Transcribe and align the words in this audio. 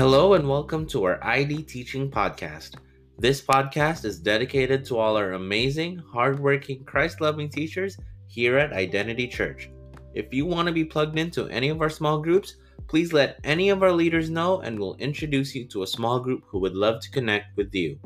Hello 0.00 0.32
and 0.32 0.48
welcome 0.48 0.86
to 0.86 1.04
our 1.04 1.22
ID 1.22 1.64
Teaching 1.64 2.10
Podcast. 2.10 2.76
This 3.18 3.42
podcast 3.42 4.06
is 4.06 4.18
dedicated 4.18 4.82
to 4.86 4.96
all 4.96 5.14
our 5.14 5.32
amazing, 5.32 5.98
hardworking, 5.98 6.86
Christ 6.86 7.20
loving 7.20 7.50
teachers 7.50 7.98
here 8.26 8.56
at 8.56 8.72
Identity 8.72 9.28
Church. 9.28 9.68
If 10.14 10.32
you 10.32 10.46
want 10.46 10.68
to 10.68 10.72
be 10.72 10.86
plugged 10.86 11.18
into 11.18 11.48
any 11.48 11.68
of 11.68 11.82
our 11.82 11.90
small 11.90 12.18
groups, 12.18 12.56
please 12.88 13.12
let 13.12 13.40
any 13.44 13.68
of 13.68 13.82
our 13.82 13.92
leaders 13.92 14.30
know 14.30 14.60
and 14.62 14.80
we'll 14.80 14.94
introduce 14.94 15.54
you 15.54 15.66
to 15.66 15.82
a 15.82 15.86
small 15.86 16.18
group 16.18 16.44
who 16.46 16.60
would 16.60 16.74
love 16.74 17.02
to 17.02 17.10
connect 17.10 17.54
with 17.58 17.74
you. 17.74 17.98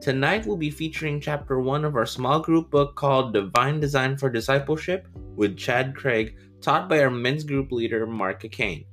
Tonight 0.00 0.46
we'll 0.46 0.56
be 0.56 0.70
featuring 0.70 1.20
chapter 1.20 1.58
1 1.58 1.84
of 1.84 1.96
our 1.96 2.06
small 2.06 2.38
group 2.38 2.70
book 2.70 2.94
called 2.94 3.34
Divine 3.34 3.80
Design 3.80 4.16
for 4.16 4.30
Discipleship 4.30 5.08
with 5.34 5.56
Chad 5.56 5.96
Craig, 5.96 6.36
taught 6.60 6.88
by 6.88 7.00
our 7.00 7.10
men's 7.10 7.42
group 7.42 7.72
leader 7.72 8.06
Mark 8.06 8.48
Kane. 8.52 8.84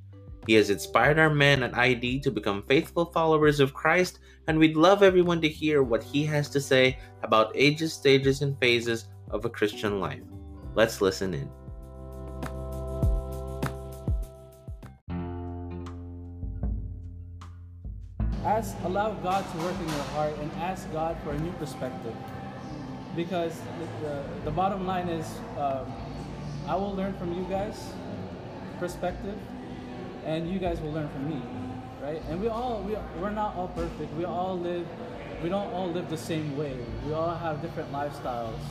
He 0.50 0.56
has 0.56 0.72
inspired 0.72 1.20
our 1.20 1.30
men 1.30 1.62
at 1.62 1.78
ID 1.78 2.22
to 2.22 2.32
become 2.32 2.64
faithful 2.64 3.06
followers 3.06 3.60
of 3.60 3.76
Christ, 3.76 4.18
and 4.48 4.58
we'd 4.58 4.76
love 4.76 5.04
everyone 5.04 5.42
to 5.42 5.48
hear 5.48 5.84
what 5.84 6.02
he 6.02 6.26
has 6.26 6.50
to 6.50 6.60
say 6.60 6.98
about 7.22 7.52
ages, 7.54 7.94
stages, 7.94 8.42
and 8.42 8.60
phases 8.60 9.10
of 9.30 9.46
a 9.46 9.50
Christian 9.52 10.00
life. 10.00 10.24
Let's 10.74 11.02
listen 11.02 11.36
in. 11.36 11.52
Ask, 18.44 18.76
allow 18.86 19.12
God 19.22 19.46
to 19.52 19.58
work 19.60 19.80
in 19.80 19.88
your 19.88 20.04
heart 20.16 20.34
and 20.42 20.52
ask 20.54 20.92
God 20.92 21.16
for 21.24 21.30
a 21.30 21.38
new 21.38 21.52
perspective. 21.60 22.16
Because 23.16 23.62
the, 24.02 24.24
the, 24.46 24.50
bottom 24.50 24.88
line 24.88 25.10
is, 25.10 25.28
um, 25.60 25.94
I 26.66 26.74
will 26.74 26.96
learn 26.96 27.14
from 27.20 27.36
you 27.36 27.44
guys 27.44 27.94
perspective, 28.80 29.38
and 30.30 30.48
you 30.48 30.60
guys 30.60 30.80
will 30.80 30.92
learn 30.92 31.10
from 31.10 31.28
me, 31.28 31.42
right? 32.02 32.22
And 32.30 32.40
we 32.40 32.48
all 32.48 32.84
we 32.84 32.96
we're 33.20 33.32
not 33.32 33.56
all 33.56 33.70
perfect. 33.70 34.14
We 34.14 34.26
all 34.26 34.58
live 34.58 34.86
we 35.42 35.50
don't 35.50 35.74
all 35.74 35.90
live 35.90 36.10
the 36.10 36.18
same 36.18 36.56
way. 36.56 36.78
We 37.06 37.14
all 37.14 37.36
have 37.36 37.62
different 37.64 37.92
lifestyles, 37.92 38.62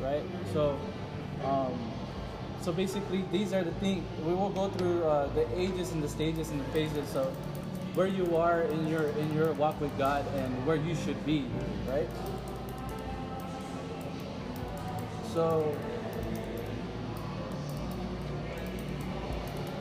right? 0.00 0.22
So 0.54 0.78
um, 1.44 1.78
so 2.62 2.72
basically 2.72 3.22
these 3.30 3.52
are 3.52 3.62
the 3.62 3.76
things 3.82 4.02
we 4.24 4.32
will 4.32 4.48
go 4.48 4.68
through 4.70 5.04
uh, 5.04 5.26
the 5.34 5.46
ages 5.60 5.92
and 5.92 6.02
the 6.02 6.08
stages 6.08 6.50
and 6.50 6.60
the 6.60 6.70
phases 6.76 7.08
so 7.10 7.24
where 7.94 8.06
you 8.06 8.36
are 8.36 8.62
in 8.62 8.86
your 8.88 9.08
in 9.22 9.34
your 9.34 9.52
walk 9.54 9.78
with 9.80 9.96
God 9.98 10.24
and 10.36 10.66
where 10.66 10.76
you 10.76 10.94
should 10.94 11.20
be, 11.26 11.44
right? 11.86 12.08
So 15.34 15.76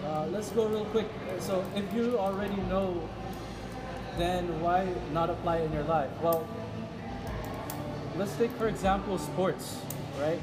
Uh, 0.08 0.26
let's 0.32 0.52
go 0.52 0.66
real 0.68 0.86
quick. 0.86 1.08
So, 1.40 1.66
if 1.76 1.84
you 1.94 2.18
already 2.18 2.56
know, 2.72 3.10
then 4.18 4.62
why 4.62 4.88
not 5.12 5.30
apply 5.30 5.58
in 5.58 5.74
your 5.74 5.84
life? 5.84 6.10
Well, 6.22 6.48
let's 8.16 8.34
take 8.38 8.52
for 8.52 8.70
example 8.70 9.18
sports, 9.18 9.82
right? 10.18 10.40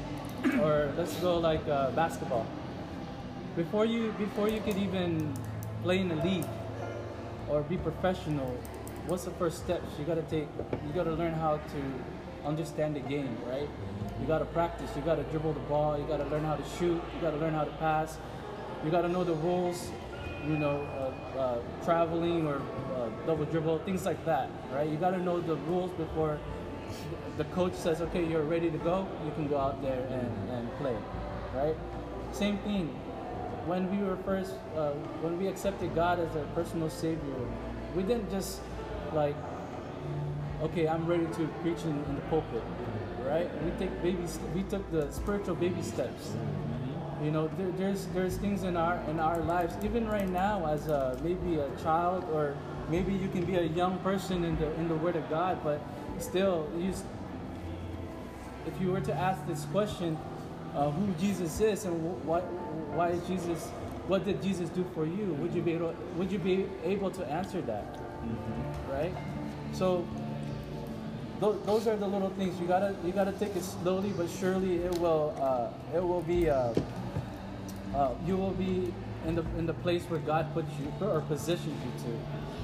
or 0.61 0.93
let's 0.97 1.15
go 1.15 1.39
like 1.39 1.67
uh, 1.67 1.89
basketball. 1.91 2.45
Before 3.55 3.85
you 3.85 4.11
before 4.19 4.49
you 4.49 4.61
could 4.61 4.77
even 4.77 5.33
play 5.81 5.99
in 5.99 6.11
a 6.11 6.23
league 6.23 6.45
or 7.49 7.63
be 7.63 7.77
professional, 7.77 8.55
what's 9.07 9.25
the 9.25 9.31
first 9.31 9.63
steps 9.63 9.97
you 9.97 10.05
gotta 10.05 10.27
take? 10.29 10.47
You 10.85 10.93
gotta 10.93 11.13
learn 11.13 11.33
how 11.33 11.57
to 11.57 12.47
understand 12.47 12.95
the 12.95 12.99
game, 12.99 13.35
right? 13.49 13.69
You 14.21 14.27
gotta 14.27 14.45
practice. 14.45 14.91
You 14.95 15.01
gotta 15.01 15.23
dribble 15.23 15.53
the 15.53 15.65
ball. 15.71 15.97
You 15.97 16.05
gotta 16.05 16.25
learn 16.25 16.43
how 16.43 16.55
to 16.55 16.65
shoot. 16.77 17.01
You 17.15 17.19
gotta 17.19 17.37
learn 17.37 17.55
how 17.55 17.63
to 17.63 17.75
pass 17.81 18.19
you 18.85 18.91
got 18.91 19.01
to 19.01 19.09
know 19.09 19.23
the 19.23 19.33
rules, 19.33 19.89
you 20.45 20.57
know, 20.57 20.87
uh, 21.35 21.39
uh, 21.39 21.57
traveling 21.83 22.45
or 22.45 22.61
uh, 22.95 23.09
double 23.25 23.45
dribble, 23.45 23.79
things 23.79 24.05
like 24.05 24.23
that, 24.25 24.47
right? 24.71 24.87
You 24.87 24.97
got 24.97 25.11
to 25.11 25.19
know 25.19 25.41
the 25.41 25.55
rules 25.55 25.91
before 25.93 26.39
the 27.37 27.45
coach 27.45 27.73
says, 27.73 27.99
okay, 28.01 28.23
you're 28.23 28.43
ready 28.43 28.69
to 28.69 28.77
go, 28.77 29.07
you 29.25 29.31
can 29.31 29.47
go 29.47 29.57
out 29.57 29.81
there 29.81 30.05
and, 30.11 30.49
and 30.51 30.77
play, 30.77 30.95
right? 31.55 31.75
Same 32.31 32.59
thing. 32.59 32.87
When 33.65 33.89
we 33.89 34.05
were 34.05 34.17
first, 34.17 34.53
uh, 34.77 34.91
when 35.21 35.39
we 35.39 35.47
accepted 35.47 35.95
God 35.95 36.19
as 36.19 36.35
our 36.35 36.45
personal 36.53 36.91
Savior, 36.91 37.33
we 37.95 38.03
didn't 38.03 38.29
just 38.29 38.61
like, 39.13 39.35
okay, 40.61 40.87
I'm 40.87 41.07
ready 41.07 41.25
to 41.25 41.47
preach 41.63 41.81
in, 41.83 42.03
in 42.07 42.15
the 42.15 42.21
pulpit, 42.29 42.61
right? 43.25 43.49
We 43.63 43.71
take 43.71 44.01
babies. 44.03 44.37
We 44.53 44.61
took 44.61 44.89
the 44.91 45.11
spiritual 45.11 45.55
baby 45.55 45.81
steps 45.81 46.35
you 47.23 47.31
know, 47.31 47.49
there, 47.57 47.71
there's 47.77 48.07
there's 48.07 48.37
things 48.37 48.63
in 48.63 48.75
our 48.75 48.99
in 49.09 49.19
our 49.19 49.39
lives, 49.39 49.75
even 49.83 50.07
right 50.07 50.27
now, 50.29 50.65
as 50.67 50.87
a, 50.87 51.17
maybe 51.23 51.59
a 51.59 51.69
child 51.81 52.25
or 52.31 52.55
maybe 52.89 53.13
you 53.13 53.29
can 53.29 53.45
be 53.45 53.55
a 53.55 53.63
young 53.63 53.97
person 53.99 54.43
in 54.43 54.57
the 54.57 54.71
in 54.75 54.87
the 54.87 54.95
Word 54.95 55.15
of 55.15 55.29
God, 55.29 55.59
but 55.63 55.81
still, 56.19 56.67
you, 56.77 56.93
if 58.67 58.81
you 58.81 58.91
were 58.91 59.01
to 59.01 59.13
ask 59.13 59.45
this 59.47 59.65
question, 59.65 60.17
uh, 60.75 60.91
who 60.91 61.13
Jesus 61.13 61.59
is 61.61 61.85
and 61.85 61.95
why 62.25 62.41
why 62.95 63.09
is 63.09 63.25
Jesus, 63.27 63.69
what 64.07 64.25
did 64.25 64.41
Jesus 64.41 64.69
do 64.69 64.85
for 64.93 65.05
you? 65.05 65.33
Would 65.39 65.53
you 65.53 65.61
be 65.61 65.73
able 65.73 65.95
would 66.17 66.31
you 66.31 66.39
be 66.39 66.67
able 66.83 67.11
to 67.11 67.25
answer 67.31 67.61
that? 67.61 67.95
Mm-hmm. 67.95 68.91
Right. 68.91 69.13
So 69.73 70.05
those 71.39 71.87
are 71.87 71.95
the 71.95 72.07
little 72.07 72.29
things 72.31 72.59
you 72.59 72.67
gotta 72.67 72.95
you 73.03 73.11
gotta 73.11 73.33
take 73.33 73.55
it 73.55 73.63
slowly 73.63 74.11
but 74.15 74.29
surely 74.29 74.77
it 74.77 74.97
will 74.99 75.35
uh, 75.39 75.95
it 75.95 76.03
will 76.03 76.21
be 76.21 76.49
uh, 76.49 76.73
uh, 77.95 78.13
you 78.25 78.35
will 78.35 78.51
be 78.51 78.93
in 79.25 79.35
the 79.35 79.45
in 79.57 79.65
the 79.65 79.73
place 79.73 80.03
where 80.03 80.19
God 80.19 80.53
puts 80.53 80.69
you 80.79 80.91
or 81.05 81.21
positions 81.21 81.77
you 81.83 81.91
to. 82.03 82.19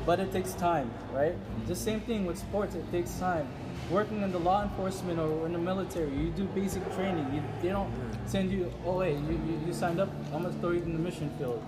But 0.06 0.20
it 0.20 0.32
takes 0.32 0.54
time, 0.54 0.92
right? 1.14 1.36
The 1.68 1.76
same 1.76 2.02
thing 2.02 2.26
with 2.26 2.38
sports. 2.38 2.76
It 2.76 2.90
takes 2.92 3.14
time. 3.20 3.48
Working 3.90 4.22
in 4.22 4.32
the 4.32 4.40
law 4.40 4.64
enforcement 4.64 5.20
or 5.20 5.46
in 5.46 5.54
the 5.54 5.60
military, 5.60 6.10
you 6.16 6.30
do 6.32 6.46
basic 6.46 6.84
training. 6.96 7.28
You, 7.34 7.44
they 7.62 7.70
don't 7.70 7.92
send 8.26 8.52
you, 8.52 8.72
oh 8.86 9.00
hey, 9.02 9.14
you, 9.14 9.42
you, 9.48 9.62
you 9.68 9.74
signed 9.74 10.00
up. 10.00 10.10
I'm 10.34 10.44
gonna 10.44 10.54
throw 10.60 10.72
you 10.72 10.82
in 10.82 10.94
the 10.94 11.00
mission 11.00 11.30
field, 11.38 11.64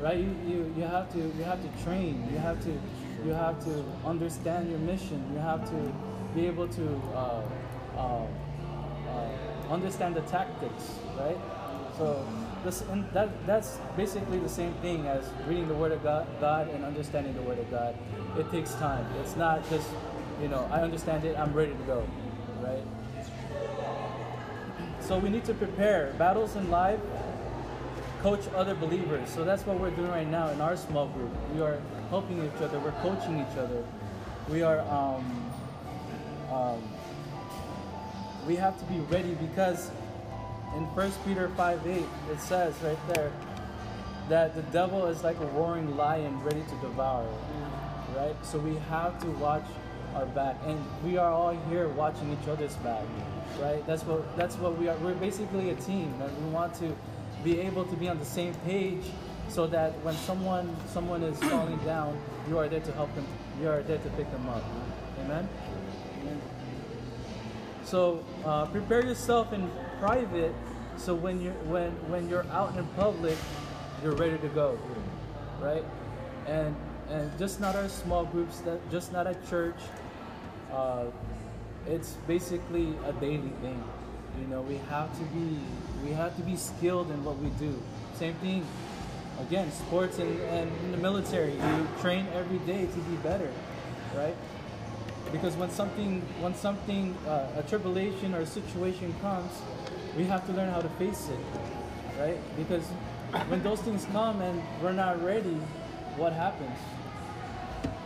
right? 0.00 0.18
You, 0.18 0.34
you 0.46 0.74
you 0.76 0.82
have 0.84 1.10
to 1.12 1.18
you 1.18 1.44
have 1.44 1.60
to 1.62 1.84
train. 1.84 2.28
You 2.32 2.38
have 2.38 2.62
to 2.64 2.72
you 3.24 3.32
have 3.32 3.62
to 3.64 3.84
understand 4.04 4.70
your 4.70 4.80
mission. 4.80 5.24
You 5.32 5.40
have 5.40 5.68
to 5.70 5.92
be 6.34 6.46
able 6.46 6.68
to 6.68 6.86
uh, 7.14 7.42
uh, 7.96 8.26
uh, 9.08 9.72
understand 9.72 10.14
the 10.14 10.22
tactics, 10.22 10.98
right? 11.16 11.38
So 11.96 12.24
this, 12.64 12.82
and 12.82 13.04
that, 13.12 13.28
that's 13.46 13.78
basically 13.96 14.38
the 14.38 14.48
same 14.48 14.72
thing 14.74 15.06
as 15.06 15.24
reading 15.46 15.68
the 15.68 15.74
Word 15.74 15.92
of 15.92 16.02
God, 16.02 16.26
God 16.40 16.68
and 16.70 16.84
understanding 16.84 17.34
the 17.34 17.42
Word 17.42 17.58
of 17.58 17.70
God. 17.70 17.96
It 18.38 18.50
takes 18.50 18.74
time. 18.74 19.06
It's 19.20 19.36
not 19.36 19.68
just, 19.70 19.88
you 20.40 20.48
know, 20.48 20.68
I 20.70 20.82
understand 20.82 21.24
it, 21.24 21.38
I'm 21.38 21.52
ready 21.52 21.72
to 21.72 21.82
go, 21.84 22.06
right? 22.62 22.82
So 25.00 25.18
we 25.18 25.30
need 25.30 25.44
to 25.46 25.54
prepare 25.54 26.14
battles 26.18 26.56
in 26.56 26.70
life, 26.70 27.00
coach 28.22 28.46
other 28.54 28.74
believers. 28.74 29.28
So 29.30 29.44
that's 29.44 29.64
what 29.64 29.80
we're 29.80 29.90
doing 29.90 30.10
right 30.10 30.28
now 30.28 30.50
in 30.50 30.60
our 30.60 30.76
small 30.76 31.08
group. 31.08 31.30
We 31.54 31.62
are 31.62 31.80
helping 32.10 32.44
each 32.44 32.62
other. 32.62 32.78
We're 32.78 32.92
coaching 33.02 33.40
each 33.40 33.56
other. 33.56 33.84
We 34.48 34.62
are. 34.62 34.80
Um, 34.80 35.44
um, 36.52 36.82
we 38.46 38.56
have 38.56 38.78
to 38.78 38.84
be 38.86 38.98
ready 39.00 39.34
because 39.34 39.90
in 40.74 40.84
1 40.94 41.12
Peter 41.24 41.48
5 41.48 41.86
8, 41.86 42.04
it 42.30 42.40
says 42.40 42.74
right 42.82 42.98
there 43.08 43.32
that 44.28 44.54
the 44.54 44.62
devil 44.62 45.06
is 45.06 45.24
like 45.24 45.38
a 45.40 45.46
roaring 45.46 45.96
lion 45.96 46.40
ready 46.42 46.62
to 46.62 46.74
devour. 46.80 47.26
Right? 48.14 48.36
So 48.44 48.58
we 48.58 48.76
have 48.90 49.18
to 49.20 49.26
watch 49.32 49.64
our 50.14 50.26
back. 50.26 50.56
And 50.66 50.82
we 51.04 51.16
are 51.16 51.30
all 51.32 51.56
here 51.70 51.88
watching 51.88 52.36
each 52.40 52.48
other's 52.48 52.74
back. 52.76 53.04
Right? 53.60 53.84
That's 53.86 54.04
what 54.04 54.36
that's 54.36 54.56
what 54.56 54.78
we 54.78 54.88
are. 54.88 54.96
We're 54.98 55.14
basically 55.14 55.70
a 55.70 55.74
team 55.76 56.14
and 56.20 56.44
we 56.44 56.50
want 56.50 56.74
to 56.74 56.94
be 57.44 57.60
able 57.60 57.84
to 57.84 57.96
be 57.96 58.08
on 58.08 58.18
the 58.18 58.24
same 58.24 58.54
page 58.66 59.04
so 59.48 59.66
that 59.68 59.92
when 60.04 60.14
someone 60.14 60.76
someone 60.88 61.22
is 61.22 61.38
falling 61.38 61.78
down, 61.78 62.18
you 62.48 62.58
are 62.58 62.68
there 62.68 62.80
to 62.80 62.92
help 62.92 63.14
them. 63.14 63.26
You 63.60 63.68
are 63.68 63.82
there 63.82 63.98
to 63.98 64.08
pick 64.10 64.30
them 64.30 64.48
up. 64.48 64.62
Amen. 65.24 65.48
So 67.88 68.22
uh, 68.44 68.66
prepare 68.66 69.02
yourself 69.02 69.54
in 69.54 69.70
private, 69.98 70.52
so 70.98 71.14
when 71.14 71.40
you're 71.40 71.56
when 71.72 71.90
when 72.12 72.28
you're 72.28 72.44
out 72.52 72.76
in 72.76 72.84
public, 73.00 73.38
you're 74.02 74.12
ready 74.12 74.36
to 74.36 74.48
go, 74.48 74.78
right? 75.58 75.82
And 76.46 76.76
and 77.08 77.32
just 77.38 77.60
not 77.60 77.76
our 77.76 77.88
small 77.88 78.26
groups, 78.26 78.60
that 78.68 78.78
just 78.90 79.10
not 79.10 79.26
at 79.26 79.40
church. 79.48 79.80
Uh, 80.70 81.06
it's 81.86 82.12
basically 82.28 82.92
a 83.06 83.12
daily 83.24 83.52
thing. 83.62 83.82
You 84.38 84.46
know, 84.48 84.60
we 84.60 84.76
have 84.92 85.08
to 85.16 85.24
be 85.32 85.58
we 86.04 86.12
have 86.12 86.36
to 86.36 86.42
be 86.42 86.56
skilled 86.56 87.10
in 87.10 87.24
what 87.24 87.38
we 87.38 87.48
do. 87.56 87.72
Same 88.16 88.34
thing. 88.34 88.66
Again, 89.40 89.72
sports 89.72 90.18
and, 90.18 90.38
and 90.52 90.70
in 90.84 90.92
the 90.92 90.98
military, 90.98 91.54
you 91.54 91.88
train 92.02 92.26
every 92.34 92.58
day 92.66 92.84
to 92.84 93.00
be 93.08 93.16
better, 93.22 93.50
right? 94.14 94.36
Because 95.32 95.54
when 95.56 95.70
something 95.70 96.22
when 96.40 96.54
something 96.54 97.14
uh, 97.26 97.48
a 97.56 97.62
tribulation 97.62 98.34
or 98.34 98.40
a 98.40 98.46
situation 98.46 99.14
comes, 99.20 99.52
we 100.16 100.24
have 100.24 100.46
to 100.46 100.52
learn 100.52 100.68
how 100.68 100.80
to 100.80 100.88
face 100.90 101.28
it, 101.28 101.40
right? 102.20 102.38
Because 102.56 102.84
when 103.48 103.62
those 103.62 103.80
things 103.82 104.06
come 104.12 104.40
and 104.42 104.62
we're 104.82 104.92
not 104.92 105.22
ready, 105.22 105.58
what 106.16 106.32
happens? 106.32 106.78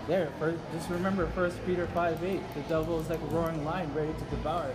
there. 0.06 0.30
First, 0.38 0.58
just 0.72 0.90
remember 0.90 1.26
First 1.28 1.64
Peter 1.66 1.86
five 1.88 2.22
eight. 2.24 2.40
The 2.54 2.62
devil 2.62 3.00
is 3.00 3.08
like 3.08 3.20
a 3.20 3.26
roaring 3.26 3.64
lion, 3.64 3.92
ready 3.94 4.12
to 4.12 4.24
devour. 4.24 4.74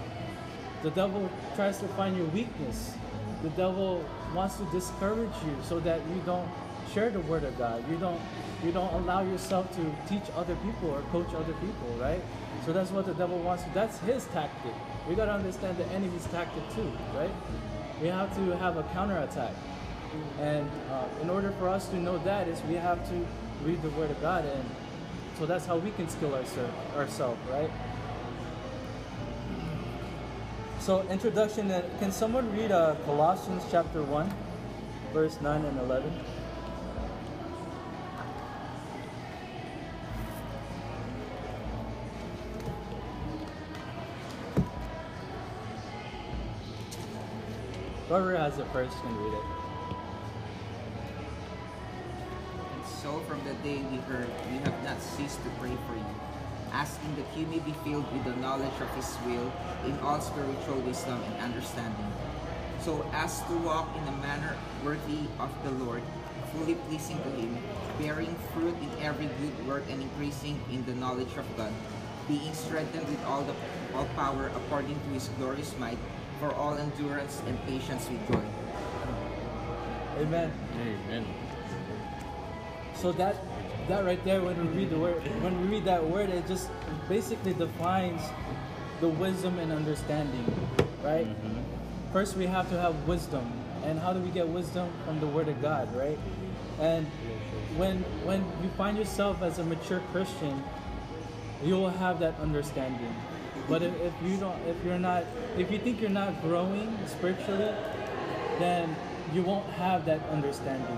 The 0.83 0.91
devil 0.91 1.29
tries 1.55 1.79
to 1.79 1.87
find 1.89 2.15
your 2.15 2.27
weakness. 2.27 2.93
The 3.43 3.49
devil 3.49 4.03
wants 4.33 4.57
to 4.57 4.65
discourage 4.71 5.33
you 5.45 5.55
so 5.63 5.79
that 5.81 6.01
you 6.13 6.21
don't 6.25 6.49
share 6.97 7.09
the 7.11 7.19
word 7.31 7.43
of 7.43 7.55
God. 7.59 7.87
You 7.91 7.97
don't 7.97 8.19
you 8.65 8.71
don't 8.71 8.91
allow 8.95 9.21
yourself 9.21 9.69
to 9.75 9.83
teach 10.09 10.23
other 10.35 10.55
people 10.65 10.89
or 10.89 11.01
coach 11.13 11.31
other 11.35 11.53
people, 11.53 11.89
right? 11.99 12.21
So 12.65 12.73
that's 12.73 12.89
what 12.89 13.05
the 13.05 13.13
devil 13.13 13.37
wants. 13.37 13.63
That's 13.75 13.99
his 13.99 14.25
tactic. 14.33 14.73
We 15.07 15.13
gotta 15.13 15.33
understand 15.33 15.77
the 15.77 15.85
enemy's 15.97 16.25
tactic 16.25 16.63
too, 16.73 16.91
right? 17.15 17.29
We 18.01 18.07
have 18.07 18.35
to 18.37 18.57
have 18.57 18.77
a 18.77 18.83
counterattack, 18.95 19.53
and 20.39 20.67
uh, 20.91 21.21
in 21.21 21.29
order 21.29 21.51
for 21.59 21.69
us 21.69 21.87
to 21.89 21.97
know 21.97 22.17
that 22.29 22.47
is 22.47 22.63
we 22.63 22.73
have 22.75 23.07
to 23.09 23.27
read 23.63 23.79
the 23.83 23.91
word 23.91 24.09
of 24.09 24.19
God, 24.19 24.45
and 24.45 24.65
so 25.37 25.45
that's 25.45 25.67
how 25.67 25.77
we 25.77 25.91
can 25.91 26.09
skill 26.09 26.33
ourselves, 26.33 26.73
ourselves, 26.95 27.39
right? 27.51 27.69
So 30.79 31.03
introduction. 31.11 31.69
uh, 31.69 31.83
Can 31.99 32.11
someone 32.11 32.51
read 32.57 32.71
uh, 32.71 32.95
Colossians 33.05 33.63
chapter 33.69 34.01
one, 34.01 34.33
verse 35.13 35.39
nine 35.41 35.63
and 35.63 35.79
eleven? 35.79 36.11
Whoever 48.07 48.37
has 48.37 48.57
it 48.57 48.65
first 48.71 48.95
can 49.01 49.17
read 49.17 49.33
it. 49.33 49.43
And 52.73 52.85
so 52.85 53.19
from 53.27 53.43
the 53.43 53.53
day 53.67 53.83
we 53.91 53.97
heard, 54.07 54.29
we 54.49 54.59
have 54.59 54.83
not 54.85 55.01
ceased 55.01 55.43
to 55.43 55.49
pray 55.59 55.75
for 55.85 55.95
you, 55.95 56.15
asking 56.71 57.17
that 57.17 57.27
you 57.37 57.45
may 57.47 57.59
be 57.59 57.73
filled 57.83 58.09
with 58.13 58.23
the 58.23 58.35
knowledge 58.39 58.79
of 58.79 58.87
His 58.95 59.17
will 59.25 59.51
in 59.85 59.99
all 59.99 60.21
spiritual 60.21 60.79
wisdom 60.87 61.21
and 61.21 61.35
understanding, 61.51 62.07
so 62.79 63.05
as 63.11 63.43
to 63.43 63.53
walk 63.57 63.89
in 63.97 64.07
a 64.07 64.17
manner 64.23 64.55
worthy 64.85 65.27
of 65.37 65.51
the 65.65 65.71
Lord, 65.83 66.01
fully 66.53 66.75
pleasing 66.87 67.17
to 67.17 67.29
Him, 67.31 67.57
bearing 67.99 68.33
fruit 68.53 68.75
in 68.81 69.03
every 69.03 69.27
good 69.41 69.67
work 69.67 69.83
and 69.89 70.01
increasing 70.01 70.61
in 70.71 70.85
the 70.85 70.95
knowledge 70.95 71.35
of 71.35 71.45
God, 71.57 71.73
being 72.29 72.53
strengthened 72.53 73.09
with 73.09 73.23
all 73.25 73.43
the 73.43 73.53
all 73.93 74.05
power 74.15 74.49
according 74.55 74.95
to 74.95 75.09
His 75.09 75.27
glorious 75.37 75.77
might, 75.77 75.97
for 76.39 76.53
all 76.53 76.77
endurance 76.77 77.41
and 77.47 77.59
patience 77.65 78.09
with 78.09 78.27
joy. 78.31 78.41
Amen. 80.19 80.51
Amen. 80.81 81.25
So 82.95 83.11
that 83.13 83.35
that 83.87 84.03
right 84.03 84.23
there, 84.25 84.41
when 84.41 84.57
we 84.57 84.77
read 84.79 84.89
the 84.89 84.97
word, 84.97 85.21
when 85.41 85.61
we 85.61 85.67
read 85.77 85.85
that 85.85 86.03
word, 86.03 86.29
it 86.29 86.47
just 86.47 86.69
basically 87.07 87.53
defines 87.53 88.21
the 88.99 89.07
wisdom 89.07 89.59
and 89.59 89.71
understanding, 89.71 90.45
right? 91.03 91.27
Mm-hmm. 91.27 92.11
First, 92.11 92.35
we 92.35 92.47
have 92.47 92.69
to 92.69 92.79
have 92.79 93.07
wisdom, 93.07 93.51
and 93.83 93.99
how 93.99 94.13
do 94.13 94.19
we 94.19 94.29
get 94.29 94.47
wisdom 94.47 94.91
from 95.05 95.19
the 95.19 95.27
word 95.27 95.47
of 95.47 95.61
God, 95.61 95.95
right? 95.95 96.17
And 96.79 97.05
when 97.77 98.03
when 98.25 98.39
you 98.63 98.69
find 98.77 98.97
yourself 98.97 99.41
as 99.41 99.59
a 99.59 99.63
mature 99.63 100.01
Christian, 100.11 100.63
you 101.63 101.75
will 101.75 101.89
have 101.89 102.19
that 102.19 102.39
understanding. 102.39 103.15
But 103.67 103.81
if, 103.83 103.93
if 104.01 104.13
you 104.23 104.37
don't, 104.37 104.57
if 104.65 104.83
you're 104.85 104.99
not, 104.99 105.25
if 105.57 105.69
you 105.71 105.79
think 105.79 105.99
you're 105.99 106.09
not 106.09 106.41
growing 106.41 106.97
spiritually, 107.05 107.73
then 108.59 108.95
you 109.33 109.43
won't 109.43 109.67
have 109.71 110.05
that 110.05 110.21
understanding. 110.29 110.97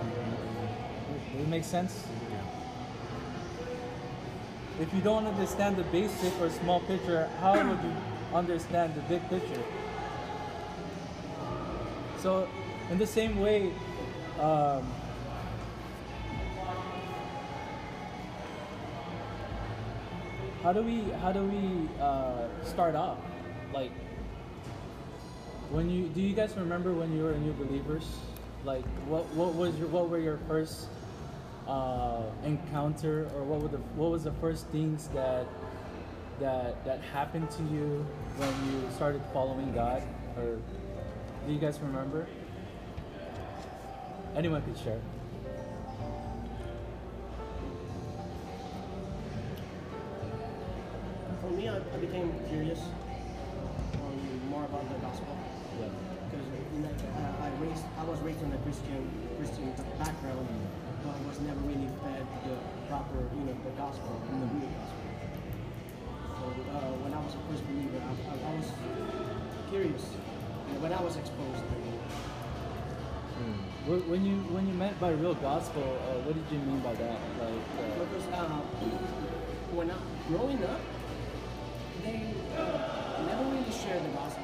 Does 1.31 1.41
it 1.41 1.47
make 1.47 1.63
sense? 1.63 2.05
If 4.79 4.93
you 4.93 5.01
don't 5.01 5.25
understand 5.25 5.75
the 5.75 5.83
basic 5.83 6.39
or 6.39 6.49
small 6.49 6.79
picture, 6.81 7.27
how 7.41 7.53
would 7.53 7.83
you 7.83 7.93
understand 8.33 8.95
the 8.95 9.01
big 9.01 9.27
picture? 9.29 9.61
So, 12.19 12.47
in 12.89 12.97
the 12.97 13.07
same 13.07 13.39
way, 13.39 13.71
um, 14.39 14.85
how 20.63 20.73
do 20.73 20.81
we 20.81 21.01
how 21.21 21.31
do 21.31 21.43
we 21.43 21.89
uh, 22.01 22.47
start 22.63 22.95
off? 22.95 23.17
Like, 23.73 23.91
when 25.69 25.89
you 25.89 26.07
do 26.07 26.21
you 26.21 26.35
guys 26.35 26.55
remember 26.57 26.93
when 26.93 27.15
you 27.15 27.23
were 27.23 27.33
new 27.33 27.53
believers? 27.53 28.05
Like, 28.65 28.85
what 29.07 29.25
what 29.35 29.55
was 29.55 29.77
your 29.77 29.87
what 29.87 30.09
were 30.09 30.19
your 30.19 30.37
first 30.47 30.87
uh, 31.67 32.23
encounter, 32.43 33.29
or 33.35 33.43
what 33.43 33.61
were 33.61 33.69
the 33.69 33.77
what 33.95 34.11
was 34.11 34.23
the 34.23 34.33
first 34.33 34.67
things 34.67 35.07
that 35.09 35.47
that 36.39 36.83
that 36.83 36.99
happened 37.01 37.49
to 37.51 37.63
you 37.63 38.05
when 38.37 38.53
you 38.67 38.89
started 38.91 39.21
following 39.31 39.71
God? 39.73 40.03
Or 40.37 40.57
do 41.47 41.53
you 41.53 41.59
guys 41.59 41.79
remember? 41.79 42.27
Anyone 44.35 44.61
could 44.61 44.77
share. 44.77 44.99
Me, 51.59 51.67
I, 51.67 51.75
I 51.75 51.97
became 51.99 52.31
curious 52.47 52.79
um, 52.79 54.15
more 54.49 54.63
about 54.63 54.87
the 54.87 54.95
gospel 55.03 55.35
Yeah. 55.79 55.91
because 56.31 56.47
know, 56.79 56.93
I, 57.43 57.51
raised 57.59 57.83
I 57.99 58.03
was 58.07 58.19
raised 58.23 58.41
in 58.41 58.51
a 58.53 58.59
Christian 58.63 59.03
Christian 59.37 59.67
background, 59.99 60.47
but 61.03 61.11
I 61.11 61.21
was 61.27 61.39
never 61.43 61.59
really 61.67 61.89
fed 62.03 62.23
the 62.47 62.55
proper 62.87 63.19
you 63.35 63.43
know 63.43 63.55
the 63.67 63.75
gospel 63.75 64.15
and 64.31 64.39
the 64.39 64.47
real 64.55 64.71
gospel. 64.79 65.03
So 66.39 66.45
uh, 66.47 66.95
when 67.03 67.11
I 67.13 67.19
was 67.19 67.35
a 67.35 67.41
first 67.51 67.63
believer, 67.67 67.99
I, 68.07 68.11
I, 68.31 68.35
I 68.39 68.51
was 68.55 68.71
curious. 69.69 70.05
And 70.71 70.81
when 70.81 70.93
I 70.93 71.01
was 71.01 71.17
exposed, 71.17 71.63
Wh- 73.87 74.05
When 74.07 74.23
you 74.23 74.35
when 74.53 74.67
you 74.67 74.73
meant 74.75 74.99
by 74.99 75.11
real 75.11 75.33
gospel, 75.35 75.83
uh, 75.83 76.19
what 76.23 76.35
did 76.35 76.47
you 76.51 76.59
mean 76.63 76.79
by 76.79 76.93
that? 76.93 77.19
Like, 77.41 77.63
uh, 77.79 78.05
because 78.05 78.27
uh, 78.31 78.61
when 79.73 79.89
I 79.89 79.97
growing 80.27 80.61
up, 80.63 80.77
uh, 80.77 80.98
never 83.25 83.43
really 83.51 83.71
shared 83.71 84.03
the 84.03 84.09
gospel. 84.09 84.43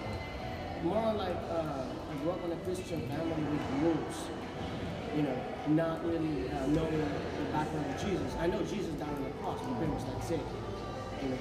More 0.83 1.13
like 1.13 1.35
uh, 1.49 1.85
I 2.11 2.15
grew 2.21 2.31
up 2.31 2.43
in 2.45 2.51
a 2.51 2.55
Christian 2.57 3.01
family 3.09 3.43
with 3.51 3.81
rules. 3.81 4.17
You 5.15 5.23
know, 5.23 5.37
not 5.69 6.03
really 6.05 6.49
uh, 6.49 6.67
knowing 6.67 6.97
the 6.99 7.45
background 7.53 7.85
of 7.93 8.01
Jesus. 8.03 8.35
I 8.39 8.47
know 8.47 8.59
Jesus 8.63 8.93
died 8.99 9.15
on 9.15 9.23
the 9.23 9.29
cross, 9.41 9.59
but 9.61 9.77
pretty 9.77 9.93
much 9.93 10.03
that's 10.05 10.31
it. 10.31 10.39
You 11.23 11.29
know. 11.29 11.37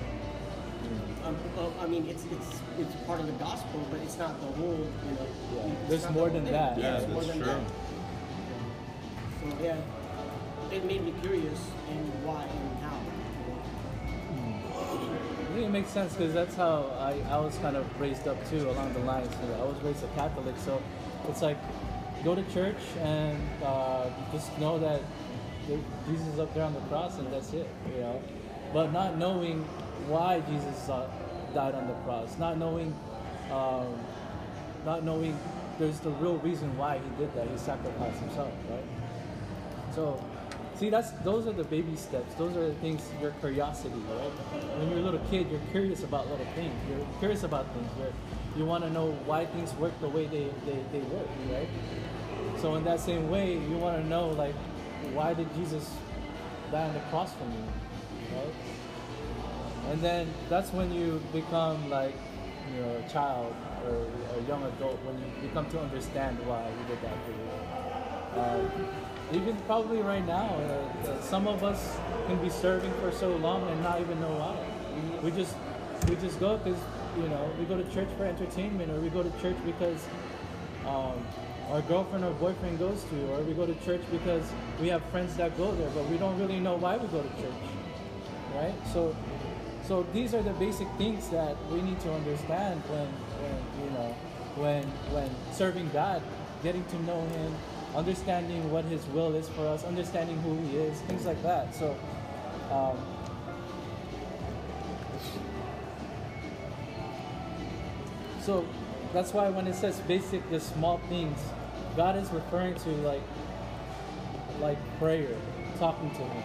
Um, 1.25 1.37
well, 1.57 1.73
I 1.81 1.87
mean, 1.87 2.07
it's 2.07 2.25
it's 2.31 2.61
it's 2.79 2.95
part 3.07 3.21
of 3.21 3.27
the 3.27 3.33
gospel, 3.33 3.81
but 3.91 4.01
it's 4.01 4.17
not 4.19 4.39
the 4.41 4.47
whole. 4.59 4.79
You 4.79 5.15
know, 5.17 5.27
Yeah. 5.57 5.75
There's 5.89 6.03
not 6.05 6.13
the 6.15 6.19
more 6.21 6.31
than 6.31 6.45
thing. 6.45 6.53
that. 6.53 6.79
Yeah, 6.79 6.85
Yeah, 6.85 6.99
it's 6.99 7.09
more 7.09 7.23
that's 7.23 7.33
than 7.35 7.43
true. 7.43 7.53
that. 7.53 9.59
So 9.59 9.65
yeah, 9.65 9.77
it 10.77 10.85
made 10.85 11.03
me 11.05 11.13
curious 11.23 11.61
in 11.91 11.99
why 12.25 12.45
and 12.45 12.84
makes 15.75 15.91
sense 15.91 16.15
because 16.15 16.33
that's 16.33 16.55
how 16.55 16.85
I, 17.01 17.21
I 17.35 17.41
was 17.41 17.59
kind 17.59 17.77
of 17.77 17.85
raised 18.01 18.29
up 18.29 18.39
too 18.49 18.71
along 18.71 18.93
the 18.93 19.01
lines. 19.01 19.29
I 19.59 19.65
was 19.65 19.77
raised 19.83 20.05
a 20.05 20.07
Catholic, 20.15 20.55
so 20.65 20.81
it's 21.29 21.43
like 21.43 21.59
go 22.23 22.37
to 22.37 22.45
church 22.55 22.79
and 23.01 23.37
uh, 23.65 24.09
just 24.31 24.57
know 24.61 24.79
that 24.79 25.01
Jesus 26.07 26.29
is 26.29 26.39
up 26.39 26.55
there 26.55 26.63
on 26.63 26.75
the 26.75 26.81
cross 26.83 27.19
and 27.19 27.27
that's 27.33 27.53
it. 27.53 27.69
You 27.93 28.03
know, 28.03 28.23
but 28.73 28.93
not 28.93 29.19
knowing 29.19 29.65
why 30.07 30.43
Jesus 30.49 30.89
uh, 30.89 31.11
died 31.55 31.75
on 31.75 31.89
the 31.89 31.95
cross, 32.05 32.39
not 32.39 32.57
knowing, 32.57 32.95
um, 33.51 33.99
not 34.87 35.03
knowing 35.03 35.37
there's 35.81 35.99
the 35.99 36.11
real 36.11 36.37
reason 36.37 36.79
why 36.79 36.99
he 36.99 37.21
did 37.21 37.35
that. 37.35 37.49
He 37.49 37.59
sacrificed 37.59 38.21
himself, 38.21 38.53
right? 38.71 38.85
So, 39.93 40.25
see, 40.79 40.91
that's 40.91 41.11
those 41.23 41.47
are 41.47 41.53
the 41.53 41.65
baby 41.65 41.97
steps. 41.97 42.35
Those 42.35 42.57
are 42.57 42.69
the 42.69 42.75
things. 42.75 43.03
Your 43.21 43.33
curiosity, 43.33 44.03
right? 44.11 44.31
When 44.79 44.91
you're 44.91 44.99
a 44.99 45.03
little 45.03 45.21
kid, 45.31 45.51
you're 45.51 45.61
curious 45.71 46.03
about 46.03 46.29
little 46.29 46.47
things. 46.55 46.75
You're 46.89 47.07
curious 47.19 47.43
about 47.43 47.67
things. 47.75 47.91
You're, 47.99 48.13
you 48.57 48.65
want 48.65 48.85
to 48.85 48.91
know 48.91 49.13
why 49.27 49.47
things 49.47 49.73
work 49.75 49.99
the 50.01 50.09
way 50.09 50.27
they, 50.27 50.49
they, 50.67 50.79
they 50.93 51.01
work, 51.01 51.29
right? 51.51 51.69
So 52.61 52.75
in 52.77 52.85
that 52.85 53.01
same 53.01 53.31
way, 53.31 53.55
you 53.55 53.77
want 53.77 54.03
to 54.03 54.09
know 54.09 54.29
like, 54.29 54.55
why 55.13 55.35
did 55.35 55.53
Jesus 55.55 55.91
die 56.71 56.89
on 56.89 56.95
the 56.95 57.01
cross 57.11 57.33
for 57.35 57.45
me, 57.45 57.59
right? 58.37 58.55
And 59.91 60.01
then 60.01 60.33
that's 60.49 60.73
when 60.73 60.93
you 60.93 61.21
become 61.33 61.91
like, 61.91 62.15
you 62.75 62.81
know, 62.81 63.03
a 63.05 63.09
child 63.11 63.55
or 63.87 64.07
a 64.39 64.43
young 64.49 64.63
adult 64.65 64.99
when 65.05 65.19
you 65.19 65.49
become 65.49 65.69
to 65.71 65.81
understand 65.81 66.39
why 66.47 66.63
he 66.63 66.95
did 66.95 67.03
that 67.03 67.17
for 67.25 67.33
you. 67.33 67.94
Um, 68.37 68.71
even 69.33 69.57
probably 69.67 69.99
right 69.99 70.25
now, 70.27 70.49
uh, 70.55 71.09
uh, 71.09 71.21
some 71.23 71.47
of 71.47 71.65
us 71.65 71.97
can 72.27 72.37
be 72.43 72.51
serving 72.51 72.93
for 72.95 73.11
so 73.11 73.35
long 73.37 73.67
and 73.69 73.83
not 73.83 74.01
even 74.01 74.21
know 74.21 74.33
why. 74.33 74.57
We 75.23 75.31
just 75.31 75.55
we 76.09 76.17
just 76.17 76.39
go 76.39 76.59
because 76.59 76.79
you 77.17 77.29
know 77.29 77.51
we 77.59 77.65
go 77.65 77.77
to 77.77 77.85
church 77.93 78.09
for 78.17 78.25
entertainment, 78.25 78.91
or 78.91 79.01
we 79.01 79.09
go 79.09 79.23
to 79.23 79.31
church 79.41 79.57
because 79.65 80.05
um, 80.87 81.15
our 81.71 81.81
girlfriend 81.83 82.25
or 82.25 82.33
boyfriend 82.33 82.79
goes 82.79 83.05
to, 83.05 83.33
or 83.33 83.41
we 83.43 83.55
go 83.55 83.67
to 83.67 83.75
church 83.85 84.03
because 84.11 84.45
we 84.81 84.89
have 84.89 85.03
friends 85.07 85.37
that 85.37 85.57
go 85.57 85.73
there, 85.73 85.91
but 85.91 86.07
we 86.09 86.19
don't 86.19 86.39
really 86.39 86.61
know 86.61 86.77
why 86.77 86.97
we 86.97 87.07
go 87.09 87.23
to 87.23 87.29
church. 87.41 87.61
right? 88.55 88.75
So, 88.93 89.17
so 89.87 90.07
these 90.13 90.35
are 90.35 90.43
the 90.43 90.53
basic 90.53 90.89
things 90.99 91.29
that 91.31 91.57
we 91.71 91.81
need 91.83 91.99
to 92.01 92.13
understand 92.13 92.83
when, 92.89 93.07
when 93.41 93.85
you 93.85 93.91
know, 93.93 94.15
when 94.57 94.85
when 95.13 95.31
serving 95.53 95.89
God, 95.91 96.23
getting 96.63 96.85
to 96.85 97.03
know 97.03 97.21
Him, 97.21 97.55
understanding 97.95 98.71
what 98.71 98.85
His 98.85 99.05
will 99.09 99.35
is 99.35 99.49
for 99.51 99.67
us, 99.67 99.85
understanding 99.85 100.37
who 100.41 100.57
He 100.67 100.77
is, 100.79 101.01
things 101.03 101.25
like 101.25 101.43
that. 101.43 101.75
So. 101.75 101.97
Um, 102.71 102.97
so 108.41 108.65
that's 109.13 109.33
why 109.33 109.49
when 109.49 109.67
it 109.67 109.75
says 109.75 110.01
basic, 110.01 110.49
the 110.51 110.61
small 110.61 110.99
things, 111.09 111.39
God 111.97 112.17
is 112.17 112.31
referring 112.31 112.75
to 112.75 112.89
like 113.07 113.23
like 114.61 114.79
prayer, 114.99 115.37
talking 115.79 116.11
to 116.11 116.23
Him. 116.23 116.45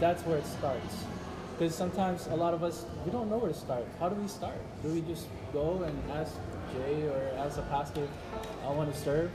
That's 0.00 0.22
where 0.24 0.38
it 0.38 0.46
starts. 0.46 1.04
Because 1.52 1.74
sometimes 1.74 2.26
a 2.28 2.34
lot 2.34 2.54
of 2.54 2.64
us 2.64 2.86
we 3.04 3.12
don't 3.12 3.28
know 3.28 3.36
where 3.36 3.52
to 3.52 3.58
start. 3.58 3.86
How 3.98 4.08
do 4.08 4.14
we 4.14 4.28
start? 4.28 4.56
Do 4.82 4.88
we 4.88 5.02
just 5.02 5.26
go 5.52 5.82
and 5.82 6.10
ask 6.12 6.32
Jay 6.72 7.02
or 7.06 7.30
ask 7.36 7.58
a 7.58 7.62
pastor, 7.62 8.08
I 8.64 8.70
want 8.70 8.92
to 8.92 8.98
serve? 8.98 9.30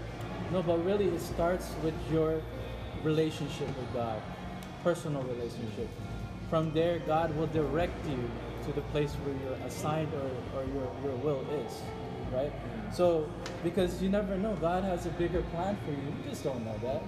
No, 0.51 0.61
but 0.61 0.83
really 0.85 1.05
it 1.05 1.21
starts 1.21 1.71
with 1.83 1.93
your 2.11 2.41
relationship 3.03 3.67
with 3.67 3.93
God, 3.93 4.21
personal 4.83 5.23
relationship. 5.23 5.89
From 6.49 6.71
there, 6.73 6.99
God 6.99 7.35
will 7.35 7.47
direct 7.47 8.07
you 8.07 8.29
to 8.65 8.73
the 8.73 8.81
place 8.81 9.11
where 9.13 9.35
you're 9.35 9.67
assigned 9.67 10.11
or, 10.13 10.59
or 10.59 10.65
your, 10.65 10.89
your 11.03 11.15
will 11.17 11.41
is, 11.51 11.81
right? 12.31 12.51
So, 12.93 13.29
because 13.63 14.01
you 14.01 14.09
never 14.09 14.37
know, 14.37 14.55
God 14.61 14.83
has 14.83 15.05
a 15.05 15.09
bigger 15.09 15.41
plan 15.53 15.77
for 15.83 15.91
you. 15.91 15.97
You 15.97 16.29
just 16.29 16.43
don't 16.43 16.63
know 16.63 16.77
that. 16.83 17.01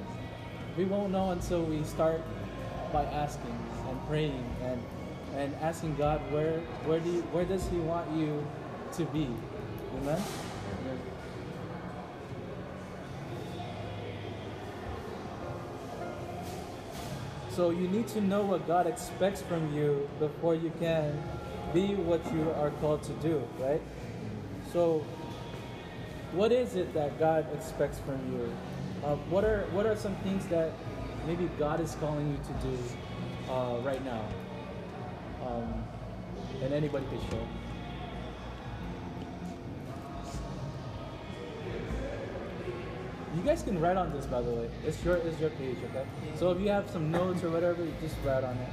We 0.75 0.86
won't 0.86 1.12
know 1.12 1.32
until 1.32 1.63
we 1.63 1.84
start 1.84 2.22
by 2.91 3.03
asking 3.06 3.58
and 3.88 4.08
praying 4.08 4.46
and 4.63 4.82
and 5.36 5.53
asking 5.62 5.96
God 5.96 6.22
where 6.32 6.60
where 6.86 7.00
do 7.00 7.10
you, 7.12 7.22
where 7.34 7.46
does 7.46 7.67
He 7.70 7.77
want 7.77 8.10
you 8.15 8.46
to 8.94 9.06
be, 9.06 9.27
amen. 10.01 10.22
So 17.57 17.71
you 17.71 17.87
need 17.87 18.07
to 18.09 18.21
know 18.21 18.43
what 18.43 18.67
God 18.67 18.85
expects 18.85 19.41
from 19.41 19.73
you 19.73 20.07
before 20.19 20.53
you 20.53 20.71
can 20.79 21.19
be 21.73 21.95
what 21.95 22.23
you 22.31 22.51
are 22.51 22.69
called 22.79 23.01
to 23.01 23.13
do, 23.13 23.41
right? 23.57 23.81
So 24.71 25.03
what 26.33 26.51
is 26.51 26.75
it 26.75 26.93
that 26.93 27.17
God 27.17 27.47
expects 27.55 27.97
from 27.97 28.19
you? 28.31 28.53
Uh, 29.03 29.15
what 29.31 29.43
are 29.43 29.65
what 29.71 29.87
are 29.87 29.95
some 29.95 30.15
things 30.17 30.45
that 30.49 30.71
maybe 31.25 31.49
God 31.57 31.79
is 31.81 31.95
calling 31.95 32.29
you 32.29 32.37
to 32.37 32.53
do 32.67 32.77
uh, 33.51 33.79
right 33.81 34.05
now? 34.05 34.23
Um, 35.43 35.83
and 36.61 36.71
anybody 36.71 37.07
can 37.07 37.19
share. 37.31 37.66
You 43.38 43.44
guys 43.44 43.62
can 43.62 43.79
write 43.79 43.98
on 43.98 44.12
this, 44.13 44.25
by 44.25 44.41
the 44.41 44.50
way. 44.50 44.67
It's 44.84 45.06
your 45.06 45.17
it's 45.17 45.39
your 45.39 45.51
page, 45.51 45.77
okay? 45.89 46.08
So 46.36 46.50
if 46.50 46.60
you 46.60 46.70
have 46.70 46.89
some 46.89 47.12
notes 47.12 47.44
or 47.44 47.51
whatever, 47.51 47.84
you 47.86 47.94
just 48.01 48.15
write 48.25 48.44
on 48.44 48.58
it. 48.58 48.70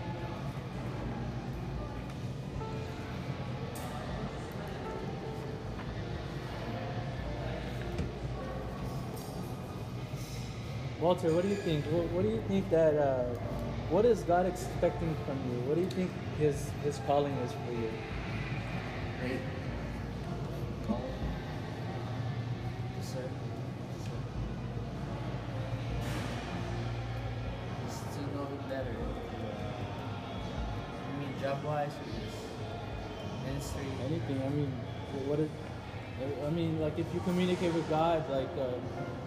Walter, 10.98 11.30
what 11.34 11.42
do 11.42 11.48
you 11.48 11.56
think? 11.56 11.84
What, 11.84 12.04
what 12.12 12.22
do 12.22 12.30
you 12.30 12.42
think 12.48 12.70
that? 12.70 12.96
Uh, 12.96 13.24
what 13.90 14.06
is 14.06 14.22
God 14.22 14.46
expecting 14.46 15.14
from 15.26 15.36
you? 15.50 15.60
What 15.68 15.74
do 15.74 15.82
you 15.82 15.90
think 15.90 16.10
His 16.38 16.70
His 16.82 16.98
calling 17.06 17.34
is 17.44 17.52
for 17.52 17.72
you? 17.72 17.90
Like 36.94 37.06
if 37.06 37.14
you 37.14 37.20
communicate 37.20 37.72
with 37.74 37.88
God, 37.88 38.28
like 38.30 38.48
uh, 38.58 38.66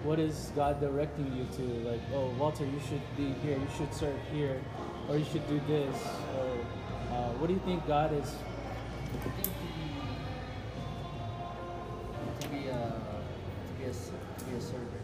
what 0.04 0.20
is 0.20 0.52
God 0.56 0.80
directing 0.80 1.26
you 1.36 1.46
to? 1.58 1.90
Like, 1.90 2.02
oh, 2.14 2.34
Walter, 2.40 2.66
you 2.66 2.80
should 2.88 3.02
be 3.18 3.34
here. 3.46 3.58
You 3.58 3.68
should 3.78 3.94
serve 3.94 4.20
here, 4.32 4.62
or 5.10 5.18
you 5.18 5.26
should 5.26 5.48
do 5.48 5.60
this. 5.68 5.96
Or 6.38 7.16
uh, 7.16 7.32
what 7.40 7.48
do 7.48 7.54
you 7.54 7.62
think 7.66 7.86
God 7.88 8.14
is? 8.14 8.36
I 9.14 9.18
think 9.30 9.44
to 9.44 9.50
be 9.50 9.76
to 12.40 12.48
be 12.50 12.68
a 12.68 12.94
to 12.94 13.74
be 13.78 13.86
a 13.86 13.92
to 13.92 14.46
be 14.46 14.56
a 14.56 14.62
server 14.62 14.97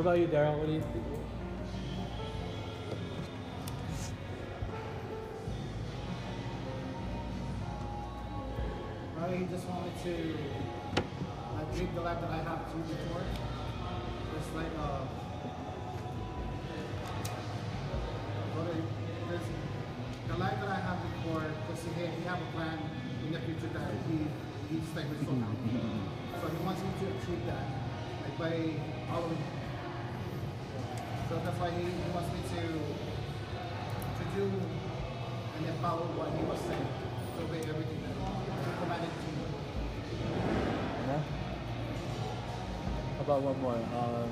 What 0.00 0.16
about 0.16 0.18
you, 0.18 0.28
Daryl? 0.32 0.56
What 0.56 0.66
do 0.66 0.72
you 0.72 0.80
think? 0.80 1.04
I 9.20 9.44
just 9.52 9.68
wanted 9.68 9.92
to 10.00 10.14
uh, 10.96 11.76
drink 11.76 11.94
the 11.94 12.00
life 12.00 12.18
that 12.22 12.30
I 12.30 12.40
have 12.48 12.64
to 12.72 12.76
before. 12.80 13.20
It's 14.40 14.48
like 14.56 14.72
uh, 14.80 15.04
the 20.28 20.36
life 20.38 20.60
that 20.64 20.70
I 20.70 20.80
have 20.80 20.98
before. 21.12 21.44
Because 21.68 21.84
he, 21.84 22.06
he 22.06 22.24
have 22.24 22.40
a 22.40 22.56
plan 22.56 22.78
in 23.26 23.34
the 23.34 23.40
future 23.40 23.68
that 23.74 23.92
he 24.08 24.16
he's 24.72 24.96
like 24.96 25.10
with 25.10 25.26
so. 25.26 25.36
So 26.40 26.48
he 26.48 26.64
wants 26.64 26.80
me 26.80 26.88
to 26.88 27.06
achieve 27.20 27.44
that, 27.44 27.68
like 28.24 28.38
by 28.38 28.80
following. 29.12 29.59
So 31.30 31.38
that's 31.46 31.58
why 31.62 31.70
he, 31.70 31.86
he 31.86 32.10
wants 32.10 32.26
me 32.34 32.42
to 32.42 32.62
to 32.66 34.24
do 34.34 34.50
and 34.50 35.62
then 35.62 35.78
follow 35.78 36.10
what 36.18 36.34
he 36.34 36.42
was 36.42 36.58
saying, 36.66 36.82
to 36.82 37.38
obey 37.46 37.62
everything 37.70 38.02
that 38.02 38.18
he 38.18 38.70
commanded 38.82 39.14
to 39.14 39.28
me. 39.30 39.46
Yeah. 41.06 41.22
How 43.14 43.22
about 43.22 43.42
one 43.46 43.62
more? 43.62 43.78
Um, 43.78 44.26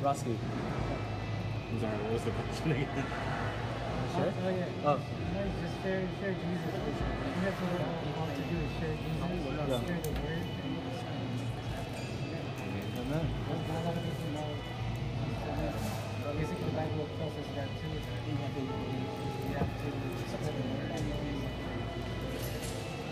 Roski. 0.00 0.32
I'm 0.32 1.76
sorry, 1.76 2.00
what 2.00 2.12
was 2.16 2.24
the 2.24 2.32
question 2.32 2.72
again? 2.72 2.88
Sure. 4.16 4.32
Oh, 4.32 4.48
yeah. 4.48 4.88
Oh. 4.88 4.96
No, 4.96 5.40
just 5.60 5.76
share, 5.84 6.00
share 6.18 6.32
Jesus. 6.32 6.72
You 6.72 7.44
have 7.44 7.60
to 7.60 7.66
want 8.16 8.32
to 8.32 8.42
do 8.48 8.56
is 8.56 8.72
share 8.80 8.96
Jesus. 8.96 9.20
Yeah. 9.68 9.84
Share 9.84 10.00
the 10.00 10.12
word. 10.24 10.67
We 17.36 17.54
have 19.54 19.68
to 19.68 20.28
spread 20.28 20.54
the 20.56 20.62
word. 20.68 21.02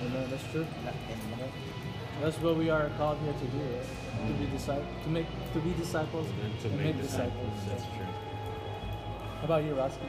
Amen. 0.05 0.31
That's 0.31 0.47
true. 0.53 0.67
That's 2.21 2.39
what 2.39 2.57
we 2.57 2.71
are 2.71 2.91
called 2.97 3.19
here 3.19 3.33
to 3.33 3.45
do, 3.47 3.59
right? 3.59 4.29
To 4.29 4.33
be 4.35 4.47
disciples, 4.47 4.87
to 5.05 5.11
make, 5.11 5.27
to 5.53 5.59
be 5.61 5.73
disciples, 5.75 6.27
And 6.43 6.61
to 6.61 6.69
and 6.69 6.81
make 6.81 7.01
disciples, 7.01 7.53
that's 7.69 7.85
Yeah. 7.85 7.97
true. 7.97 8.07
How 9.41 9.45
about 9.45 9.65
you, 9.65 9.73
Roski? 9.75 10.07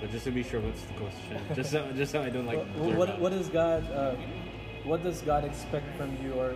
But 0.00 0.10
just 0.12 0.24
to 0.26 0.30
be 0.30 0.42
sure, 0.44 0.60
what's 0.60 0.82
the 0.82 0.94
question? 0.94 1.40
just 1.56 1.70
so, 1.72 1.90
just 1.92 2.12
so 2.12 2.22
I 2.22 2.28
don't 2.30 2.46
like. 2.46 2.58
what, 2.76 2.94
what, 2.94 3.08
out. 3.08 3.20
what 3.20 3.32
does 3.32 3.48
God, 3.48 3.90
uh, 3.90 4.14
what 4.84 5.02
does 5.02 5.22
God 5.22 5.44
expect 5.44 5.96
from 5.96 6.16
you, 6.22 6.34
or 6.34 6.54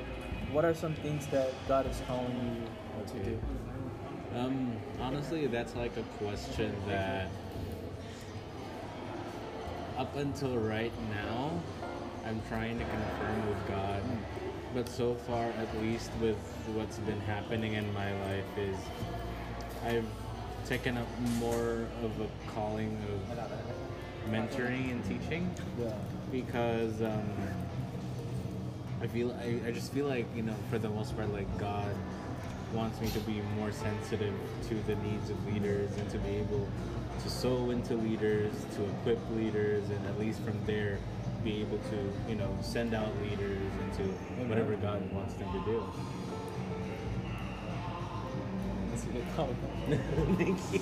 what 0.53 0.65
are 0.65 0.75
some 0.75 0.95
things 0.95 1.27
that 1.29 1.51
God 1.67 1.87
is 1.91 2.01
calling 2.07 2.31
you 2.55 3.13
to 3.13 3.25
do? 3.25 3.39
Um, 4.35 4.77
honestly, 5.01 5.47
that's 5.47 5.75
like 5.75 5.97
a 5.97 6.03
question 6.25 6.75
that 6.87 7.29
up 9.99 10.17
until 10.17 10.57
right 10.57 10.93
now, 11.11 11.51
I'm 12.25 12.41
trying 12.49 12.79
to 12.79 12.85
confirm 12.85 13.49
with 13.49 13.69
God. 13.69 14.03
But 14.73 14.89
so 14.89 15.15
far, 15.15 15.47
at 15.47 15.83
least 15.83 16.11
with 16.21 16.37
what's 16.75 16.99
been 16.99 17.21
happening 17.21 17.75
in 17.75 17.93
my 17.93 18.13
life, 18.27 18.45
is 18.57 18.77
I've 19.85 20.07
taken 20.65 20.97
up 20.97 21.09
more 21.39 21.87
of 22.05 22.21
a 22.21 22.29
calling 22.53 22.97
of 23.31 24.31
mentoring 24.31 24.93
and 24.93 25.05
teaching 25.05 25.51
Yeah. 25.81 25.93
because 26.31 27.03
um, 27.03 27.29
I 29.03 29.07
feel 29.09 29.33
I, 29.41 29.69
I 29.69 29.71
just 29.73 29.93
feel 29.93 30.07
like 30.07 30.27
you 30.37 30.43
know 30.43 30.55
for 30.71 30.79
the 30.79 30.91
most 30.91 31.17
part 31.17 31.33
like 31.33 31.59
God 31.59 31.93
wants 32.73 33.01
me 33.01 33.09
to 33.09 33.21
be 33.21 33.41
more 33.57 33.73
sensitive 33.73 34.35
to 34.69 34.75
the 34.87 34.95
needs 34.97 35.31
of 35.31 35.53
leaders 35.53 35.91
and 35.97 36.11
to 36.11 36.19
be 36.19 36.37
able 36.37 36.69
to 37.23 37.31
sow 37.31 37.71
into 37.71 37.95
leaders 37.95 38.53
to 38.77 38.85
equip 38.85 39.19
leaders 39.37 39.89
and 39.91 40.07
at 40.07 40.19
least 40.19 40.41
from 40.43 40.59
there 40.67 40.99
be 41.45 41.61
able 41.61 41.79
to, 41.79 42.13
you 42.29 42.35
know, 42.35 42.57
send 42.61 42.95
out 42.95 43.09
leaders 43.23 43.59
into 43.85 44.11
whatever 44.47 44.77
God 44.77 45.11
wants 45.13 45.35
them 45.35 45.51
to 45.53 45.65
do. 45.65 45.85
That's 48.91 49.05
a 49.05 49.07
good 49.07 49.25
comment. 49.35 49.57
Thank 50.39 50.73
you. 50.73 50.81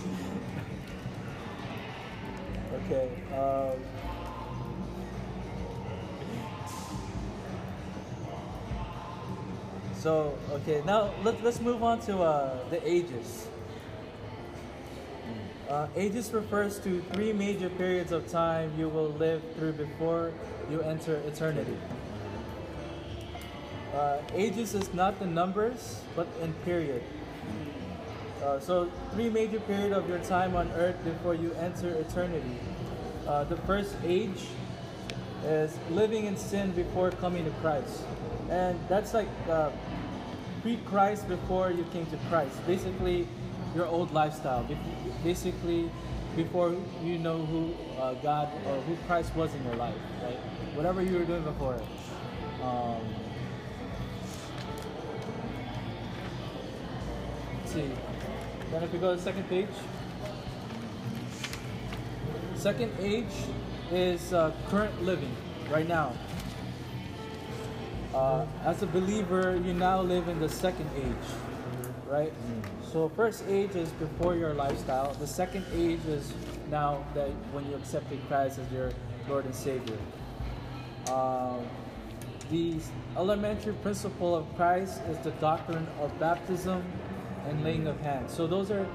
Okay. 2.84 3.08
Um, 3.34 4.07
so 9.98 10.38
okay, 10.50 10.82
now 10.86 11.10
let, 11.24 11.42
let's 11.42 11.60
move 11.60 11.82
on 11.82 12.00
to 12.00 12.20
uh, 12.20 12.58
the 12.70 12.80
ages. 12.88 13.48
Uh, 15.68 15.86
ages 15.96 16.32
refers 16.32 16.78
to 16.78 17.02
three 17.12 17.32
major 17.32 17.68
periods 17.68 18.10
of 18.10 18.26
time 18.26 18.72
you 18.78 18.88
will 18.88 19.10
live 19.10 19.42
through 19.54 19.72
before 19.72 20.32
you 20.70 20.80
enter 20.80 21.16
eternity. 21.26 21.76
Uh, 23.92 24.18
ages 24.34 24.74
is 24.74 24.94
not 24.94 25.18
the 25.18 25.26
numbers, 25.26 26.00
but 26.14 26.26
in 26.42 26.52
period. 26.64 27.02
Uh, 28.42 28.60
so 28.60 28.90
three 29.12 29.28
major 29.28 29.60
period 29.60 29.92
of 29.92 30.08
your 30.08 30.20
time 30.20 30.54
on 30.54 30.70
earth 30.72 30.96
before 31.04 31.34
you 31.34 31.52
enter 31.54 31.88
eternity. 31.96 32.56
Uh, 33.26 33.44
the 33.44 33.56
first 33.58 33.94
age 34.04 34.46
is 35.44 35.76
living 35.90 36.26
in 36.26 36.36
sin 36.36 36.70
before 36.72 37.10
coming 37.10 37.44
to 37.44 37.50
Christ, 37.60 38.02
and 38.48 38.78
that's 38.88 39.12
like 39.12 39.28
uh, 39.50 39.70
pre-Christ 40.68 41.26
before 41.28 41.70
you 41.70 41.82
came 41.94 42.04
to 42.04 42.18
Christ. 42.28 42.54
Basically, 42.66 43.26
your 43.74 43.86
old 43.86 44.12
lifestyle. 44.12 44.68
Basically, 45.24 45.90
before 46.36 46.76
you 47.02 47.16
know 47.16 47.38
who 47.38 47.72
uh, 47.98 48.12
God 48.14 48.50
or 48.66 48.78
who 48.82 48.94
Christ 49.06 49.34
was 49.34 49.54
in 49.54 49.64
your 49.64 49.76
life, 49.76 49.94
right? 50.22 50.36
Whatever 50.76 51.00
you 51.00 51.18
were 51.18 51.24
doing 51.24 51.42
before. 51.42 51.80
Um, 52.62 53.00
see. 57.64 57.90
Then 58.70 58.82
if 58.82 58.92
we 58.92 58.98
go 58.98 59.12
to 59.12 59.16
the 59.16 59.22
second 59.22 59.48
page. 59.48 59.68
Second 62.56 62.92
age 63.00 63.24
is 63.90 64.34
uh, 64.34 64.52
current 64.68 65.02
living, 65.02 65.34
right 65.70 65.88
now. 65.88 66.12
Uh, 68.14 68.46
as 68.64 68.82
a 68.82 68.86
believer, 68.86 69.60
you 69.64 69.74
now 69.74 70.00
live 70.00 70.28
in 70.28 70.40
the 70.40 70.48
second 70.48 70.88
age, 70.96 71.28
right? 72.08 72.32
So 72.90 73.10
first 73.10 73.44
age 73.48 73.76
is 73.76 73.90
before 73.90 74.34
your 74.34 74.54
lifestyle. 74.54 75.12
The 75.14 75.26
second 75.26 75.66
age 75.74 76.00
is 76.06 76.32
now 76.70 77.04
that 77.14 77.28
when 77.52 77.68
you 77.68 77.76
accepted 77.76 78.18
Christ 78.28 78.58
as 78.58 78.72
your 78.72 78.92
Lord 79.28 79.44
and 79.44 79.54
Savior. 79.54 79.98
Um, 81.10 81.66
the 82.50 82.76
elementary 83.16 83.74
principle 83.74 84.34
of 84.34 84.46
Christ 84.56 85.02
is 85.10 85.18
the 85.18 85.32
doctrine 85.32 85.86
of 86.00 86.18
baptism 86.18 86.82
and 87.46 87.62
laying 87.62 87.86
of 87.86 88.00
hands. 88.00 88.32
So 88.32 88.46
those 88.46 88.70
are 88.70 88.86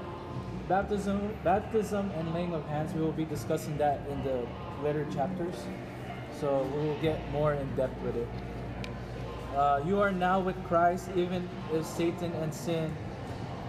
baptism, 0.68 1.36
baptism 1.44 2.10
and 2.16 2.34
laying 2.34 2.52
of 2.52 2.66
hands. 2.66 2.92
We 2.94 3.00
will 3.00 3.12
be 3.12 3.24
discussing 3.24 3.78
that 3.78 4.00
in 4.10 4.24
the 4.24 4.44
later 4.82 5.06
chapters. 5.14 5.54
So 6.40 6.68
we 6.74 6.88
will 6.88 7.00
get 7.00 7.30
more 7.30 7.54
in 7.54 7.76
depth 7.76 8.00
with 8.02 8.16
it. 8.16 8.28
Uh, 9.54 9.80
you 9.86 10.00
are 10.00 10.10
now 10.10 10.40
with 10.40 10.56
Christ, 10.66 11.08
even 11.14 11.48
if 11.72 11.86
Satan 11.86 12.32
and 12.42 12.52
sin 12.52 12.92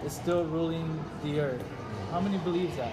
is 0.04 0.12
still 0.12 0.44
ruling 0.44 1.02
the 1.22 1.40
earth. 1.40 1.64
How 2.10 2.20
many 2.20 2.38
believes 2.38 2.76
that? 2.76 2.92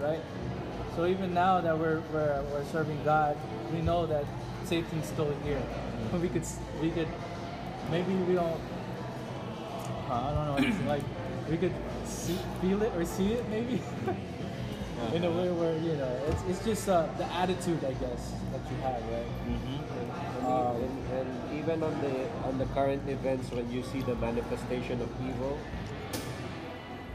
Right? 0.00 0.20
So 0.96 1.06
even 1.06 1.32
now 1.32 1.60
that 1.60 1.78
we're, 1.78 2.00
we're, 2.12 2.42
we're 2.50 2.64
serving 2.66 3.02
God, 3.04 3.36
we 3.72 3.80
know 3.80 4.06
that 4.06 4.24
Satan's 4.64 5.06
still 5.06 5.32
here. 5.44 5.62
We 6.20 6.28
could 6.28 6.44
we 6.80 6.90
could 6.90 7.08
maybe 7.90 8.14
we 8.14 8.34
don't 8.34 8.60
I 10.10 10.32
don't 10.34 10.62
know 10.62 10.88
like 10.88 11.02
we 11.48 11.56
could 11.56 11.74
see, 12.04 12.38
feel 12.60 12.82
it 12.82 12.92
or 12.96 13.04
see 13.04 13.32
it 13.32 13.48
maybe 13.48 13.80
in 15.14 15.24
a 15.24 15.30
way 15.30 15.50
where 15.50 15.76
you 15.78 15.94
know 15.96 16.20
it's, 16.28 16.42
it's 16.48 16.64
just 16.64 16.88
uh, 16.88 17.06
the 17.18 17.24
attitude 17.32 17.84
I 17.84 17.92
guess 17.94 18.32
that 18.52 18.60
you 18.70 18.76
have 18.82 19.02
right. 19.10 19.26
Um, 20.42 20.76
and, 20.76 20.98
and 21.12 21.58
even 21.58 21.82
on 21.82 21.94
the 22.00 22.14
on 22.48 22.58
the 22.58 22.66
current 22.74 23.08
events 23.08 23.50
when 23.52 23.70
you 23.70 23.82
see 23.84 24.00
the 24.02 24.14
manifestation 24.16 25.00
of 25.00 25.08
evil 25.22 25.58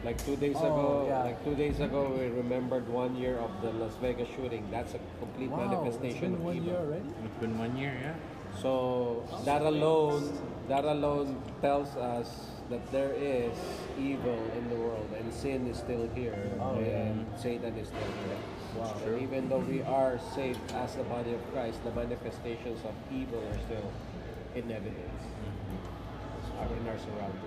like 0.05 0.23
two 0.23 0.35
days 0.37 0.55
Oh, 0.59 0.65
ago 0.67 1.05
yeah. 1.09 1.23
like 1.23 1.43
two 1.43 1.55
days 1.55 1.79
ago 1.79 2.07
we 2.17 2.27
remembered 2.27 2.87
one 2.87 3.15
year 3.17 3.37
of 3.37 3.51
the 3.61 3.71
las 3.71 3.91
vegas 4.01 4.29
shooting 4.35 4.63
that's 4.71 4.93
a 4.93 4.99
complete 5.19 5.49
wow, 5.49 5.59
it's 5.63 5.71
manifestation 5.71 6.21
been 6.21 6.33
of 6.35 6.41
one 6.41 6.55
evil 6.55 6.67
year 6.69 6.77
already. 6.79 7.09
It's 7.25 7.39
been 7.41 7.57
one 7.57 7.75
year, 7.77 7.97
yeah. 7.99 8.15
so 8.61 9.25
that 9.43 9.61
alone 9.61 10.31
that 10.69 10.85
alone 10.85 11.35
tells 11.61 11.89
us 11.97 12.29
that 12.69 12.83
there 12.91 13.11
is 13.13 13.51
evil 13.99 14.39
in 14.57 14.69
the 14.69 14.75
world 14.75 15.09
and 15.19 15.33
sin 15.33 15.67
is 15.67 15.77
still 15.77 16.07
here 16.15 16.37
Oh, 16.61 16.79
yeah. 16.79 17.11
and 17.11 17.25
satan 17.37 17.75
is 17.77 17.87
still 17.87 18.11
here 18.23 18.39
Wow. 18.77 18.95
and 19.05 19.21
even 19.21 19.49
though 19.49 19.59
we 19.59 19.81
are 19.81 20.19
saved 20.35 20.59
as 20.73 20.95
the 20.95 21.03
body 21.03 21.33
of 21.33 21.41
christ 21.51 21.83
the 21.83 21.91
manifestations 21.91 22.79
of 22.85 22.93
evil 23.11 23.39
are 23.39 23.59
still 23.65 23.91
in 24.55 24.71
evidence 24.71 25.21
mm-hmm. 25.23 26.59
are 26.59 26.77
in 26.77 26.87
our 26.87 26.97
surroundings 26.97 27.43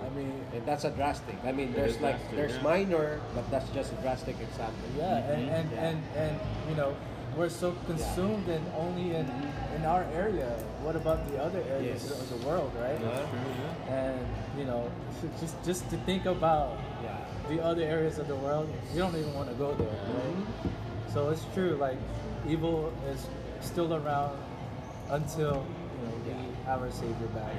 I 0.00 0.08
mean, 0.16 0.32
and 0.54 0.66
that's 0.66 0.84
a 0.84 0.90
drastic 0.90 1.36
i 1.44 1.52
mean 1.52 1.72
there's 1.72 2.00
like 2.00 2.16
drastic, 2.16 2.36
there's 2.36 2.56
yeah. 2.56 2.62
minor 2.62 3.20
but 3.34 3.50
that's 3.50 3.68
just 3.70 3.92
a 3.92 3.96
drastic 3.96 4.36
example 4.40 4.88
yeah, 4.96 5.18
and, 5.30 5.48
and, 5.50 5.68
mm-hmm. 5.68 5.74
Yeah. 5.74 5.88
and 5.88 5.98
and 6.16 6.40
you 6.70 6.76
know 6.76 6.96
we're 7.36 7.48
so 7.48 7.74
consumed 7.86 8.48
in 8.48 8.62
only 8.76 9.14
in 9.14 9.26
in 9.76 9.84
our 9.84 10.04
area. 10.12 10.50
What 10.82 10.96
about 10.96 11.30
the 11.30 11.38
other 11.40 11.62
areas 11.70 12.02
Yes. 12.04 12.20
of 12.20 12.28
the 12.30 12.46
world, 12.46 12.72
right? 12.76 13.00
Yeah. 13.00 13.94
And 13.94 14.26
you 14.58 14.64
know, 14.64 14.90
just 15.40 15.62
just 15.64 15.90
to 15.90 15.96
think 15.98 16.26
about 16.26 16.78
yeah 17.02 17.19
the 17.50 17.62
other 17.62 17.82
areas 17.82 18.18
of 18.18 18.28
the 18.28 18.36
world, 18.36 18.72
you 18.94 19.00
don't 19.00 19.16
even 19.16 19.34
want 19.34 19.48
to 19.48 19.54
go 19.56 19.74
there, 19.74 19.88
right? 19.88 20.72
So 21.12 21.30
it's 21.30 21.44
true, 21.52 21.76
like 21.80 21.98
evil 22.48 22.92
is 23.08 23.26
still 23.60 23.92
around 23.92 24.38
until 25.10 25.66
you 25.98 26.06
know 26.06 26.14
we 26.24 26.64
have 26.64 26.80
our 26.80 26.90
Savior 26.92 27.26
back. 27.34 27.52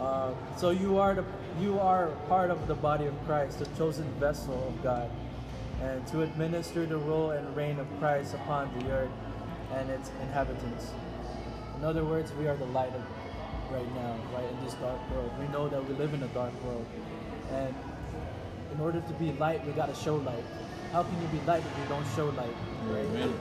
Uh, 0.00 0.32
so 0.56 0.70
you 0.70 0.98
are 0.98 1.16
the 1.16 1.24
you 1.60 1.80
are 1.80 2.06
part 2.28 2.52
of 2.52 2.68
the 2.68 2.74
body 2.74 3.06
of 3.06 3.14
Christ, 3.26 3.58
the 3.58 3.66
chosen 3.76 4.08
vessel 4.20 4.54
of 4.68 4.80
God, 4.84 5.10
and 5.82 6.06
to 6.08 6.22
administer 6.22 6.86
the 6.86 6.98
rule 6.98 7.32
and 7.32 7.56
reign 7.56 7.80
of 7.80 7.88
Christ 7.98 8.34
upon 8.34 8.70
the 8.78 8.92
earth 8.92 9.10
and 9.74 9.90
its 9.90 10.12
inhabitants. 10.22 10.92
In 11.76 11.84
other 11.84 12.04
words, 12.04 12.32
we 12.38 12.46
are 12.46 12.56
the 12.56 12.66
light 12.66 12.94
of 12.94 13.02
right 13.70 13.94
now, 13.94 14.16
right 14.34 14.48
in 14.48 14.64
this 14.64 14.74
dark 14.74 14.98
world. 15.10 15.30
We 15.38 15.48
know 15.48 15.68
that 15.68 15.86
we 15.86 15.94
live 15.94 16.14
in 16.14 16.22
a 16.22 16.28
dark 16.28 16.52
world, 16.64 16.86
and 17.52 17.74
in 18.72 18.80
order 18.80 19.00
to 19.00 19.12
be 19.14 19.32
light, 19.32 19.64
we 19.66 19.72
gotta 19.72 19.94
show 19.94 20.16
light. 20.16 20.44
How 20.92 21.02
can 21.02 21.20
you 21.20 21.28
be 21.28 21.40
light 21.46 21.62
if 21.62 21.78
you 21.78 21.88
don't 21.88 22.06
show 22.16 22.26
light? 22.26 22.54
Right? 22.90 23.04
Amen. 23.04 23.34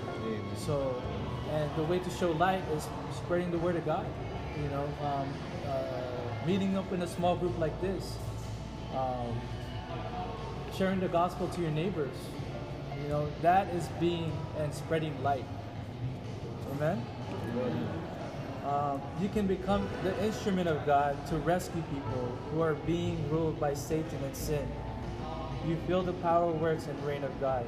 So, 0.58 1.02
and 1.52 1.70
the 1.76 1.84
way 1.84 2.00
to 2.00 2.10
show 2.10 2.32
light 2.32 2.64
is 2.74 2.88
spreading 3.16 3.52
the 3.52 3.58
word 3.58 3.76
of 3.76 3.86
God. 3.86 4.06
You 4.62 4.70
know, 4.70 4.90
um, 5.04 5.34
uh, 5.68 6.46
meeting 6.46 6.78
up 6.78 6.92
in 6.92 7.02
a 7.02 7.08
small 7.08 7.36
group 7.36 7.58
like 7.60 7.80
this, 7.80 8.18
um, 8.96 9.40
sharing 10.76 11.00
the 11.00 11.08
gospel 11.08 11.48
to 11.50 11.62
your 11.62 11.72
neighbors. 11.72 12.16
You 13.04 13.10
know, 13.10 13.28
that 13.42 13.68
is 13.76 13.88
being 14.00 14.32
and 14.58 14.74
spreading 14.74 15.22
light. 15.22 15.46
Amen. 16.74 17.06
Um, 18.68 19.02
you 19.22 19.30
can 19.30 19.48
become 19.48 19.88
the 20.04 20.26
instrument 20.26 20.68
of 20.68 20.86
God 20.86 21.16
to 21.28 21.38
rescue 21.38 21.82
people 21.84 22.38
who 22.52 22.62
are 22.62 22.74
being 22.74 23.30
ruled 23.30 23.62
by 23.62 23.74
Satan 23.74 24.22
and 24.26 24.36
sin. 24.36 24.68
You 25.66 25.78
feel 25.88 26.04
the 26.04 26.12
power, 26.14 26.52
works, 26.52 26.88
and 26.88 27.06
reign 27.06 27.24
of 27.24 27.40
God. 27.40 27.66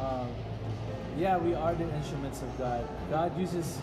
Um, 0.00 0.28
yeah, 1.16 1.36
we 1.38 1.54
are 1.54 1.76
the 1.76 1.88
instruments 1.94 2.42
of 2.42 2.58
God. 2.58 2.88
God 3.08 3.38
uses, 3.38 3.78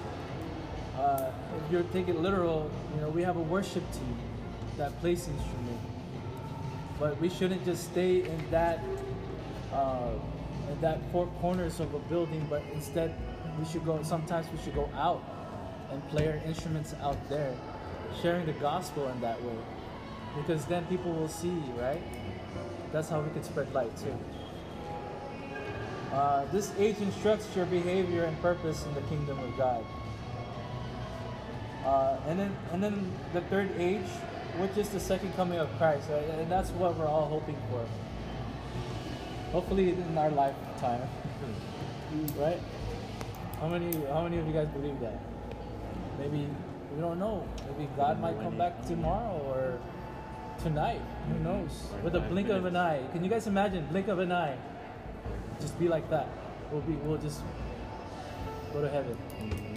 uh, 0.98 1.32
if 1.66 1.72
you 1.72 1.88
take 1.94 2.10
it 2.10 2.18
literal, 2.18 2.70
you 2.94 3.02
know, 3.02 3.10
we 3.10 3.22
have 3.22 3.38
a 3.38 3.42
worship 3.42 3.90
team 3.94 4.18
that 4.76 5.00
plays 5.00 5.30
instrument. 5.30 5.80
But 7.00 7.20
we 7.22 7.30
shouldn't 7.30 7.64
just 7.64 7.86
stay 7.86 8.24
in 8.24 8.52
that, 8.52 8.84
uh, 9.72 10.10
in 10.70 10.82
that 10.82 11.00
four 11.14 11.28
corners 11.40 11.80
of 11.80 11.94
a 11.94 12.00
building. 12.00 12.46
But 12.50 12.64
instead, 12.74 13.16
we 13.58 13.66
should 13.66 13.86
go. 13.86 14.04
Sometimes 14.04 14.46
we 14.52 14.62
should 14.62 14.76
go 14.76 14.90
out 14.94 15.24
and 15.94 16.10
play 16.10 16.28
our 16.28 16.42
instruments 16.46 16.96
out 17.02 17.18
there, 17.30 17.56
sharing 18.22 18.46
the 18.46 18.54
gospel 18.54 19.08
in 19.10 19.22
that 19.22 19.42
way, 19.44 19.58
because 20.36 20.66
then 20.66 20.86
people 20.88 21.14
will 21.14 21.28
see, 21.28 21.56
right? 21.78 22.02
That's 22.92 23.10
how 23.10 23.22
we 23.22 23.30
can 23.32 23.44
spread 23.44 23.74
light 23.74 23.96
too. 23.98 24.18
Uh, 26.12 26.46
this 26.52 26.72
age 26.78 26.98
instructs 27.00 27.48
your 27.56 27.66
behavior 27.66 28.24
and 28.24 28.40
purpose 28.42 28.86
in 28.86 28.94
the 28.94 29.02
kingdom 29.02 29.40
of 29.40 29.58
God. 29.58 29.84
Uh, 31.86 32.18
and 32.28 32.40
then, 32.40 32.56
and 32.72 32.84
then 32.84 33.12
the 33.34 33.42
third 33.42 33.72
age, 33.78 34.08
which 34.58 34.78
is 34.78 34.90
the 34.90 35.00
second 35.00 35.34
coming 35.36 35.60
of 35.60 35.70
Christ, 35.78 36.08
right? 36.10 36.24
and 36.24 36.52
that's 36.52 36.70
what 36.72 36.96
we're 36.98 37.08
all 37.08 37.28
hoping 37.28 37.58
for. 37.70 37.86
Hopefully 39.52 39.90
in 39.94 40.18
our 40.18 40.30
lifetime. 40.30 41.02
right? 42.38 42.60
How 43.60 43.68
many 43.68 43.92
how 44.08 44.24
many 44.24 44.38
of 44.38 44.48
you 44.48 44.54
guys 44.54 44.68
believe 44.68 45.00
that? 45.00 45.20
Maybe 46.20 46.48
we 46.96 47.02
don't 47.02 47.20
know. 47.20 47.48
Maybe 47.68 47.90
God 47.96 48.20
might 48.20 48.40
come 48.42 48.58
back 48.58 48.86
tomorrow 48.86 49.42
or 49.48 49.80
tonight. 50.62 51.02
Who 51.28 51.40
knows? 51.40 51.88
With 52.04 52.16
a 52.16 52.20
blink 52.20 52.50
of 52.50 52.66
an 52.66 52.76
eye. 52.76 53.02
Can 53.12 53.24
you 53.24 53.30
guys 53.30 53.48
imagine? 53.48 53.86
Blink 53.88 54.08
of 54.08 54.20
an 54.20 54.32
eye. 54.32 54.58
Just 55.60 55.78
be 55.80 55.88
like 55.88 56.10
that. 56.10 56.28
We'll 56.72 56.82
be 56.82 56.94
we'll 56.94 57.18
just 57.18 57.42
go 58.72 58.82
to 58.82 58.90
heaven. 58.90 59.18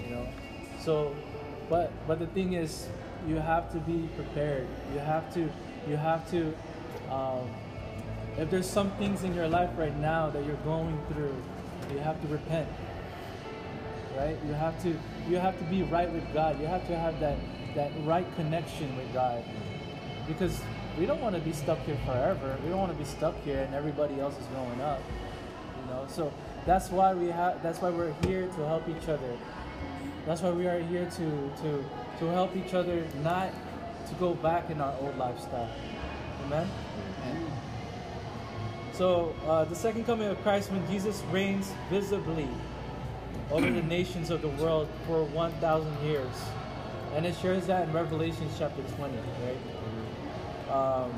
You 0.05 0.15
know? 0.15 0.29
So 0.81 1.15
but 1.69 1.91
but 2.07 2.19
the 2.19 2.27
thing 2.29 2.53
is 2.53 2.89
you 3.27 3.37
have 3.37 3.73
to 3.73 3.79
be 3.79 4.09
prepared. 4.15 4.67
You 4.93 5.01
have 5.01 5.33
to 5.35 5.49
you 5.89 5.97
have 5.97 6.29
to 6.31 6.55
um, 7.11 7.49
if 8.39 8.51
there's 8.51 8.69
some 8.69 8.91
things 8.93 9.25
in 9.25 9.35
your 9.35 9.49
life 9.49 9.71
right 9.77 9.97
now 9.99 10.29
that 10.31 10.45
you're 10.45 10.57
going 10.57 10.99
through, 11.11 11.35
you 11.91 11.99
have 11.99 12.21
to 12.21 12.29
repent. 12.29 12.69
Right? 14.17 14.37
You 14.47 14.55
have 14.55 14.81
to 14.83 14.97
you 15.29 15.37
have 15.37 15.59
to 15.59 15.65
be 15.65 15.83
right 15.83 16.11
with 16.11 16.25
God. 16.33 16.61
You 16.61 16.67
have 16.67 16.87
to 16.87 16.97
have 16.97 17.21
that 17.21 17.37
that 17.75 17.93
right 18.05 18.27
connection 18.37 18.97
with 18.97 19.13
God. 19.13 19.45
Because 20.27 20.61
we 20.99 21.07
don't 21.07 21.21
want 21.21 21.35
to 21.35 21.41
be 21.41 21.53
stuck 21.53 21.79
here 21.81 21.99
forever. 22.07 22.57
We 22.65 22.71
don't 22.71 22.79
want 22.79 22.93
to 22.93 22.99
be 22.99 23.05
stuck 23.05 23.41
here 23.45 23.61
and 23.61 23.75
everybody 23.75 24.19
else 24.19 24.35
is 24.39 24.47
going 24.47 24.81
up. 24.81 25.03
You 25.81 25.93
know, 25.93 26.07
so 26.09 26.33
that's 26.65 26.91
why 26.91 27.15
we 27.15 27.29
have 27.29 27.63
that's 27.63 27.81
why 27.81 27.91
we're 27.91 28.15
here 28.25 28.47
to 28.47 28.67
help 28.67 28.89
each 28.89 29.09
other. 29.09 29.37
That's 30.25 30.41
why 30.41 30.51
we 30.51 30.67
are 30.67 30.81
here 30.81 31.05
to 31.05 31.51
to 31.63 31.85
to 32.19 32.25
help 32.27 32.57
each 32.57 32.75
other 32.75 33.05
not 33.23 33.53
to 34.09 34.15
go 34.15 34.35
back 34.35 34.71
in 34.71 34.81
our 34.81 34.95
old 35.01 35.17
lifestyle. 35.19 35.71
Amen. 36.47 36.69
So 38.93 39.35
uh, 39.47 39.65
the 39.65 39.75
second 39.75 40.07
coming 40.07 40.29
of 40.29 40.41
Christ, 40.43 40.71
when 40.71 40.87
Jesus 40.89 41.23
reigns 41.31 41.71
visibly 41.91 42.49
over 43.51 43.71
the 43.71 43.83
nations 43.83 44.31
of 44.31 44.43
the 44.43 44.49
world 44.49 44.89
for 45.07 45.25
1,000 45.25 46.03
years, 46.05 46.35
and 47.15 47.25
it 47.25 47.35
shares 47.41 47.67
that 47.67 47.89
in 47.89 47.95
Revelation 47.95 48.49
chapter 48.59 48.83
20, 48.83 49.17
right? 49.17 50.75
Um, 50.75 51.13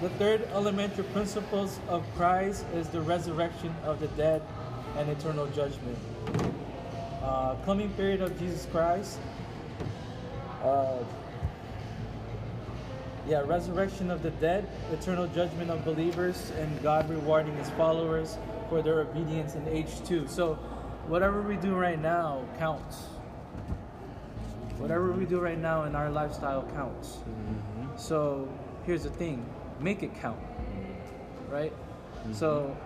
the 0.00 0.08
third 0.10 0.48
elementary 0.52 1.04
principles 1.04 1.80
of 1.88 2.04
Christ 2.16 2.64
is 2.74 2.88
the 2.88 3.00
resurrection 3.00 3.74
of 3.84 4.00
the 4.00 4.08
dead 4.08 4.42
and 4.96 5.08
eternal 5.10 5.46
judgment. 5.48 5.98
Uh, 7.22 7.56
coming 7.64 7.90
period 7.90 8.22
of 8.22 8.38
Jesus 8.38 8.66
Christ. 8.70 9.18
Uh, 10.62 10.98
yeah, 13.28 13.42
resurrection 13.44 14.10
of 14.10 14.22
the 14.22 14.30
dead, 14.30 14.66
eternal 14.92 15.26
judgment 15.28 15.70
of 15.70 15.84
believers, 15.84 16.50
and 16.56 16.82
God 16.82 17.10
rewarding 17.10 17.54
his 17.56 17.68
followers 17.70 18.38
for 18.68 18.80
their 18.80 19.00
obedience 19.00 19.54
in 19.54 19.68
age 19.68 20.02
two. 20.04 20.26
So, 20.26 20.58
whatever 21.08 21.42
we 21.42 21.56
do 21.56 21.74
right 21.74 22.00
now 22.00 22.44
counts. 22.58 22.96
Whatever 24.76 25.10
we 25.10 25.24
do 25.24 25.40
right 25.40 25.58
now 25.58 25.84
in 25.84 25.96
our 25.96 26.10
lifestyle 26.10 26.62
counts. 26.74 27.16
Mm-hmm. 27.16 27.96
So, 27.96 28.48
here's 28.84 29.02
the 29.02 29.10
thing 29.10 29.44
make 29.80 30.02
it 30.02 30.14
count. 30.20 30.40
Mm-hmm. 30.40 31.52
Right? 31.52 31.72
Mm-hmm. 31.72 32.34
So, 32.34 32.76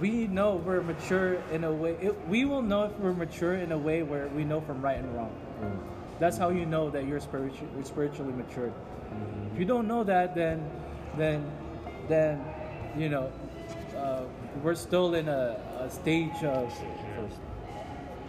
we 0.00 0.26
know 0.26 0.56
we're 0.56 0.82
mature 0.82 1.34
in 1.50 1.64
a 1.64 1.72
way, 1.72 1.96
it, 2.00 2.28
we 2.28 2.44
will 2.44 2.62
know 2.62 2.84
if 2.84 2.92
we're 2.98 3.12
mature 3.12 3.54
in 3.54 3.72
a 3.72 3.78
way 3.78 4.02
where 4.02 4.28
we 4.28 4.44
know 4.44 4.60
from 4.60 4.82
right 4.82 4.98
and 4.98 5.14
wrong. 5.16 5.32
That's 6.18 6.36
how 6.36 6.50
you 6.50 6.66
know 6.66 6.90
that 6.90 7.06
you're 7.06 7.20
spiritually, 7.20 7.82
spiritually 7.82 8.32
matured. 8.32 8.72
If 9.52 9.58
you 9.58 9.64
don't 9.64 9.88
know 9.88 10.04
that, 10.04 10.34
then, 10.34 10.68
then, 11.16 11.50
then, 12.08 12.44
you 12.96 13.08
know, 13.08 13.32
uh, 13.96 14.22
we're 14.62 14.74
still 14.74 15.14
in 15.14 15.28
a, 15.28 15.60
a 15.80 15.90
stage 15.90 16.44
of 16.44 16.72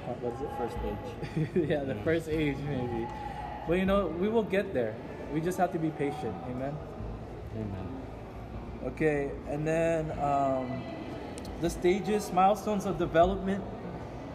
First, 0.05 0.21
what 0.21 0.33
was 0.33 0.41
it? 0.41 0.49
first 0.57 0.77
age. 0.85 1.69
yeah, 1.69 1.83
the 1.83 1.95
first 2.03 2.27
age 2.29 2.57
maybe. 2.67 3.07
But 3.67 3.75
you 3.77 3.85
know, 3.85 4.07
we 4.07 4.27
will 4.27 4.43
get 4.43 4.73
there. 4.73 4.95
We 5.33 5.41
just 5.41 5.57
have 5.57 5.71
to 5.73 5.79
be 5.79 5.89
patient. 5.89 6.35
Amen. 6.49 6.75
Amen. 7.55 8.01
Okay, 8.85 9.31
and 9.49 9.65
then 9.65 10.11
um, 10.19 10.83
the 11.61 11.69
stages, 11.69 12.31
milestones 12.33 12.85
of 12.85 12.97
development. 12.97 13.63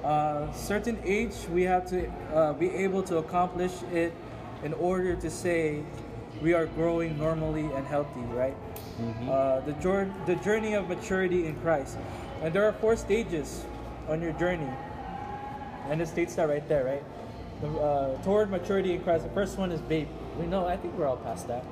Uh, 0.04 0.50
certain 0.52 0.96
age, 1.04 1.34
we 1.52 1.62
have 1.62 1.84
to 1.90 2.08
uh, 2.32 2.52
be 2.54 2.70
able 2.70 3.02
to 3.02 3.18
accomplish 3.18 3.72
it 3.92 4.12
in 4.62 4.72
order 4.74 5.14
to 5.16 5.28
say 5.28 5.82
we 6.40 6.54
are 6.54 6.66
growing 6.66 7.18
normally 7.18 7.68
and 7.74 7.86
healthy, 7.86 8.20
right? 8.32 8.56
Uh, 9.28 9.60
the, 9.60 9.72
jour- 9.74 10.12
the 10.26 10.36
journey 10.36 10.74
of 10.74 10.88
maturity 10.88 11.46
in 11.46 11.54
Christ. 11.56 11.98
And 12.42 12.54
there 12.54 12.64
are 12.64 12.72
four 12.72 12.96
stages 12.96 13.64
on 14.08 14.22
your 14.22 14.32
journey. 14.32 14.70
And 15.88 16.00
it 16.02 16.08
states 16.08 16.34
that 16.36 16.48
right 16.48 16.66
there, 16.68 16.84
right? 16.84 17.04
The, 17.60 17.68
uh, 17.68 18.22
toward 18.22 18.50
maturity 18.50 18.92
in 18.92 19.02
Christ. 19.02 19.24
The 19.24 19.30
first 19.30 19.58
one 19.58 19.72
is 19.72 19.80
babe. 19.80 20.08
We 20.38 20.46
know, 20.46 20.66
I 20.66 20.76
think 20.76 20.96
we're 20.96 21.06
all 21.06 21.16
past 21.16 21.48
that. 21.48 21.64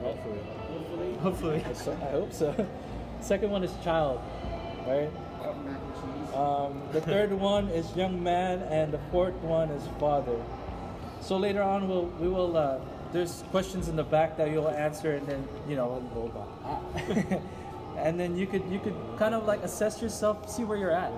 Hopefully. 0.00 1.14
Hopefully. 1.20 1.64
I, 1.66 1.72
so, 1.72 1.92
I 1.92 2.10
hope 2.10 2.32
so. 2.32 2.66
Second 3.20 3.50
one 3.50 3.64
is 3.64 3.72
child, 3.84 4.20
right? 4.86 5.10
Um, 6.34 6.82
the 6.92 7.00
third 7.00 7.32
one 7.50 7.68
is 7.68 7.94
young 7.96 8.22
man, 8.22 8.62
and 8.62 8.92
the 8.92 9.00
fourth 9.10 9.34
one 9.36 9.70
is 9.70 9.82
father. 9.98 10.36
So 11.20 11.36
later 11.36 11.62
on, 11.62 11.88
we'll 11.88 12.06
we 12.18 12.28
will. 12.28 12.56
Uh, 12.56 12.78
there's 13.12 13.44
questions 13.50 13.88
in 13.88 13.96
the 13.96 14.04
back 14.04 14.36
that 14.36 14.50
you'll 14.50 14.68
answer, 14.68 15.16
and 15.16 15.26
then 15.26 15.46
you 15.68 15.76
know, 15.76 16.02
and 17.98 18.20
then 18.20 18.36
you 18.36 18.46
could 18.46 18.64
you 18.70 18.78
could 18.78 18.96
kind 19.18 19.34
of 19.34 19.46
like 19.46 19.62
assess 19.62 20.00
yourself, 20.00 20.48
see 20.48 20.64
where 20.64 20.78
you're 20.78 20.90
at. 20.90 21.12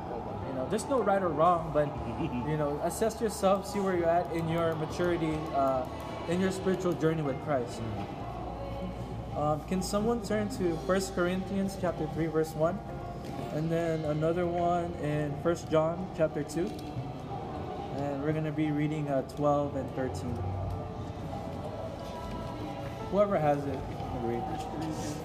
You 0.53 0.59
know, 0.59 0.69
there's 0.69 0.87
no 0.87 1.03
right 1.03 1.23
or 1.23 1.29
wrong, 1.29 1.71
but 1.73 1.89
you 2.21 2.59
know, 2.59 2.79
assess 2.85 3.19
yourself, 3.23 3.67
see 3.67 3.81
where 3.81 3.97
you're 3.97 4.09
at 4.09 4.31
in 4.33 4.49
your 4.49 4.75
maturity, 4.75 5.39
uh, 5.55 5.87
in 6.29 6.41
your 6.41 6.51
spiritual 6.51 6.93
journey 6.93 7.23
with 7.23 7.43
Christ. 7.45 7.81
Um, 9.35 9.63
can 9.65 9.81
someone 9.81 10.21
turn 10.21 10.51
to 10.59 10.75
1 10.85 11.01
Corinthians 11.15 11.79
chapter 11.81 12.07
3 12.09 12.27
verse 12.27 12.51
1 12.51 12.79
and 13.55 13.71
then 13.71 14.05
another 14.05 14.47
one 14.47 14.93
in 15.03 15.31
1 15.43 15.57
John 15.71 16.07
chapter 16.19 16.43
2 16.43 16.71
and 17.97 18.23
we're 18.23 18.33
going 18.33 18.45
to 18.45 18.53
be 18.53 18.71
reading 18.71 19.09
uh, 19.09 19.23
12 19.23 19.77
and 19.77 19.95
13 19.97 20.35
whoever 23.11 23.39
has 23.39 23.57
it 23.65 23.81
can 23.89 24.29
read. 24.29 24.43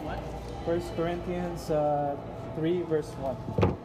What? 0.06 0.20
1 0.66 0.96
Corinthians 0.96 1.70
uh, 1.70 2.16
3 2.56 2.84
verse 2.84 3.10
1 3.20 3.77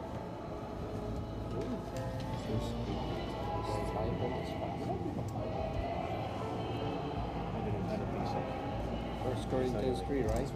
1 9.73 10.05
3, 10.05 10.21
right? 10.23 10.47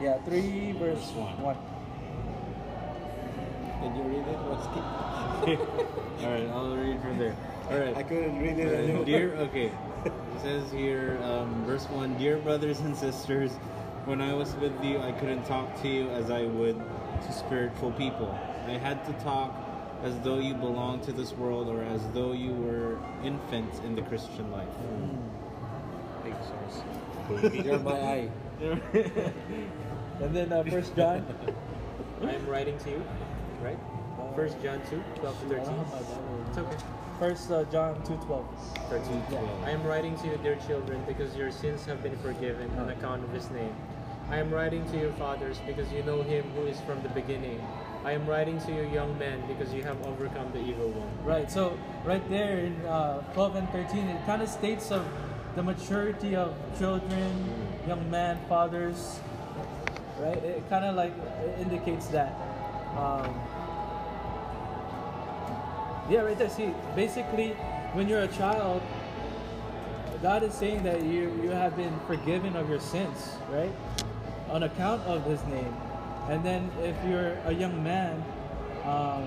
Yeah, 0.00 0.18
3 0.22 0.72
verse 0.72 1.10
1. 1.12 1.36
Can 3.80 3.94
Did 3.94 3.96
you 3.96 4.02
read 4.10 4.26
it? 4.28 4.38
What's 4.44 4.66
it? 4.66 5.60
Alright, 6.24 6.48
I'll 6.50 6.76
read 6.76 7.00
from 7.00 7.18
there. 7.18 7.36
Alright. 7.70 7.96
I 7.96 8.02
couldn't 8.02 8.38
read 8.42 8.58
it 8.58 8.72
anymore. 8.72 9.04
Dear, 9.06 9.34
okay. 9.36 9.72
It 10.04 10.12
says 10.42 10.70
here, 10.72 11.18
um, 11.22 11.64
verse 11.64 11.84
1 11.88 12.18
Dear 12.18 12.38
brothers 12.38 12.80
and 12.80 12.96
sisters, 12.96 13.52
when 14.04 14.20
I 14.20 14.34
was 14.34 14.54
with 14.56 14.72
you, 14.82 14.98
I 14.98 15.12
couldn't 15.12 15.44
talk 15.44 15.80
to 15.82 15.88
you 15.88 16.10
as 16.10 16.30
I 16.30 16.44
would 16.44 16.76
to 16.76 17.32
spiritual 17.32 17.92
people. 17.92 18.36
I 18.66 18.72
had 18.72 19.04
to 19.06 19.12
talk 19.24 19.54
as 20.02 20.18
though 20.20 20.38
you 20.38 20.54
belonged 20.54 21.02
to 21.04 21.12
this 21.12 21.32
world 21.32 21.68
or 21.68 21.82
as 21.82 22.00
though 22.12 22.32
you 22.32 22.52
were 22.54 22.98
infants 23.22 23.78
in 23.80 23.94
the 23.94 24.02
Christian 24.02 24.50
life. 24.50 24.68
Mm. 24.68 26.24
Big. 26.24 26.34
You're 27.52 27.78
my 27.78 27.92
eye. 27.92 28.30
and 28.60 30.36
then 30.36 30.52
uh, 30.52 30.62
1 30.62 30.84
John 30.96 31.24
I 32.22 32.32
am 32.32 32.46
writing 32.46 32.76
to 32.78 32.90
you, 32.90 33.02
right? 33.62 33.78
First 34.36 34.60
John 34.62 34.80
2, 34.90 35.02
12 35.16 35.40
to 35.40 35.48
13. 35.48 35.74
It's 36.48 36.58
okay. 36.58 36.76
First 37.18 37.50
uh, 37.50 37.64
John 37.64 37.96
2:12 38.02 38.44
13. 38.88 39.22
Yeah. 39.30 39.40
I 39.64 39.70
am 39.70 39.82
writing 39.84 40.16
to 40.18 40.26
you, 40.26 40.38
dear 40.42 40.56
children, 40.66 41.02
because 41.06 41.36
your 41.36 41.50
sins 41.50 41.84
have 41.84 42.02
been 42.02 42.16
forgiven 42.18 42.70
on 42.78 42.88
account 42.88 43.24
of 43.24 43.30
his 43.30 43.50
name. 43.50 43.74
I 44.30 44.38
am 44.38 44.50
writing 44.50 44.90
to 44.90 44.98
you, 44.98 45.12
fathers, 45.18 45.58
because 45.66 45.92
you 45.92 46.02
know 46.02 46.22
him 46.22 46.44
who 46.54 46.66
is 46.66 46.80
from 46.82 47.02
the 47.02 47.10
beginning. 47.10 47.60
I 48.04 48.12
am 48.12 48.26
writing 48.26 48.58
to 48.62 48.72
you, 48.72 48.88
young 48.88 49.18
men, 49.18 49.42
because 49.46 49.74
you 49.74 49.82
have 49.82 50.00
overcome 50.06 50.50
the 50.52 50.60
evil 50.60 50.88
one. 50.88 51.10
Right. 51.24 51.50
So 51.50 51.76
right 52.04 52.26
there 52.30 52.60
in 52.60 52.74
uh, 52.86 53.20
12 53.34 53.56
and 53.56 53.68
13, 53.70 54.06
it 54.06 54.24
kind 54.24 54.40
of 54.40 54.48
states 54.48 54.90
of 54.90 55.04
the 55.56 55.62
maturity 55.62 56.36
of 56.36 56.54
children, 56.78 57.32
young 57.86 58.08
man, 58.10 58.38
fathers. 58.48 59.20
Right. 60.18 60.36
It 60.36 60.68
kind 60.68 60.84
of 60.84 60.94
like 60.96 61.12
indicates 61.58 62.08
that. 62.08 62.34
Um, 62.96 63.34
yeah, 66.10 66.20
right 66.20 66.38
there. 66.38 66.50
See, 66.50 66.74
basically, 66.94 67.50
when 67.94 68.08
you're 68.08 68.22
a 68.22 68.28
child, 68.28 68.82
God 70.22 70.42
is 70.42 70.52
saying 70.52 70.82
that 70.84 71.02
you 71.02 71.32
you 71.42 71.50
have 71.50 71.76
been 71.76 71.98
forgiven 72.06 72.54
of 72.56 72.68
your 72.68 72.80
sins, 72.80 73.30
right? 73.50 73.72
On 74.50 74.64
account 74.64 75.02
of 75.02 75.24
His 75.24 75.42
name, 75.44 75.74
And 76.28 76.44
then 76.44 76.70
if 76.82 76.94
you're 77.08 77.38
a 77.46 77.52
young 77.52 77.82
man, 77.82 78.22
um, 78.84 79.26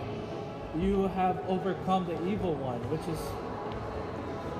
you 0.80 1.08
have 1.10 1.40
overcome 1.50 2.06
the 2.06 2.16
evil 2.28 2.56
one, 2.56 2.80
which 2.90 3.02
is 3.10 3.20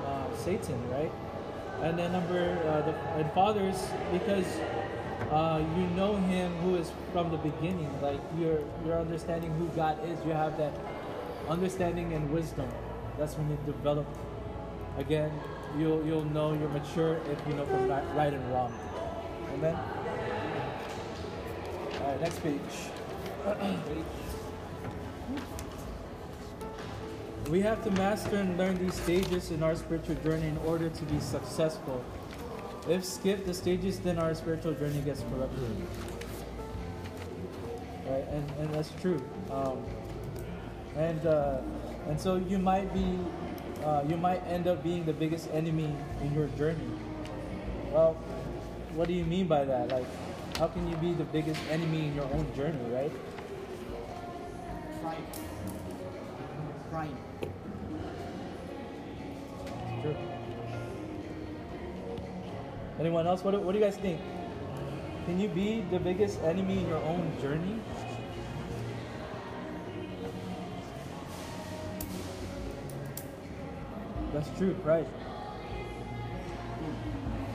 uh, 0.04 0.36
Satan, 0.44 0.78
right? 0.90 1.12
And 1.84 1.98
then 1.98 2.12
number 2.12 2.40
uh, 2.64 2.80
the 2.80 2.94
and 3.20 3.30
fathers 3.32 3.76
because 4.10 4.46
uh, 5.30 5.62
you 5.76 5.86
know 5.88 6.16
him 6.16 6.50
who 6.62 6.76
is 6.76 6.90
from 7.12 7.30
the 7.30 7.36
beginning. 7.36 7.90
Like 8.00 8.20
you're 8.38 8.60
you're 8.86 8.98
understanding 8.98 9.52
who 9.58 9.68
God 9.76 9.98
is. 10.08 10.18
You 10.24 10.32
have 10.32 10.56
that 10.56 10.72
understanding 11.46 12.14
and 12.14 12.32
wisdom. 12.32 12.68
That's 13.18 13.36
when 13.36 13.50
you 13.50 13.58
develop. 13.66 14.06
Again, 14.96 15.30
you'll 15.76 16.02
you'll 16.06 16.24
know 16.24 16.54
you're 16.54 16.70
mature 16.70 17.20
if 17.30 17.38
you 17.46 17.52
know 17.52 17.66
from 17.66 17.86
right, 17.86 18.04
right 18.16 18.32
and 18.32 18.50
wrong. 18.50 18.72
Amen. 19.52 19.76
All 22.00 22.10
right, 22.10 22.20
next 22.20 22.42
page. 22.42 22.60
We 27.50 27.60
have 27.60 27.84
to 27.84 27.90
master 27.92 28.36
and 28.36 28.56
learn 28.56 28.78
these 28.78 28.94
stages 28.94 29.50
in 29.50 29.62
our 29.62 29.74
spiritual 29.76 30.16
journey 30.16 30.46
in 30.46 30.56
order 30.58 30.88
to 30.88 31.04
be 31.04 31.20
successful. 31.20 32.02
If 32.88 33.04
skip 33.04 33.44
the 33.44 33.52
stages, 33.52 33.98
then 34.00 34.18
our 34.18 34.34
spiritual 34.34 34.72
journey 34.74 35.00
gets 35.02 35.22
corrupted. 35.30 35.76
Right, 38.06 38.24
and, 38.30 38.50
and 38.58 38.74
that's 38.74 38.90
true. 39.00 39.22
Um, 39.50 39.84
and 40.96 41.26
uh, 41.26 41.60
and 42.08 42.20
so 42.20 42.36
you 42.36 42.58
might 42.58 42.92
be, 42.92 43.18
uh, 43.84 44.04
you 44.08 44.16
might 44.16 44.42
end 44.46 44.66
up 44.66 44.82
being 44.82 45.04
the 45.04 45.12
biggest 45.12 45.48
enemy 45.52 45.94
in 46.22 46.34
your 46.34 46.48
journey. 46.58 46.90
Well, 47.90 48.14
what 48.94 49.08
do 49.08 49.14
you 49.14 49.24
mean 49.24 49.46
by 49.46 49.64
that? 49.64 49.88
Like, 49.88 50.06
how 50.58 50.68
can 50.68 50.88
you 50.88 50.96
be 50.96 51.12
the 51.12 51.24
biggest 51.24 51.60
enemy 51.70 52.08
in 52.08 52.14
your 52.14 52.26
own 52.26 52.46
journey, 52.54 52.84
right? 52.90 53.12
Pride. 55.02 55.24
Pride. 56.94 57.10
True. 60.00 60.16
Anyone 63.00 63.26
else? 63.26 63.42
What 63.42 63.50
do, 63.50 63.58
what 63.58 63.72
do 63.72 63.80
you 63.80 63.84
guys 63.84 63.96
think? 63.96 64.20
Can 65.26 65.40
you 65.40 65.48
be 65.48 65.80
the 65.90 65.98
biggest 65.98 66.40
enemy 66.42 66.78
in 66.78 66.86
your 66.86 67.02
own 67.02 67.32
journey? 67.42 67.80
That's 74.32 74.56
true, 74.56 74.76
right? 74.84 75.08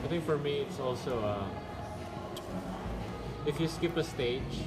I 0.04 0.08
think 0.08 0.26
for 0.26 0.36
me, 0.36 0.66
it's 0.68 0.78
also 0.78 1.18
uh, 1.24 1.44
if 3.46 3.58
you 3.58 3.68
skip 3.68 3.96
a 3.96 4.04
stage 4.04 4.66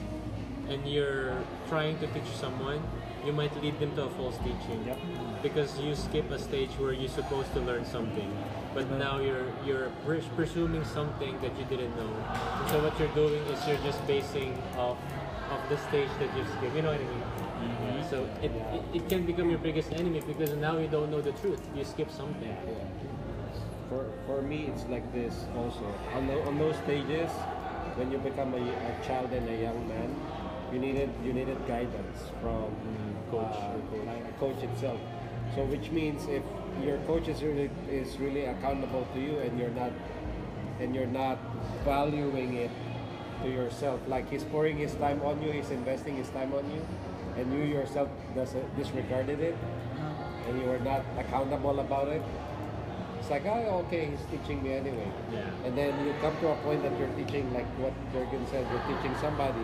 and 0.67 0.83
you're 0.87 1.37
trying 1.69 1.99
to 1.99 2.07
teach 2.07 2.33
someone, 2.33 2.81
you 3.25 3.33
might 3.33 3.55
lead 3.61 3.79
them 3.79 3.95
to 3.95 4.03
a 4.03 4.09
false 4.09 4.37
teaching. 4.37 4.83
Yep. 4.85 4.97
Because 5.41 5.79
you 5.79 5.95
skip 5.95 6.29
a 6.31 6.39
stage 6.39 6.71
where 6.71 6.93
you're 6.93 7.09
supposed 7.09 7.53
to 7.53 7.59
learn 7.59 7.85
something, 7.85 8.29
but 8.73 8.89
now 8.91 9.19
you're 9.19 9.47
you're 9.65 9.89
pres- 10.05 10.29
presuming 10.35 10.83
something 10.85 11.39
that 11.41 11.57
you 11.57 11.65
didn't 11.65 11.95
know. 11.95 12.11
And 12.59 12.69
so 12.69 12.83
what 12.83 12.97
you're 12.99 13.15
doing 13.15 13.41
is 13.53 13.67
you're 13.67 13.83
just 13.83 14.05
basing 14.07 14.61
off 14.77 14.97
of 15.51 15.61
the 15.69 15.77
stage 15.87 16.09
that 16.19 16.35
you 16.37 16.43
skipped. 16.57 16.75
You 16.75 16.81
know 16.81 16.91
what 16.91 17.01
I 17.01 17.13
mean? 17.15 17.23
Mm-hmm. 17.63 18.09
So 18.09 18.27
it, 18.41 18.51
it, 18.51 18.83
it 19.03 19.09
can 19.09 19.25
become 19.25 19.49
your 19.49 19.59
biggest 19.59 19.91
enemy 19.93 20.21
because 20.25 20.53
now 20.55 20.77
you 20.77 20.87
don't 20.87 21.11
know 21.11 21.21
the 21.21 21.31
truth. 21.33 21.61
You 21.75 21.83
skip 21.85 22.11
something. 22.11 22.55
For, 23.89 24.09
for 24.25 24.41
me, 24.41 24.71
it's 24.73 24.85
like 24.87 25.05
this 25.13 25.45
also. 25.55 25.85
On, 26.15 26.27
the, 26.27 26.41
on 26.43 26.57
those 26.57 26.75
stages, 26.77 27.29
when 27.95 28.11
you 28.11 28.17
become 28.17 28.53
a, 28.53 28.57
a 28.57 29.05
child 29.05 29.31
and 29.31 29.47
a 29.47 29.61
young 29.61 29.87
man, 29.87 30.15
you 30.73 30.79
needed 30.79 31.09
you 31.23 31.33
needed 31.33 31.57
guidance 31.67 32.31
from 32.41 32.73
coach 33.33 33.57
uh, 33.57 33.73
coach. 33.89 34.21
a 34.29 34.33
coach 34.39 34.63
itself. 34.63 34.99
So 35.55 35.65
which 35.65 35.91
means 35.91 36.27
if 36.27 36.43
your 36.81 36.97
coach 37.09 37.27
is 37.27 37.41
really 37.43 37.69
is 37.89 38.17
really 38.17 38.45
accountable 38.45 39.07
to 39.13 39.19
you 39.19 39.37
and 39.39 39.59
you're 39.59 39.75
not 39.77 39.91
and 40.79 40.95
you're 40.95 41.13
not 41.13 41.37
valuing 41.85 42.55
it 42.57 42.71
to 43.43 43.49
yourself, 43.49 43.99
like 44.07 44.29
he's 44.29 44.43
pouring 44.43 44.77
his 44.77 44.95
time 44.95 45.21
on 45.21 45.41
you, 45.41 45.51
he's 45.51 45.69
investing 45.69 46.15
his 46.17 46.29
time 46.29 46.53
on 46.53 46.65
you, 46.71 46.81
and 47.37 47.53
you 47.53 47.63
yourself 47.65 48.09
does 48.35 48.55
disregarded 48.77 49.39
it, 49.39 49.53
uh-huh. 49.53 50.49
and 50.49 50.61
you 50.61 50.69
are 50.71 50.79
not 50.79 51.01
accountable 51.17 51.79
about 51.79 52.07
it. 52.07 52.21
It's 53.23 53.29
like, 53.29 53.45
oh, 53.45 53.85
okay, 53.87 54.11
he's 54.11 54.19
teaching 54.27 54.61
me 54.61 54.73
anyway. 54.73 55.07
Yeah. 55.31 55.47
And 55.63 55.77
then 55.77 55.95
you 56.05 56.13
come 56.19 56.35
to 56.41 56.51
a 56.51 56.55
point 56.57 56.83
that 56.83 56.91
you're 56.99 57.13
teaching, 57.15 57.53
like 57.53 57.65
what 57.79 57.93
Jurgen 58.11 58.45
said, 58.51 58.67
you're 58.67 58.83
teaching 58.83 59.15
somebody, 59.21 59.63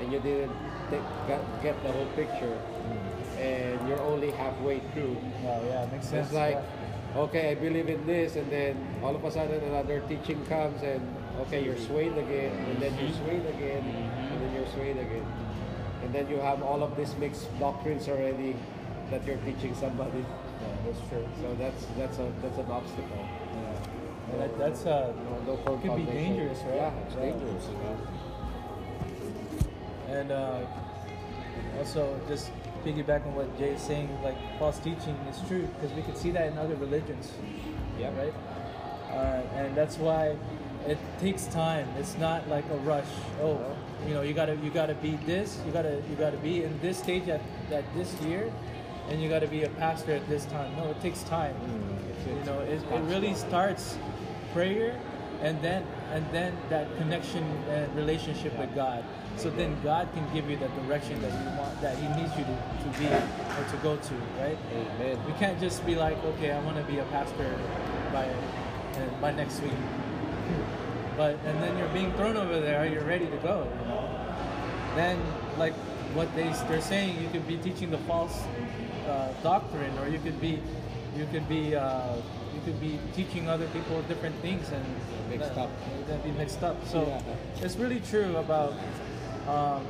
and 0.00 0.12
you 0.12 0.20
didn't 0.20 0.54
take, 0.90 1.02
get, 1.26 1.42
get 1.60 1.82
the 1.82 1.90
whole 1.90 2.06
picture, 2.14 2.54
mm. 2.54 2.99
And 3.40 3.88
you're 3.88 4.00
only 4.02 4.30
halfway 4.32 4.80
through. 4.92 5.16
Oh 5.44 5.64
yeah, 5.66 5.88
makes 5.90 6.08
sense. 6.08 6.26
It's 6.26 6.34
like, 6.34 6.54
yeah. 6.54 7.22
okay, 7.24 7.50
I 7.50 7.54
believe 7.54 7.88
in 7.88 8.06
this, 8.06 8.36
and 8.36 8.50
then 8.52 8.76
all 9.02 9.16
of 9.16 9.24
a 9.24 9.30
sudden 9.30 9.62
another 9.64 10.00
teaching 10.08 10.44
comes, 10.46 10.82
and 10.82 11.00
okay, 11.40 11.64
you're 11.64 11.78
swayed 11.78 12.16
again, 12.16 12.52
and 12.68 12.82
then 12.82 12.92
you're 12.98 13.16
swayed 13.24 13.46
again, 13.46 13.84
and 13.84 14.42
then 14.42 14.54
you're 14.54 14.68
swayed 14.68 14.98
again. 14.98 15.26
And 16.02 16.14
then 16.14 16.28
you 16.28 16.38
have 16.38 16.62
all 16.62 16.82
of 16.82 16.96
these 16.96 17.14
mixed 17.16 17.46
doctrines 17.58 18.08
already 18.08 18.56
that 19.10 19.24
you're 19.26 19.36
teaching 19.38 19.74
somebody. 19.74 20.20
Yeah, 20.20 20.68
that's 20.84 21.00
true. 21.08 21.26
So 21.40 21.54
that's 21.58 21.86
that's 21.96 22.18
a 22.18 22.32
that's 22.42 22.58
an 22.58 22.70
obstacle. 22.70 23.26
And 24.32 24.40
that, 24.40 24.58
that's 24.58 24.86
uh, 24.86 25.12
No, 25.24 25.54
no 25.54 25.56
firm 25.64 25.80
could 25.80 25.96
be 25.96 26.04
dangerous, 26.04 26.58
right? 26.60 26.76
Yeah, 26.76 26.92
it's 27.06 27.14
dangerous. 27.16 27.66
You 27.66 27.72
know? 27.72 27.98
And 30.08 30.30
uh, 30.30 30.60
also, 31.78 32.20
just 32.28 32.50
piggyback 32.84 33.26
on 33.26 33.34
what 33.34 33.58
Jay 33.58 33.74
is 33.74 33.82
saying, 33.82 34.08
like 34.22 34.36
false 34.58 34.78
teaching 34.78 35.16
is 35.30 35.40
true 35.48 35.68
because 35.74 35.94
we 35.96 36.02
can 36.02 36.14
see 36.14 36.30
that 36.30 36.46
in 36.46 36.58
other 36.58 36.76
religions. 36.76 37.32
Yeah. 37.98 38.16
Right. 38.16 38.34
Uh, 39.10 39.42
and 39.56 39.76
that's 39.76 39.98
why 39.98 40.36
it 40.86 40.98
takes 41.18 41.46
time. 41.46 41.88
It's 41.98 42.16
not 42.18 42.48
like 42.48 42.64
a 42.70 42.76
rush. 42.78 43.06
Oh, 43.42 43.60
you 44.06 44.14
know, 44.14 44.22
you 44.22 44.32
gotta 44.32 44.56
you 44.56 44.70
gotta 44.70 44.94
be 44.94 45.12
this. 45.26 45.58
You 45.66 45.72
gotta 45.72 46.02
you 46.08 46.16
gotta 46.16 46.36
be 46.38 46.64
in 46.64 46.78
this 46.80 46.98
stage 46.98 47.28
at, 47.28 47.40
at 47.70 47.84
this 47.94 48.14
year, 48.22 48.52
and 49.08 49.20
you 49.20 49.28
gotta 49.28 49.48
be 49.48 49.64
a 49.64 49.68
pastor 49.70 50.12
at 50.12 50.28
this 50.28 50.44
time. 50.46 50.74
No, 50.76 50.90
it 50.90 51.00
takes 51.00 51.22
time. 51.24 51.54
you 52.26 52.44
know, 52.44 52.60
it, 52.60 52.82
it 52.82 53.00
really 53.02 53.34
starts 53.34 53.98
prayer, 54.52 54.98
and 55.42 55.60
then 55.62 55.84
and 56.12 56.24
then 56.32 56.56
that 56.68 56.86
connection 56.98 57.42
and 57.68 57.94
relationship 57.94 58.56
with 58.58 58.74
God. 58.74 59.04
So 59.36 59.48
then 59.48 59.80
God 59.82 60.08
can 60.12 60.26
give 60.34 60.50
you 60.50 60.56
the 60.56 60.68
direction 60.82 61.20
that 61.22 61.32
you 61.32 61.58
want, 61.58 61.80
that 61.80 61.96
He 61.96 62.08
needs 62.20 62.36
you 62.36 62.44
to, 62.44 62.56
to 62.82 62.98
be 62.98 63.06
or 63.06 63.64
to 63.70 63.76
go 63.82 63.96
to, 63.96 64.14
right? 64.38 64.58
Amen. 64.72 65.18
We 65.26 65.32
can't 65.34 65.58
just 65.58 65.86
be 65.86 65.94
like, 65.94 66.22
okay, 66.24 66.50
I 66.50 66.60
want 66.60 66.76
to 66.76 66.84
be 66.84 66.98
a 66.98 67.04
pastor 67.04 67.58
by 68.12 68.28
by 69.20 69.32
next 69.32 69.60
week. 69.60 69.72
But 71.16 71.38
and 71.46 71.62
then 71.62 71.78
you're 71.78 71.88
being 71.88 72.12
thrown 72.14 72.36
over 72.36 72.60
there, 72.60 72.86
you're 72.86 73.04
ready 73.04 73.26
to 73.26 73.36
go. 73.38 73.66
You 73.80 73.88
know? 73.88 74.08
Then 74.94 75.18
like 75.58 75.74
what 76.14 76.34
they 76.34 76.52
they're 76.68 76.80
saying, 76.80 77.22
you 77.22 77.28
could 77.30 77.46
be 77.46 77.56
teaching 77.56 77.90
the 77.90 77.98
false 77.98 78.42
uh, 79.08 79.32
doctrine, 79.42 79.96
or 79.98 80.08
you 80.08 80.18
could 80.18 80.40
be 80.40 80.60
you 81.16 81.26
could 81.32 81.48
be 81.48 81.74
uh, 81.74 82.16
you 82.54 82.60
could 82.64 82.80
be 82.80 82.98
teaching 83.14 83.48
other 83.48 83.66
people 83.68 84.02
different 84.02 84.36
things 84.36 84.68
and 84.70 84.84
Mixed 85.30 85.56
up. 85.56 85.70
That 86.08 86.24
be 86.24 86.32
mixed 86.32 86.62
up. 86.62 86.76
So 86.86 87.06
Yeah. 87.06 87.64
it's 87.64 87.76
really 87.76 88.00
true 88.00 88.36
about 88.36 88.74
um, 89.48 89.86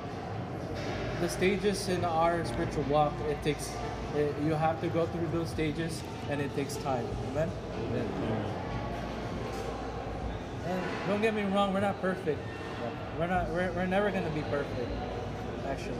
the 1.20 1.28
stages 1.28 1.88
in 1.88 2.04
our 2.04 2.44
spiritual 2.44 2.84
walk. 2.84 3.14
It 3.28 3.42
takes 3.42 3.72
it, 4.16 4.34
you 4.44 4.54
have 4.54 4.80
to 4.80 4.88
go 4.88 5.06
through 5.06 5.28
those 5.32 5.48
stages, 5.48 6.02
and 6.28 6.40
it 6.40 6.54
takes 6.56 6.76
time. 6.76 7.06
Amen. 7.30 7.50
And 10.66 10.82
don't 11.08 11.22
get 11.22 11.34
me 11.34 11.42
wrong, 11.44 11.72
we're 11.72 11.80
not 11.80 12.00
perfect. 12.00 12.38
We're 13.18 13.26
not. 13.26 13.48
We're, 13.50 13.72
we're 13.72 13.86
never 13.86 14.10
gonna 14.10 14.30
be 14.30 14.42
perfect. 14.42 14.90
Actually. 15.66 15.96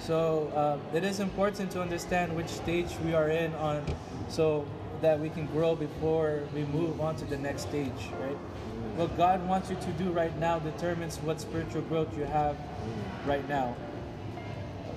So 0.00 0.52
uh, 0.54 0.96
it 0.96 1.02
is 1.02 1.18
important 1.18 1.70
to 1.72 1.82
understand 1.82 2.34
which 2.36 2.48
stage 2.48 2.96
we 3.04 3.14
are 3.14 3.28
in 3.28 3.52
on, 3.56 3.84
so 4.28 4.64
that 5.02 5.18
we 5.18 5.28
can 5.28 5.46
grow 5.46 5.74
before 5.74 6.42
we 6.54 6.64
move 6.64 7.00
on 7.00 7.16
to 7.16 7.24
the 7.24 7.36
next 7.36 7.62
stage, 7.62 8.10
right? 8.20 8.36
What 8.96 9.16
God 9.16 9.46
wants 9.46 9.70
you 9.70 9.76
to 9.76 9.90
do 9.92 10.10
right 10.10 10.36
now 10.38 10.58
determines 10.58 11.18
what 11.18 11.40
spiritual 11.40 11.82
growth 11.82 12.16
you 12.16 12.24
have 12.24 12.56
right 13.26 13.46
now. 13.48 13.76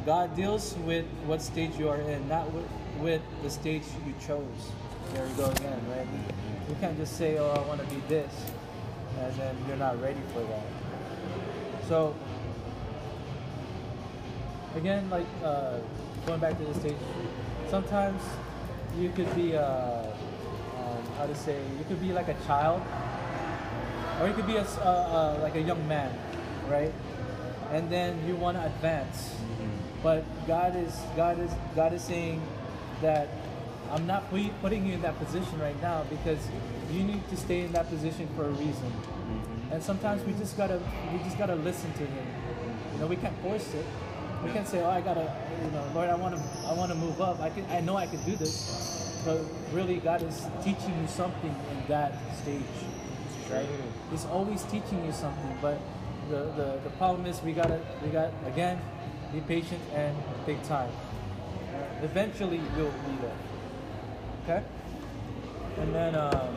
God 0.05 0.35
deals 0.35 0.75
with 0.85 1.05
what 1.25 1.41
stage 1.41 1.75
you 1.77 1.89
are 1.89 1.99
in, 1.99 2.27
not 2.29 2.51
with, 2.53 2.65
with 2.99 3.21
the 3.43 3.49
stage 3.49 3.83
you 4.05 4.13
chose. 4.25 4.71
There 5.13 5.25
we 5.25 5.33
go 5.33 5.45
again, 5.45 5.81
right? 5.89 6.07
You 6.69 6.75
can't 6.79 6.97
just 6.97 7.17
say, 7.17 7.37
"Oh, 7.37 7.49
I 7.49 7.67
want 7.67 7.81
to 7.81 7.93
be 7.93 8.01
this," 8.07 8.31
and 9.19 9.35
then 9.35 9.57
you're 9.67 9.77
not 9.77 9.99
ready 10.01 10.21
for 10.33 10.41
that. 10.41 10.63
So 11.87 12.15
again, 14.75 15.09
like 15.09 15.25
uh, 15.43 15.79
going 16.25 16.39
back 16.39 16.57
to 16.59 16.65
the 16.65 16.73
stage, 16.75 16.95
sometimes 17.69 18.21
you 18.97 19.09
could 19.09 19.33
be, 19.35 19.55
uh, 19.55 19.61
um, 19.61 21.03
how 21.17 21.25
to 21.25 21.35
say, 21.35 21.59
you 21.77 21.85
could 21.87 22.01
be 22.01 22.11
like 22.11 22.27
a 22.27 22.35
child, 22.45 22.81
or 24.21 24.27
you 24.27 24.33
could 24.33 24.47
be 24.47 24.57
a, 24.57 24.61
s- 24.61 24.77
uh, 24.79 25.37
uh, 25.37 25.39
like 25.41 25.55
a 25.55 25.61
young 25.61 25.85
man, 25.87 26.11
right? 26.69 26.93
And 27.71 27.89
then 27.89 28.19
you 28.27 28.35
want 28.35 28.57
to 28.57 28.65
advance, 28.65 29.35
but 30.01 30.23
God 30.47 30.75
is 30.75 30.95
God 31.15 31.39
is 31.39 31.51
God 31.75 31.93
is 31.93 32.01
saying 32.01 32.41
that 33.01 33.27
I'm 33.91 34.07
not 34.07 34.29
put- 34.31 34.59
putting 34.61 34.85
you 34.85 34.93
in 34.93 35.01
that 35.03 35.17
position 35.19 35.59
right 35.59 35.79
now 35.81 36.03
because 36.09 36.39
you 36.91 37.03
need 37.03 37.27
to 37.29 37.37
stay 37.37 37.61
in 37.61 37.71
that 37.73 37.87
position 37.89 38.27
for 38.35 38.45
a 38.45 38.49
reason. 38.51 38.91
And 39.71 39.83
sometimes 39.83 40.23
we 40.25 40.33
just 40.33 40.57
gotta 40.57 40.81
we 41.13 41.19
just 41.19 41.37
gotta 41.37 41.55
listen 41.55 41.91
to 41.93 42.05
Him. 42.05 42.25
You 42.93 42.99
know, 43.01 43.07
we 43.07 43.15
can't 43.17 43.37
force 43.41 43.71
it. 43.75 43.85
We 44.43 44.51
can't 44.51 44.67
say, 44.67 44.81
"Oh, 44.81 44.89
I 44.89 45.01
gotta, 45.01 45.35
you 45.63 45.71
know, 45.71 45.83
Lord, 45.93 46.09
I 46.09 46.15
want 46.15 46.35
to, 46.35 46.41
I 46.67 46.73
want 46.73 46.91
to 46.91 46.97
move 46.97 47.21
up. 47.21 47.39
I 47.41 47.49
can, 47.49 47.65
I 47.69 47.81
know 47.81 47.97
I 47.97 48.07
can 48.07 48.23
do 48.23 48.35
this." 48.35 49.21
But 49.25 49.41
really, 49.73 49.97
God 49.97 50.23
is 50.23 50.47
teaching 50.63 50.97
you 51.01 51.07
something 51.07 51.53
in 51.71 51.87
that 51.87 52.13
stage, 52.41 52.61
right? 53.51 53.67
He's 54.11 54.25
always 54.25 54.63
teaching 54.63 55.05
you 55.05 55.11
something. 55.11 55.57
But 55.61 55.79
the, 56.29 56.51
the, 56.55 56.79
the 56.83 56.89
problem 56.91 57.25
is, 57.25 57.41
we 57.41 57.51
gotta, 57.51 57.81
we 58.01 58.09
got 58.09 58.31
again, 58.45 58.81
be 59.33 59.41
patient 59.41 59.81
and 59.93 60.15
take 60.45 60.63
time. 60.63 60.91
Eventually, 62.01 62.61
you'll 62.77 62.91
be 62.91 63.17
there. 63.21 63.37
Okay. 64.43 64.65
And 65.79 65.93
then, 65.93 66.15
um, 66.15 66.55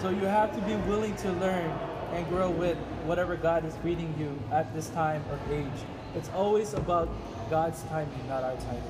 so 0.00 0.10
you 0.10 0.26
have 0.26 0.54
to 0.54 0.60
be 0.62 0.74
willing 0.88 1.14
to 1.16 1.32
learn 1.32 1.70
and 2.12 2.28
grow 2.28 2.50
with 2.50 2.76
whatever 3.04 3.36
God 3.36 3.64
is 3.64 3.74
feeding 3.76 4.14
you 4.18 4.38
at 4.52 4.74
this 4.74 4.88
time 4.90 5.24
of 5.30 5.52
age. 5.52 5.66
It's 6.16 6.30
always 6.30 6.72
about 6.72 7.10
God's 7.50 7.82
timing, 7.84 8.26
not 8.26 8.42
our 8.42 8.56
timing. 8.56 8.82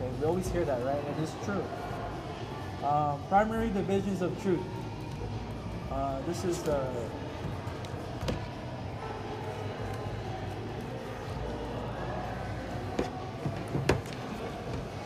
Okay, 0.00 0.10
we 0.18 0.26
always 0.26 0.48
hear 0.48 0.64
that, 0.64 0.82
right? 0.82 1.04
And 1.04 1.22
it's 1.22 1.34
true. 1.44 1.62
Um, 2.82 3.20
primary 3.28 3.68
divisions 3.68 4.22
of 4.22 4.40
truth. 4.42 4.62
Uh, 5.92 6.20
this 6.26 6.44
is 6.44 6.62
the. 6.62 6.86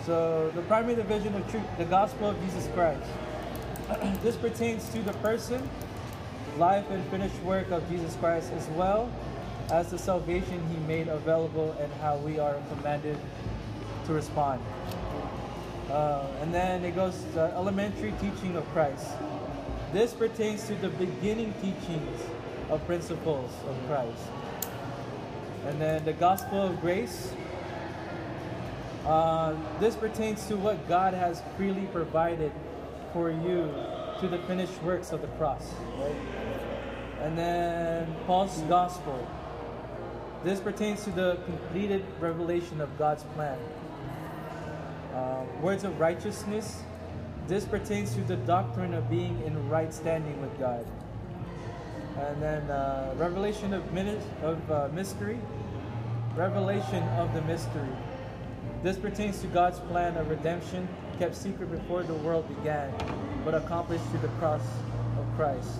So 0.07 0.53
the 0.55 0.63
primary 0.63 0.95
division 0.95 1.35
of 1.35 1.51
truth, 1.51 1.65
the 1.77 1.87
gospel 1.87 2.31
of 2.31 2.41
Jesus 2.45 2.69
Christ. 2.73 3.03
this 4.23 4.37
pertains 4.37 4.89
to 4.91 5.03
the 5.03 5.13
person, 5.15 5.69
life, 6.57 6.89
and 6.91 7.05
finished 7.07 7.41
work 7.43 7.69
of 7.73 7.89
Jesus 7.89 8.15
Christ, 8.17 8.53
as 8.53 8.69
well 8.69 9.11
as 9.71 9.91
the 9.91 9.99
salvation 9.99 10.63
he 10.69 10.77
made 10.87 11.09
available 11.09 11.77
and 11.81 11.93
how 11.95 12.17
we 12.19 12.39
are 12.39 12.57
commanded 12.71 13.19
to 14.07 14.13
respond. 14.13 14.61
Uh, 15.91 16.27
and 16.41 16.55
then 16.55 16.85
it 16.85 16.95
goes 16.95 17.23
to 17.35 17.41
elementary 17.55 18.13
teaching 18.21 18.57
of 18.57 18.67
Christ. 18.71 19.07
This 19.93 20.13
pertains 20.15 20.67
to 20.69 20.75
the 20.77 20.89
beginning 20.89 21.53
teachings 21.61 22.21
of 22.71 22.85
principles 22.87 23.51
of 23.69 23.77
Christ. 23.87 24.23
And 25.67 25.81
then 25.81 26.05
the 26.05 26.15
gospel 26.15 26.63
of 26.63 26.81
grace. 26.81 27.33
Uh, 29.07 29.55
this 29.81 29.95
pertains 29.97 30.47
to 30.47 30.57
what 30.57 30.89
God 30.89 31.13
has 31.13 31.43
freely 31.57 31.87
provided 31.93 32.53
for 33.13 33.31
you 33.31 33.73
to 34.21 34.29
the 34.29 34.39
finished 34.47 34.81
works 34.83 35.13
of 35.13 35.21
the 35.21 35.27
cross. 35.29 35.73
Right? 35.99 36.15
And 37.21 37.37
then 37.37 38.15
Paul's 38.27 38.61
gospel. 38.63 39.29
This 40.45 40.59
pertains 40.59 41.05
to 41.05 41.11
the 41.11 41.39
completed 41.45 42.05
revelation 42.19 42.81
of 42.81 42.99
God's 42.99 43.23
plan. 43.35 43.57
Uh, 45.15 45.45
words 45.61 45.85
of 45.85 46.01
righteousness. 46.01 46.83
This 47.47 47.65
pertains 47.65 48.15
to 48.17 48.23
the 48.23 48.37
doctrine 48.37 48.93
of 48.93 49.09
being 49.09 49.41
in 49.47 49.69
right 49.69 49.95
standing 49.95 50.41
with 50.41 50.59
God. 50.59 50.85
And 52.19 52.43
then 52.43 52.69
uh, 52.69 53.15
revelation 53.17 53.73
of, 53.73 53.93
mini- 53.93 54.19
of 54.43 54.71
uh, 54.71 54.89
mystery. 54.93 55.39
Revelation 56.35 57.05
of 57.21 57.33
the 57.35 57.43
mystery. 57.43 57.89
This 58.83 58.97
pertains 58.97 59.41
to 59.43 59.47
God's 59.47 59.79
plan 59.79 60.17
of 60.17 60.29
redemption, 60.29 60.89
kept 61.21 61.37
secret 61.37 61.71
before 61.71 62.03
the 62.03 62.15
world 62.15 62.49
began, 62.57 62.93
but 63.45 63.55
accomplished 63.55 64.05
through 64.07 64.21
the 64.21 64.35
cross 64.41 64.63
of 65.19 65.37
Christ. 65.37 65.79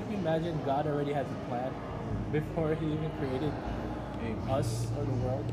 Can 0.00 0.12
you 0.12 0.16
imagine 0.16 0.58
God 0.64 0.86
already 0.86 1.12
has 1.12 1.26
a 1.26 1.48
plan 1.48 1.74
before 2.32 2.74
He 2.74 2.86
even 2.86 3.10
created 3.18 3.52
us 4.50 4.86
or 4.98 5.04
the 5.04 5.12
world? 5.12 5.52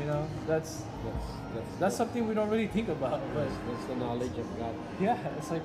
You 0.00 0.06
know, 0.06 0.28
that's 0.46 0.82
That's 1.04 1.26
that's 1.54 1.76
that's 1.80 1.96
something 1.96 2.28
we 2.28 2.34
don't 2.34 2.50
really 2.50 2.68
think 2.68 2.88
about, 2.88 3.20
but 3.34 3.44
that's, 3.48 3.56
that's 3.68 3.84
the 3.86 3.96
knowledge 3.96 4.36
of 4.38 4.58
God. 4.58 4.74
yeah, 5.00 5.18
it's 5.38 5.50
like, 5.50 5.62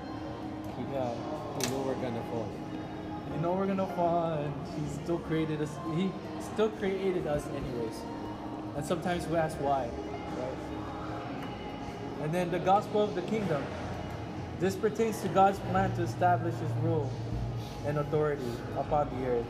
yeah, 0.92 1.12
We 1.62 1.70
know 1.70 1.84
we're 1.86 1.96
gonna 1.96 2.24
fall. 2.32 2.48
you 3.36 3.42
know 3.42 3.54
we're 3.54 3.68
gonna 3.68 3.88
fall, 3.96 4.34
and 4.34 4.54
He 4.76 5.04
still 5.04 5.20
created 5.20 5.62
us. 5.62 5.70
He 5.96 6.10
still 6.42 6.70
created 6.70 7.28
us 7.28 7.46
anyways, 7.48 7.98
and 8.76 8.86
sometimes 8.86 9.28
we 9.28 9.38
ask 9.38 9.58
why, 9.62 9.90
right? 10.40 10.58
And 12.24 12.34
then 12.34 12.52
the 12.52 12.60
gospel 12.60 13.02
of 13.04 13.16
the 13.16 13.22
kingdom. 13.24 13.64
This 14.60 14.76
pertains 14.76 15.20
to 15.22 15.28
God's 15.28 15.60
plan 15.72 15.94
to 15.98 16.04
establish 16.04 16.54
His 16.56 16.72
rule 16.84 17.12
and 17.86 17.98
authority 17.98 18.52
upon 18.78 19.10
the 19.20 19.28
earth. 19.28 19.46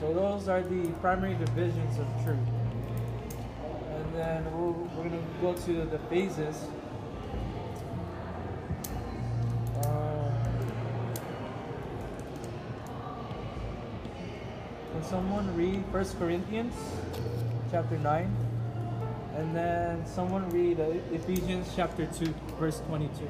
So 0.00 0.14
those 0.14 0.48
are 0.48 0.62
the 0.62 0.88
primary 1.00 1.34
divisions 1.34 1.98
of 1.98 2.06
truth. 2.24 2.38
And 3.90 4.14
then 4.14 4.44
we'll, 4.56 4.72
we're 4.96 5.08
going 5.08 5.10
to 5.10 5.40
go 5.40 5.54
to 5.54 5.84
the 5.84 5.98
phases. 6.08 6.56
Um, 9.84 10.32
can 14.92 15.04
someone 15.04 15.56
read 15.56 15.92
1 15.92 16.04
Corinthians 16.18 16.74
chapter 17.70 17.98
9? 17.98 18.36
And 19.36 19.54
then 19.54 20.06
someone 20.06 20.48
read 20.50 20.80
uh, 20.80 20.90
Ephesians 21.12 21.72
chapter 21.74 22.06
2, 22.06 22.34
verse 22.58 22.80
22. 22.86 23.28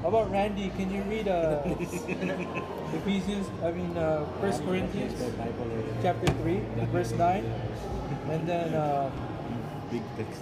about 0.11 0.29
Randy? 0.29 0.67
Can 0.75 0.91
you 0.91 1.03
read 1.03 1.29
uh, 1.29 1.63
Ephesians, 2.99 3.47
I 3.63 3.71
mean, 3.71 3.95
uh, 3.95 4.25
1 4.43 4.65
Corinthians 4.67 5.15
chapter 6.01 6.27
3, 6.43 6.59
verse 6.91 7.11
9? 7.11 7.45
And 8.29 8.45
then, 8.45 8.73
uh, 8.73 9.09
Big 9.91 10.03
text. 10.15 10.41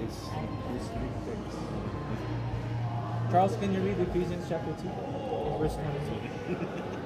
This 0.00 0.16
this 0.72 0.88
big 0.96 1.12
text. 1.24 1.58
Charles, 3.30 3.56
can 3.56 3.72
you 3.72 3.80
read 3.80 4.00
Ephesians 4.00 4.44
chapter 4.48 4.72
2, 4.72 4.88
verse 5.60 5.76
22? 6.48 6.94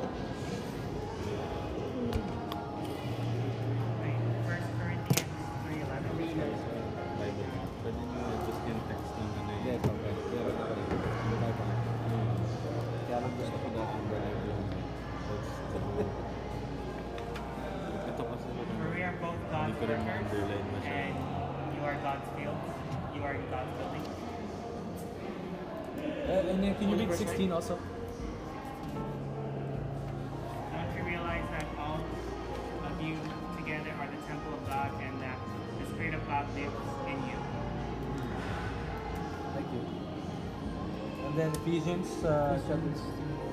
uh, 42.25 42.59
chapter 42.69 42.93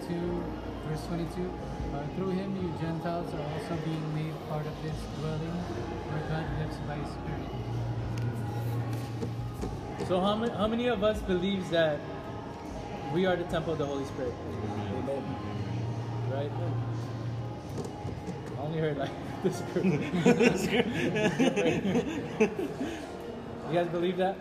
2, 0.08 0.44
verse 0.88 1.06
22. 1.08 1.52
Uh, 1.94 2.04
through 2.16 2.30
him, 2.30 2.56
you 2.56 2.72
Gentiles 2.80 3.34
are 3.34 3.42
also 3.42 3.76
being 3.84 4.14
made 4.14 4.34
part 4.50 4.66
of 4.66 4.84
this 4.84 4.96
dwelling 5.20 5.58
where 6.10 6.22
God 6.30 6.46
lives 6.60 6.78
by 6.88 6.96
his 6.96 7.10
Spirit. 7.10 7.50
So 10.08 10.20
how 10.22 10.36
many, 10.36 10.52
how 10.54 10.68
many 10.68 10.88
of 10.88 11.04
us 11.04 11.22
believes 11.22 11.70
that 11.72 12.00
we 13.14 13.26
are 13.26 13.36
the 13.36 13.44
temple 13.46 13.74
of 13.74 13.80
the 13.80 13.86
Holy 13.86 14.06
Spirit? 14.06 14.34
Amen. 14.94 15.24
Right? 16.32 16.52
I 18.58 18.62
only 18.62 18.80
heard 18.80 18.98
like 18.98 19.12
this 19.44 19.62
group. 19.74 19.86
you 19.86 20.02
guys 23.74 23.88
believe 23.90 24.18
that? 24.18 24.36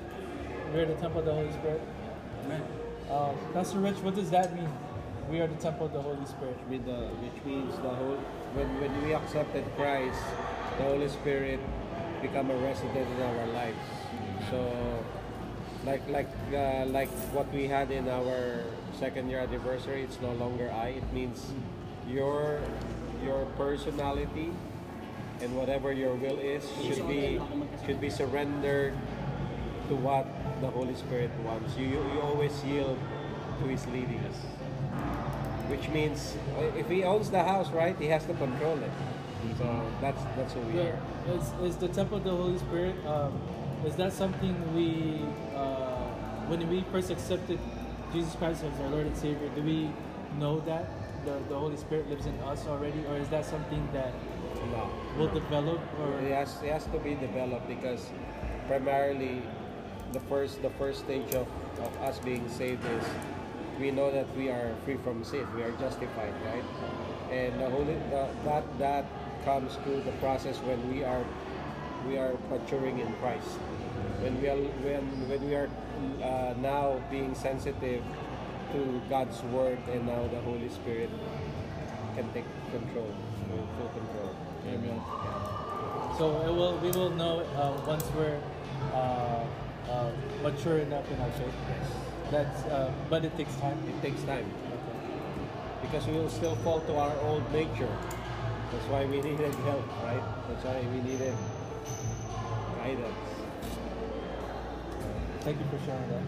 We 0.74 0.80
are 0.80 0.86
the 0.86 0.94
temple 0.96 1.20
of 1.20 1.26
the 1.26 1.32
Holy 1.32 1.52
Spirit? 1.52 1.80
Um, 3.18 3.34
Pastor 3.52 3.80
Rich, 3.80 3.96
what 4.06 4.14
does 4.14 4.30
that 4.30 4.54
mean? 4.54 4.70
We 5.28 5.40
are 5.40 5.48
the 5.48 5.56
temple 5.56 5.86
of 5.86 5.92
the 5.92 6.00
Holy 6.00 6.24
Spirit. 6.24 6.56
The, 6.70 7.10
which 7.18 7.44
means 7.44 7.74
the 7.82 7.90
whole 7.90 8.14
when 8.54 8.68
when 8.80 8.94
we 9.02 9.12
accepted 9.12 9.64
Christ, 9.74 10.22
the 10.78 10.84
Holy 10.84 11.08
Spirit 11.08 11.58
become 12.22 12.48
a 12.50 12.56
resident 12.58 13.10
in 13.10 13.22
our 13.22 13.46
lives. 13.50 13.86
So, 14.50 14.62
like 15.84 16.06
like 16.08 16.30
uh, 16.54 16.86
like 16.86 17.10
what 17.34 17.50
we 17.52 17.66
had 17.66 17.90
in 17.90 18.08
our 18.08 18.62
second 18.94 19.28
year 19.28 19.40
anniversary, 19.40 20.02
it's 20.02 20.20
no 20.22 20.32
longer 20.38 20.70
I. 20.70 21.02
It 21.02 21.12
means 21.12 21.50
your 22.06 22.62
your 23.24 23.46
personality 23.58 24.54
and 25.42 25.56
whatever 25.58 25.90
your 25.92 26.14
will 26.14 26.38
is 26.38 26.62
should 26.86 27.08
be 27.08 27.42
should 27.84 28.00
be 28.00 28.10
surrendered 28.10 28.94
to 29.88 29.96
what 29.96 30.26
the 30.60 30.70
Holy 30.70 30.94
Spirit 30.94 31.30
wants. 31.44 31.76
You 31.76 31.86
you, 31.86 32.00
you 32.14 32.20
always 32.20 32.62
yield 32.64 32.98
to 33.60 33.64
His 33.68 33.86
leading. 33.88 34.20
Us. 34.30 34.36
Which 35.68 35.88
means 35.90 36.36
uh, 36.58 36.62
if 36.78 36.88
He 36.88 37.04
owns 37.04 37.30
the 37.30 37.42
house, 37.42 37.70
right, 37.70 37.96
He 37.98 38.06
has 38.06 38.24
to 38.26 38.34
control 38.34 38.78
it. 38.78 38.90
So 39.58 39.92
that's 40.00 40.22
that's 40.36 40.52
who 40.54 40.60
we 40.60 40.78
Yeah, 40.80 40.96
are. 41.28 41.34
is, 41.36 41.70
is 41.70 41.76
the 41.76 41.88
temple 41.88 42.18
of 42.18 42.24
the 42.24 42.30
Holy 42.30 42.58
Spirit? 42.58 42.94
Um, 43.06 43.32
is 43.86 43.94
that 43.96 44.12
something 44.12 44.54
we, 44.74 45.20
uh, 45.54 46.08
when 46.48 46.68
we 46.68 46.82
first 46.90 47.10
accepted 47.10 47.58
Jesus 48.12 48.34
Christ 48.34 48.64
as 48.64 48.80
our 48.80 48.88
Lord 48.88 49.06
and 49.06 49.16
Savior, 49.16 49.48
do 49.54 49.62
we 49.62 49.90
know 50.38 50.58
that 50.60 50.90
the, 51.24 51.38
the 51.48 51.54
Holy 51.56 51.76
Spirit 51.76 52.08
lives 52.10 52.26
in 52.26 52.34
us 52.40 52.66
already, 52.66 53.04
or 53.08 53.16
is 53.16 53.28
that 53.28 53.44
something 53.44 53.86
that 53.92 54.12
No. 54.72 54.90
will 55.16 55.28
develop? 55.32 55.78
Or 56.00 56.18
It 56.20 56.32
has, 56.34 56.60
it 56.62 56.72
has 56.72 56.84
to 56.86 56.98
be 56.98 57.14
developed 57.14 57.68
because 57.68 58.10
primarily 58.66 59.42
the 60.12 60.20
first 60.20 60.62
the 60.62 60.70
first 60.70 61.00
stage 61.00 61.34
of, 61.34 61.46
of 61.80 61.96
us 62.02 62.18
being 62.20 62.48
saved 62.48 62.84
is 62.84 63.04
we 63.78 63.90
know 63.90 64.10
that 64.10 64.26
we 64.36 64.48
are 64.48 64.74
free 64.84 64.96
from 65.04 65.22
sin. 65.22 65.46
We 65.54 65.62
are 65.62 65.72
justified, 65.72 66.34
right? 66.44 66.64
And 67.30 67.60
the 67.60 67.70
holy 67.70 67.94
the, 68.10 68.28
that 68.44 68.64
that 68.78 69.04
comes 69.44 69.76
through 69.84 70.02
the 70.02 70.12
process 70.12 70.58
when 70.58 70.80
we 70.90 71.04
are 71.04 71.24
we 72.06 72.18
are 72.18 72.34
maturing 72.50 72.98
in 72.98 73.12
Christ. 73.14 73.48
When 74.22 74.40
we 74.40 74.48
are 74.48 74.56
when 74.56 75.04
when 75.28 75.46
we 75.46 75.54
are 75.54 75.68
uh, 76.22 76.54
now 76.60 77.00
being 77.10 77.34
sensitive 77.34 78.02
to 78.72 79.02
God's 79.08 79.42
word, 79.44 79.78
and 79.90 80.06
now 80.06 80.26
the 80.28 80.40
Holy 80.40 80.68
Spirit 80.68 81.10
can 82.16 82.28
take 82.32 82.44
control, 82.70 83.08
full 83.48 83.88
control. 83.94 84.34
Amen. 84.66 85.00
So 86.18 86.42
it 86.42 86.52
will 86.52 86.76
we 86.78 86.90
will 86.90 87.10
know 87.10 87.40
uh, 87.56 87.72
once 87.86 88.04
we're 88.16 88.40
uh, 88.92 89.44
uh, 89.88 90.10
mature 90.42 90.78
enough 90.78 91.10
in 91.10 91.20
our 91.20 91.30
faith. 91.32 91.54
That's 92.30 92.62
uh, 92.64 92.92
but 93.08 93.24
it 93.24 93.36
takes 93.36 93.54
time. 93.56 93.78
It 93.88 94.02
takes 94.02 94.22
time. 94.22 94.44
Okay. 94.44 95.82
Because 95.82 96.06
we 96.06 96.12
will 96.12 96.28
still 96.28 96.56
fall 96.56 96.80
to 96.80 96.94
our 96.96 97.16
old 97.20 97.50
nature. 97.52 97.88
That's 98.70 98.84
why 98.88 99.06
we 99.06 99.20
needed 99.22 99.54
help, 99.54 99.86
right? 100.04 100.22
That's 100.48 100.64
why 100.64 100.80
we 100.92 101.00
needed 101.00 101.34
guidance. 102.76 103.28
Thank 105.40 105.58
you 105.58 105.66
for 105.72 105.78
sharing 105.86 106.08
that. 106.10 106.22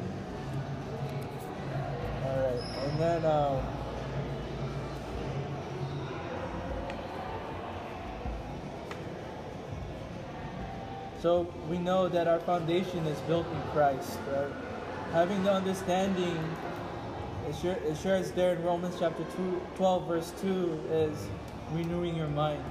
All 2.24 2.38
right, 2.40 2.62
and 2.84 3.00
then 3.00 3.24
um, 3.26 3.60
so 11.20 11.46
we 11.68 11.78
know 11.78 12.08
that 12.08 12.26
our 12.26 12.40
foundation 12.40 13.06
is 13.06 13.18
built 13.20 13.46
in 13.46 13.60
Christ, 13.72 14.18
right? 14.32 14.50
Having 15.12 15.42
the 15.44 15.52
understanding, 15.52 16.38
it 17.48 17.54
sure 17.60 17.72
it 17.72 17.96
shares 17.98 18.30
there 18.30 18.54
in 18.54 18.62
Romans 18.62 18.96
chapter 18.98 19.24
2, 19.36 19.60
12, 19.76 20.08
verse 20.08 20.32
two, 20.40 20.80
is 20.90 21.26
renewing 21.72 22.16
your 22.16 22.28
mind, 22.28 22.64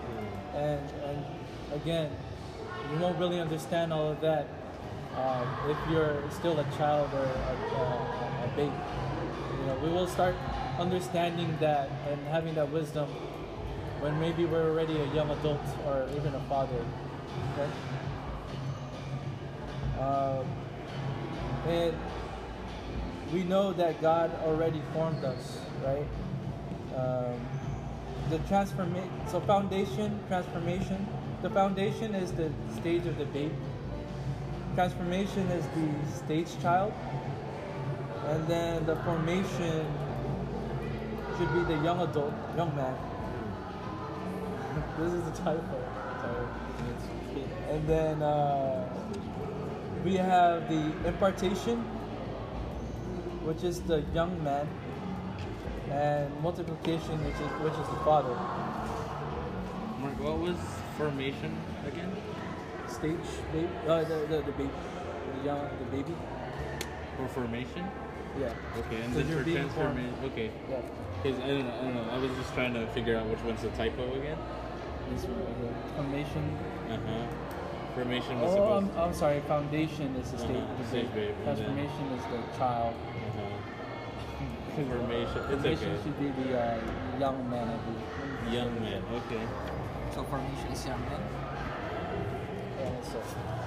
and 0.55 0.81
and 1.05 1.25
again, 1.73 2.11
you 2.91 2.99
won't 2.99 3.17
really 3.19 3.39
understand 3.39 3.93
all 3.93 4.11
of 4.11 4.21
that 4.21 4.47
um, 5.15 5.47
if 5.69 5.77
you're 5.91 6.23
still 6.31 6.59
a 6.59 6.63
child 6.77 7.09
or 7.13 7.19
a, 7.19 7.55
a, 7.75 8.45
a 8.45 8.53
baby. 8.55 8.71
You 9.59 9.65
know, 9.65 9.79
we 9.83 9.89
will 9.89 10.07
start 10.07 10.35
understanding 10.79 11.55
that 11.59 11.89
and 12.07 12.19
having 12.27 12.55
that 12.55 12.71
wisdom 12.71 13.09
when 13.99 14.17
maybe 14.19 14.45
we're 14.45 14.71
already 14.71 14.97
a 14.97 15.13
young 15.13 15.29
adult 15.29 15.59
or 15.85 16.07
even 16.15 16.33
a 16.33 16.39
father. 16.47 16.85
Okay? 17.53 17.69
Um, 19.99 20.45
and 21.67 21.93
we 23.33 23.43
know 23.43 23.73
that 23.73 24.01
God 24.01 24.31
already 24.43 24.81
formed 24.93 25.23
us, 25.23 25.59
right? 25.83 26.07
Um, 26.95 27.39
the 28.29 28.39
transformation, 28.47 29.11
so 29.27 29.39
foundation, 29.41 30.19
transformation. 30.27 31.07
The 31.41 31.49
foundation 31.49 32.15
is 32.15 32.31
the 32.33 32.51
stage 32.79 33.05
of 33.05 33.17
the 33.17 33.25
baby. 33.25 33.55
Transformation 34.75 35.47
is 35.51 35.65
the 35.67 36.25
stage 36.25 36.61
child. 36.61 36.93
And 38.27 38.47
then 38.47 38.85
the 38.85 38.95
formation 38.97 39.85
should 41.37 41.53
be 41.53 41.73
the 41.73 41.81
young 41.83 42.01
adult, 42.01 42.33
young 42.55 42.75
man. 42.75 42.95
this 44.99 45.13
is 45.13 45.23
the 45.23 45.31
typo. 45.31 45.83
Sorry. 46.21 46.47
And 47.69 47.87
then 47.87 48.21
uh, 48.21 48.87
we 50.03 50.15
have 50.15 50.69
the 50.69 51.07
impartation, 51.07 51.77
which 53.43 53.63
is 53.63 53.81
the 53.81 54.03
young 54.13 54.41
man, 54.43 54.67
and 55.91 56.41
multiplication, 56.41 57.23
which 57.25 57.35
is 57.35 57.51
which 57.63 57.73
is 57.73 57.87
the 57.89 57.99
father. 58.05 58.35
Mark, 59.99 60.19
what 60.23 60.39
was 60.39 60.57
formation 60.97 61.55
again? 61.85 62.15
Stage 62.87 63.17
baby, 63.51 63.67
uh, 63.87 64.03
the, 64.03 64.15
the 64.29 64.37
the 64.41 64.51
baby, 64.53 64.69
the 65.37 65.45
young 65.45 65.69
the 65.79 65.97
baby. 65.97 66.15
For 67.17 67.27
formation? 67.27 67.85
Yeah. 68.39 68.53
Okay, 68.77 69.01
and 69.01 69.13
So 69.13 69.21
then 69.21 69.43
for 69.43 69.51
transformation. 69.51 70.15
Okay. 70.25 70.51
Yeah. 70.69 70.81
Because 71.21 71.39
I 71.39 71.47
don't 71.47 71.67
know. 71.67 71.73
I 71.73 71.83
don't 71.83 71.95
know. 71.95 72.09
I 72.13 72.17
was 72.17 72.31
just 72.37 72.53
trying 72.53 72.73
to 72.73 72.87
figure 72.87 73.17
out 73.17 73.27
which 73.27 73.41
one's 73.43 73.61
the 73.61 73.69
typo 73.69 74.07
again. 74.15 74.37
This 75.11 75.25
one. 75.25 75.75
Formation. 75.95 76.57
Uh 76.89 76.97
huh. 77.05 77.58
Formation 77.99 78.39
was 78.39 78.55
Oh. 78.55 78.73
I'm, 78.77 78.89
I'm 78.97 79.13
sorry. 79.13 79.41
Foundation 79.41 80.15
is 80.15 80.31
the 80.31 80.37
state. 80.37 80.55
Uh-huh, 80.55 80.81
the 80.81 80.87
stage 80.87 81.07
baby. 81.13 81.19
baby, 81.19 81.33
and 81.45 81.57
then- 81.57 81.57
Transformation 81.57 82.05
is 82.15 82.23
the 82.31 82.57
child. 82.57 82.95
Uh-huh. 82.95 84.83
Formation. 84.95 85.37
It's 85.37 85.61
Formation 85.61 85.91
okay. 85.91 86.03
should 86.03 86.19
be 86.19 86.29
the 86.43 86.59
uh, 86.59 86.79
young 87.19 87.49
man, 87.49 87.67
I 87.67 87.77
believe. 87.83 88.53
Young 88.55 88.81
man. 88.81 89.03
Okay. 89.19 89.43
So 90.15 90.23
formation 90.23 90.67
is 90.71 90.85
young 90.87 91.01
man. 91.01 91.21
Yeah, 92.79 93.01
so. 93.03 93.19
So 93.19 93.58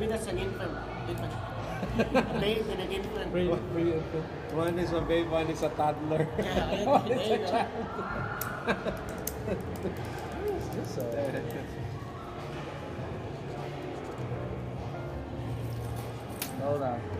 maybe 0.00 0.12
that's 0.12 0.26
an 0.28 0.38
infant. 0.38 0.72
A 1.98 2.40
babe 2.40 2.64
and 2.70 2.80
an 2.80 2.92
infant. 2.92 3.32
Pre, 3.32 3.48
pre. 3.72 3.84
One 4.56 4.78
is 4.78 4.92
a 4.92 5.00
babe, 5.02 5.28
one 5.28 5.46
is 5.48 5.62
a 5.62 5.68
toddler. 5.70 6.26
Yeah, 6.38 6.84
One 6.84 7.12
is 7.12 7.30
a 7.30 7.38
child. 7.50 7.68
This, 10.72 10.98
uh, 10.98 11.04
hold 16.62 16.82
on. 16.82 17.19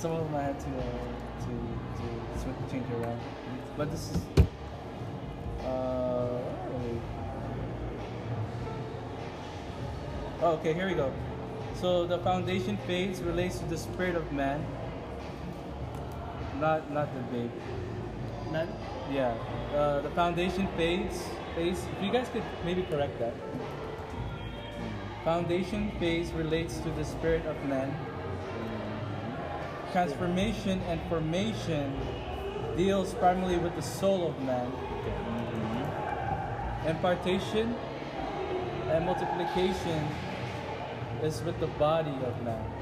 Some 0.00 0.12
of 0.12 0.24
them 0.24 0.34
I 0.34 0.42
had 0.42 0.58
to 0.58 0.66
uh, 0.66 0.82
to 1.44 1.52
to 2.40 2.70
change 2.70 2.90
around. 2.90 3.20
But 3.76 3.90
this 3.90 4.10
is. 4.10 4.16
Uh, 5.60 6.40
oh, 10.40 10.56
okay, 10.56 10.72
here 10.72 10.88
we 10.88 10.94
go. 10.94 11.12
So 11.74 12.06
the 12.06 12.18
foundation 12.18 12.78
phase 12.86 13.20
relates 13.20 13.58
to 13.58 13.66
the 13.66 13.76
spirit 13.76 14.16
of 14.16 14.32
man, 14.32 14.64
not 16.58 16.90
not 16.90 17.12
the 17.14 17.20
babe. 17.32 17.50
Man. 18.50 18.68
Yeah, 19.12 19.34
uh, 19.74 20.00
the 20.00 20.10
foundation 20.10 20.66
phase 20.78 21.28
phase. 21.54 21.84
If 21.98 22.04
you 22.04 22.10
guys 22.10 22.28
could 22.32 22.44
maybe 22.64 22.84
correct 22.84 23.18
that. 23.18 23.34
Foundation 25.24 25.92
phase 26.00 26.32
relates 26.32 26.78
to 26.78 26.90
the 26.92 27.04
spirit 27.04 27.44
of 27.44 27.62
man. 27.64 27.94
Transformation 29.92 30.80
and 30.82 31.00
formation 31.08 31.98
deals 32.76 33.12
primarily 33.14 33.58
with 33.58 33.74
the 33.74 33.82
soul 33.82 34.28
of 34.28 34.40
man. 34.40 34.72
Impartation 36.86 37.74
and 38.88 39.04
multiplication 39.04 40.06
is 41.22 41.42
with 41.42 41.58
the 41.58 41.66
body 41.66 42.14
of 42.24 42.40
man. 42.42 42.79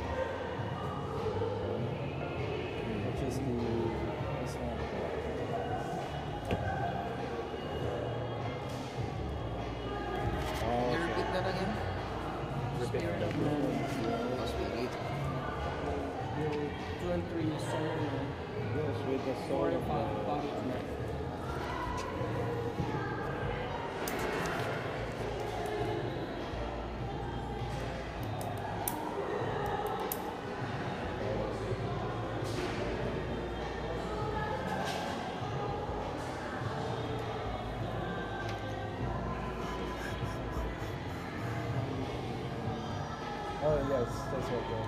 Yes, 43.98 44.24
that's 44.30 44.48
there. 44.48 44.86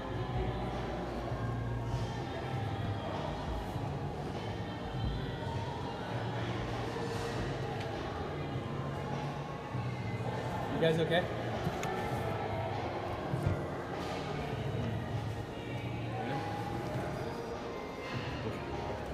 You 10.74 10.80
guys 10.80 10.98
okay? 11.00 11.24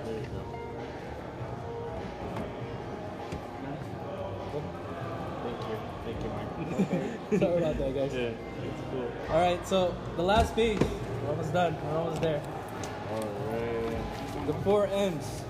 There 0.04 0.14
you 0.14 0.26
go. 0.26 0.44
Thank 5.42 5.68
you. 5.68 5.78
Thank 6.04 6.24
you, 6.24 6.30
Mark. 6.30 6.46
Sorry 7.40 7.58
about 7.58 7.78
that, 7.78 7.94
guys. 7.94 8.12
Yeah, 8.14 8.20
it's 8.20 8.20
cool. 8.20 8.42
All 8.42 8.45
right, 9.46 9.68
so 9.68 9.94
the 10.16 10.22
last 10.22 10.54
page. 10.56 10.80
We're 11.22 11.30
almost 11.30 11.52
done. 11.52 11.76
We're 11.84 11.98
almost 11.98 12.20
there. 12.20 12.42
Alright. 13.12 14.46
The 14.46 14.54
four 14.64 14.86
M's. 14.88 15.42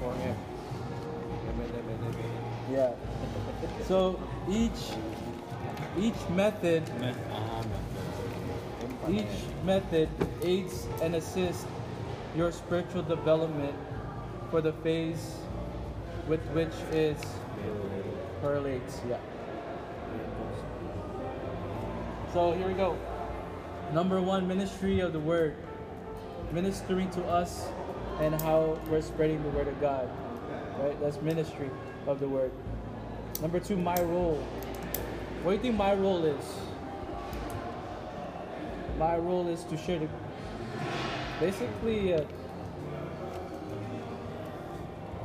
For 0.00 0.12
him. 0.14 0.36
Yeah. 2.70 2.92
So 3.86 4.20
each 4.50 4.70
each 5.98 6.28
method 6.30 6.82
method. 7.00 7.70
each 9.08 9.36
method 9.64 10.08
aids 10.42 10.86
and 11.00 11.14
assists 11.14 11.64
your 12.36 12.52
spiritual 12.52 13.02
development 13.02 13.74
for 14.50 14.60
the 14.60 14.72
phase 14.84 15.36
with 16.28 16.44
which 16.52 16.74
is 16.92 17.16
correlates. 18.42 19.00
Yeah. 19.08 19.18
So 22.36 22.52
here 22.52 22.68
we 22.68 22.74
go. 22.74 22.98
Number 23.94 24.20
one, 24.20 24.46
ministry 24.46 25.00
of 25.00 25.14
the 25.14 25.18
word. 25.18 25.56
Ministering 26.52 27.08
to 27.12 27.24
us 27.24 27.66
and 28.20 28.38
how 28.42 28.78
we're 28.90 29.00
spreading 29.00 29.42
the 29.42 29.48
word 29.48 29.68
of 29.68 29.80
God. 29.80 30.10
Right? 30.78 31.00
That's 31.00 31.18
ministry 31.22 31.70
of 32.06 32.20
the 32.20 32.28
word. 32.28 32.52
Number 33.40 33.58
two, 33.58 33.78
my 33.78 33.98
role. 34.02 34.34
What 35.44 35.52
do 35.52 35.56
you 35.56 35.62
think 35.62 35.76
my 35.76 35.94
role 35.94 36.26
is? 36.26 36.44
My 38.98 39.16
role 39.16 39.48
is 39.48 39.64
to 39.64 39.78
share 39.78 40.00
the 40.00 40.08
basically 41.40 42.12
uh, 42.12 42.20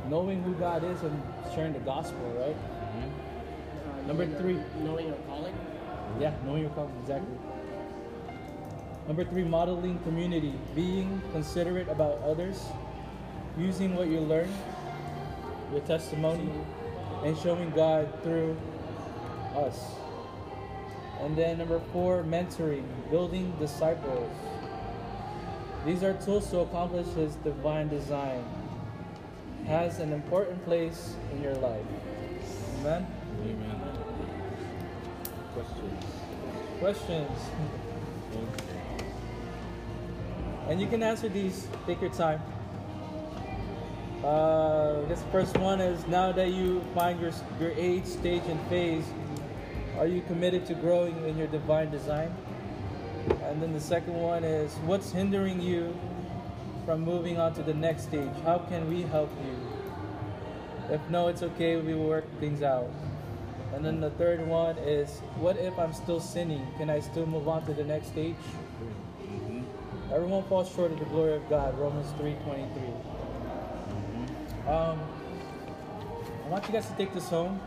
knowing 0.08 0.42
who 0.44 0.54
God 0.54 0.82
is 0.82 1.02
and 1.02 1.22
sharing 1.54 1.74
the 1.74 1.80
gospel, 1.80 2.24
right? 2.38 2.56
Uh, 2.56 4.06
Number 4.06 4.26
three. 4.38 4.58
Knowing 4.82 5.08
your 5.08 5.16
calling. 5.28 5.54
Yeah, 6.20 6.32
knowing 6.44 6.62
your 6.62 6.70
calling, 6.70 6.94
exactly. 7.00 7.36
Number 9.06 9.24
three, 9.24 9.44
modeling 9.44 9.98
community, 10.00 10.54
being 10.74 11.20
considerate 11.32 11.88
about 11.88 12.22
others, 12.22 12.64
using 13.58 13.96
what 13.96 14.08
you 14.08 14.20
learn, 14.20 14.52
your 15.72 15.80
testimony, 15.80 16.50
and 17.24 17.36
showing 17.38 17.70
God 17.70 18.08
through 18.22 18.56
us. 19.56 19.78
And 21.20 21.36
then 21.36 21.58
number 21.58 21.80
four, 21.92 22.22
mentoring, 22.22 22.84
building 23.10 23.52
disciples. 23.58 24.30
These 25.84 26.02
are 26.02 26.14
tools 26.14 26.48
to 26.50 26.60
accomplish 26.60 27.06
His 27.08 27.34
divine 27.36 27.88
design. 27.88 28.44
Has 29.66 29.98
an 29.98 30.12
important 30.12 30.64
place 30.64 31.14
in 31.32 31.42
your 31.42 31.54
life. 31.54 31.84
Amen. 32.80 33.06
Questions? 35.62 36.04
Questions. 36.80 37.38
And 40.68 40.80
you 40.80 40.86
can 40.86 41.02
answer 41.02 41.28
these. 41.28 41.66
Take 41.86 42.00
your 42.00 42.10
time. 42.10 42.40
Uh, 44.24 45.02
this 45.06 45.22
first 45.32 45.56
one 45.58 45.80
is 45.80 46.06
now 46.06 46.30
that 46.30 46.52
you 46.52 46.80
find 46.94 47.20
your 47.20 47.32
your 47.60 47.72
age, 47.72 48.04
stage, 48.04 48.42
and 48.46 48.60
phase, 48.68 49.04
are 49.98 50.06
you 50.06 50.22
committed 50.22 50.64
to 50.66 50.74
growing 50.74 51.16
in 51.26 51.36
your 51.36 51.48
divine 51.48 51.90
design? 51.90 52.32
And 53.42 53.60
then 53.60 53.72
the 53.72 53.80
second 53.80 54.14
one 54.14 54.44
is 54.44 54.72
what's 54.86 55.10
hindering 55.10 55.60
you 55.60 55.94
from 56.86 57.00
moving 57.00 57.38
on 57.38 57.52
to 57.54 57.62
the 57.62 57.74
next 57.74 58.04
stage? 58.04 58.30
How 58.44 58.58
can 58.58 58.88
we 58.88 59.02
help 59.02 59.30
you? 59.44 60.94
If 60.94 61.00
no, 61.10 61.28
it's 61.28 61.42
okay. 61.42 61.76
We 61.76 61.94
will 61.94 62.08
work 62.08 62.24
things 62.38 62.62
out. 62.62 62.88
And 63.74 63.84
then 63.84 64.00
the 64.00 64.10
third 64.10 64.46
one 64.46 64.76
is 64.78 65.20
what 65.40 65.56
if 65.56 65.78
I'm 65.78 65.92
still 65.92 66.20
sinning? 66.20 66.66
Can 66.76 66.90
I 66.90 67.00
still 67.00 67.26
move 67.26 67.48
on 67.48 67.64
to 67.66 67.72
the 67.72 67.84
next 67.84 68.08
stage? 68.08 68.36
Everyone 70.12 70.42
falls 70.44 70.70
short 70.74 70.92
of 70.92 70.98
the 70.98 71.06
glory 71.06 71.34
of 71.36 71.48
God. 71.48 71.78
Romans 71.78 72.12
3:23. 72.20 72.92
Um, 74.68 75.00
I 76.44 76.48
want 76.48 76.66
you 76.68 76.72
guys 76.74 76.86
to 76.86 76.94
take 76.96 77.14
this 77.14 77.28
home, 77.28 77.58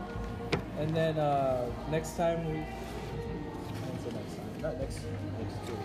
and 0.78 0.94
then 0.94 1.18
uh, 1.18 1.66
next 1.90 2.16
time 2.16 2.46
we. 2.46 2.58
When's 2.62 4.04
the 4.04 4.12
next 4.12 4.36
time? 4.36 4.62
Not 4.62 4.78
next. 4.78 5.00
Next 5.42 5.58
two. 5.66 5.76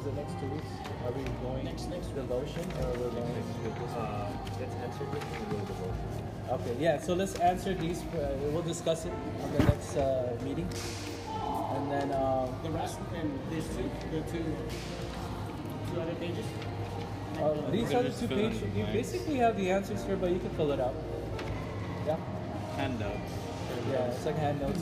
Is 0.00 0.06
it 0.06 0.14
next 0.16 0.40
two 0.40 0.48
weeks? 0.48 0.72
Are 1.04 1.12
we 1.12 1.22
going 1.42 1.64
Next- 1.64 1.90
next 1.90 2.08
devotion 2.14 2.64
or 2.80 2.88
we're 2.98 3.10
going? 3.10 3.44
Uh, 3.96 4.30
let's 4.58 4.74
answer 4.76 5.04
this 5.12 5.24
and 5.36 5.52
we'll 5.52 5.60
devotion. 5.66 6.25
Okay, 6.48 6.76
yeah. 6.78 7.00
So 7.00 7.14
let's 7.14 7.34
answer 7.36 7.74
these. 7.74 8.02
Uh, 8.14 8.36
we'll 8.52 8.62
discuss 8.62 9.04
it 9.04 9.12
on 9.42 9.52
the 9.52 9.64
next 9.64 9.96
uh, 9.96 10.36
meeting, 10.44 10.68
and 11.74 11.90
then 11.90 12.12
um, 12.12 12.54
The 12.62 12.70
rest 12.70 12.98
and 13.14 13.38
these 13.50 13.66
two, 13.68 13.90
the 14.12 14.20
two, 14.30 14.44
two 15.92 16.00
other 16.00 16.14
pages. 16.14 16.46
uh, 17.38 17.70
these 17.70 17.92
are 17.92 18.02
the 18.04 18.10
two 18.10 18.28
pages. 18.28 18.62
You 18.62 18.68
blanks. 18.84 18.92
basically 18.92 19.36
have 19.36 19.56
the 19.56 19.70
answers 19.70 20.04
here, 20.04 20.16
but 20.16 20.30
you 20.30 20.38
can 20.38 20.50
fill 20.50 20.70
it 20.70 20.80
out. 20.80 20.94
Yeah. 22.06 22.16
Handouts. 22.76 23.32
Yeah, 23.90 24.06
it's 24.06 24.24
like 24.24 24.36
hand 24.36 24.60
notes. 24.60 24.80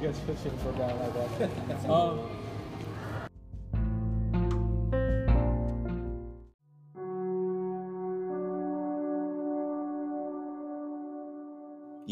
You 0.00 0.08
guys 0.08 0.20
should 0.42 0.52
for 0.58 0.72
put 0.72 0.78
down 0.78 0.98
like 0.98 1.38
that. 1.38 1.90
um, 1.90 2.20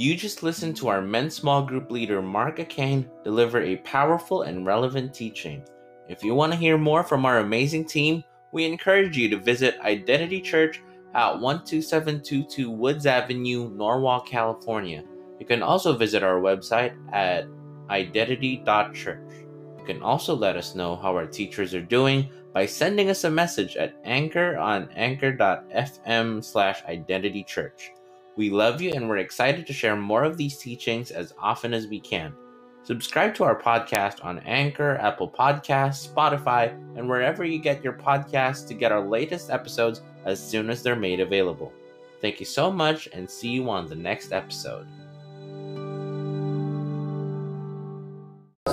You 0.03 0.17
just 0.17 0.43
listened 0.43 0.75
to 0.79 0.89
our 0.89 1.01
men's 1.01 1.37
small 1.37 1.65
group 1.65 1.93
leader, 1.93 2.21
Mark 2.21 2.59
Akane, 2.59 3.09
deliver 3.23 3.63
a 3.63 3.77
powerful 3.77 4.43
and 4.43 4.67
relevant 4.67 5.15
teaching. 5.15 5.63
If 6.09 6.25
you 6.25 6.35
want 6.35 6.51
to 6.51 6.59
hear 6.59 6.77
more 6.77 7.05
from 7.05 7.25
our 7.25 7.39
amazing 7.39 7.85
team, 7.85 8.25
we 8.51 8.65
encourage 8.65 9.17
you 9.17 9.29
to 9.29 9.39
visit 9.39 9.79
Identity 9.81 10.41
Church 10.41 10.83
at 11.15 11.35
12722 11.35 12.69
Woods 12.69 13.07
Avenue, 13.07 13.71
Norwalk, 13.77 14.27
California. 14.27 15.05
You 15.39 15.47
can 15.47 15.63
also 15.63 15.97
visit 15.97 16.25
our 16.25 16.41
website 16.41 16.97
at 17.13 17.47
identity.church. 17.89 19.31
You 19.79 19.85
can 19.87 20.03
also 20.03 20.35
let 20.35 20.57
us 20.57 20.75
know 20.75 20.97
how 20.97 21.15
our 21.15 21.27
teachers 21.27 21.75
are 21.75 21.81
doing 21.81 22.29
by 22.53 22.67
sending 22.67 23.09
us 23.09 23.23
a 23.23 23.31
message 23.31 23.77
at 23.77 23.95
anchor 24.03 24.59
on 24.59 24.89
anchor.fm 24.97 26.43
slash 26.43 26.83
identitychurch. 26.83 28.02
We 28.37 28.51
love 28.51 28.81
you 28.81 28.93
and 28.95 29.09
we're 29.09 29.19
excited 29.19 29.67
to 29.67 29.73
share 29.73 29.97
more 29.97 30.25
of 30.25 30.37
these 30.37 30.57
teachings 30.57 31.11
as 31.11 31.35
often 31.39 31.75
as 31.75 31.87
we 31.87 32.01
can. 32.01 32.35
Subscribe 32.85 33.35
to 33.37 33.45
our 33.45 33.61
podcast 33.61 34.25
on 34.25 34.41
Anchor, 34.41 34.97
Apple 34.97 35.31
Podcasts, 35.31 36.09
Spotify, 36.09 36.73
and 36.97 37.09
wherever 37.09 37.45
you 37.45 37.59
get 37.59 37.85
your 37.85 37.93
podcasts 37.93 38.67
to 38.69 38.75
get 38.75 38.91
our 38.91 39.07
latest 39.07 39.51
episodes 39.51 40.03
as 40.25 40.45
soon 40.45 40.71
as 40.71 40.83
they're 40.83 40.97
made 40.97 41.21
available. 41.21 41.73
Thank 42.21 42.41
you 42.41 42.47
so 42.47 42.73
much 42.73 43.09
and 43.13 43.31
see 43.31 43.51
you 43.51 43.71
on 43.71 43.87
the 43.87 43.95
next 43.95 44.33
episode. 44.33 44.87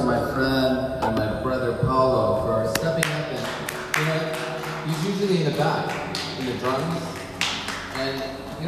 my 0.10 0.34
friend 0.34 0.59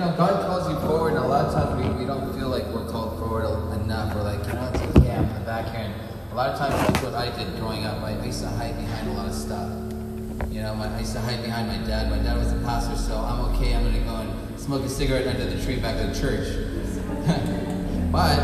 know 0.01 0.17
God 0.17 0.47
calls 0.47 0.67
you 0.67 0.79
forward 0.87 1.13
and 1.13 1.23
a 1.23 1.27
lot 1.27 1.45
of 1.45 1.53
times 1.53 1.77
we, 1.77 1.87
we 1.99 2.05
don't 2.05 2.33
feel 2.33 2.49
like 2.49 2.65
we're 2.73 2.89
called 2.89 3.19
forward 3.19 3.45
enough 3.79 4.15
we're 4.15 4.23
like 4.23 4.43
you 4.47 4.53
know 4.53 4.71
it's 4.73 4.97
okay 4.97 5.11
I'm 5.11 5.25
in 5.25 5.33
the 5.35 5.39
back 5.41 5.69
here 5.69 5.85
and 5.85 5.93
a 6.31 6.35
lot 6.35 6.49
of 6.49 6.57
times 6.57 6.73
that's 6.73 7.03
what 7.03 7.13
I 7.13 7.29
did 7.37 7.55
growing 7.59 7.85
up. 7.85 8.01
I 8.01 8.25
used 8.25 8.41
to 8.41 8.47
hide 8.47 8.75
behind 8.77 9.09
a 9.09 9.11
lot 9.11 9.27
of 9.27 9.33
stuff. 9.33 9.69
You 10.49 10.61
know 10.61 10.73
my, 10.73 10.87
I 10.87 10.99
used 11.01 11.11
to 11.13 11.19
hide 11.19 11.43
behind 11.43 11.67
my 11.67 11.85
dad. 11.85 12.09
My 12.09 12.17
dad 12.19 12.37
was 12.37 12.51
a 12.53 12.59
pastor 12.63 12.95
so 12.95 13.17
I'm 13.17 13.53
okay. 13.53 13.75
I'm 13.75 13.83
gonna 13.83 13.99
go 13.99 14.15
and 14.15 14.59
smoke 14.59 14.83
a 14.83 14.89
cigarette 14.89 15.27
under 15.27 15.45
the 15.45 15.61
tree 15.63 15.75
back 15.75 15.97
at 15.97 16.13
the 16.13 16.19
church. 16.19 16.47
But 18.11 18.43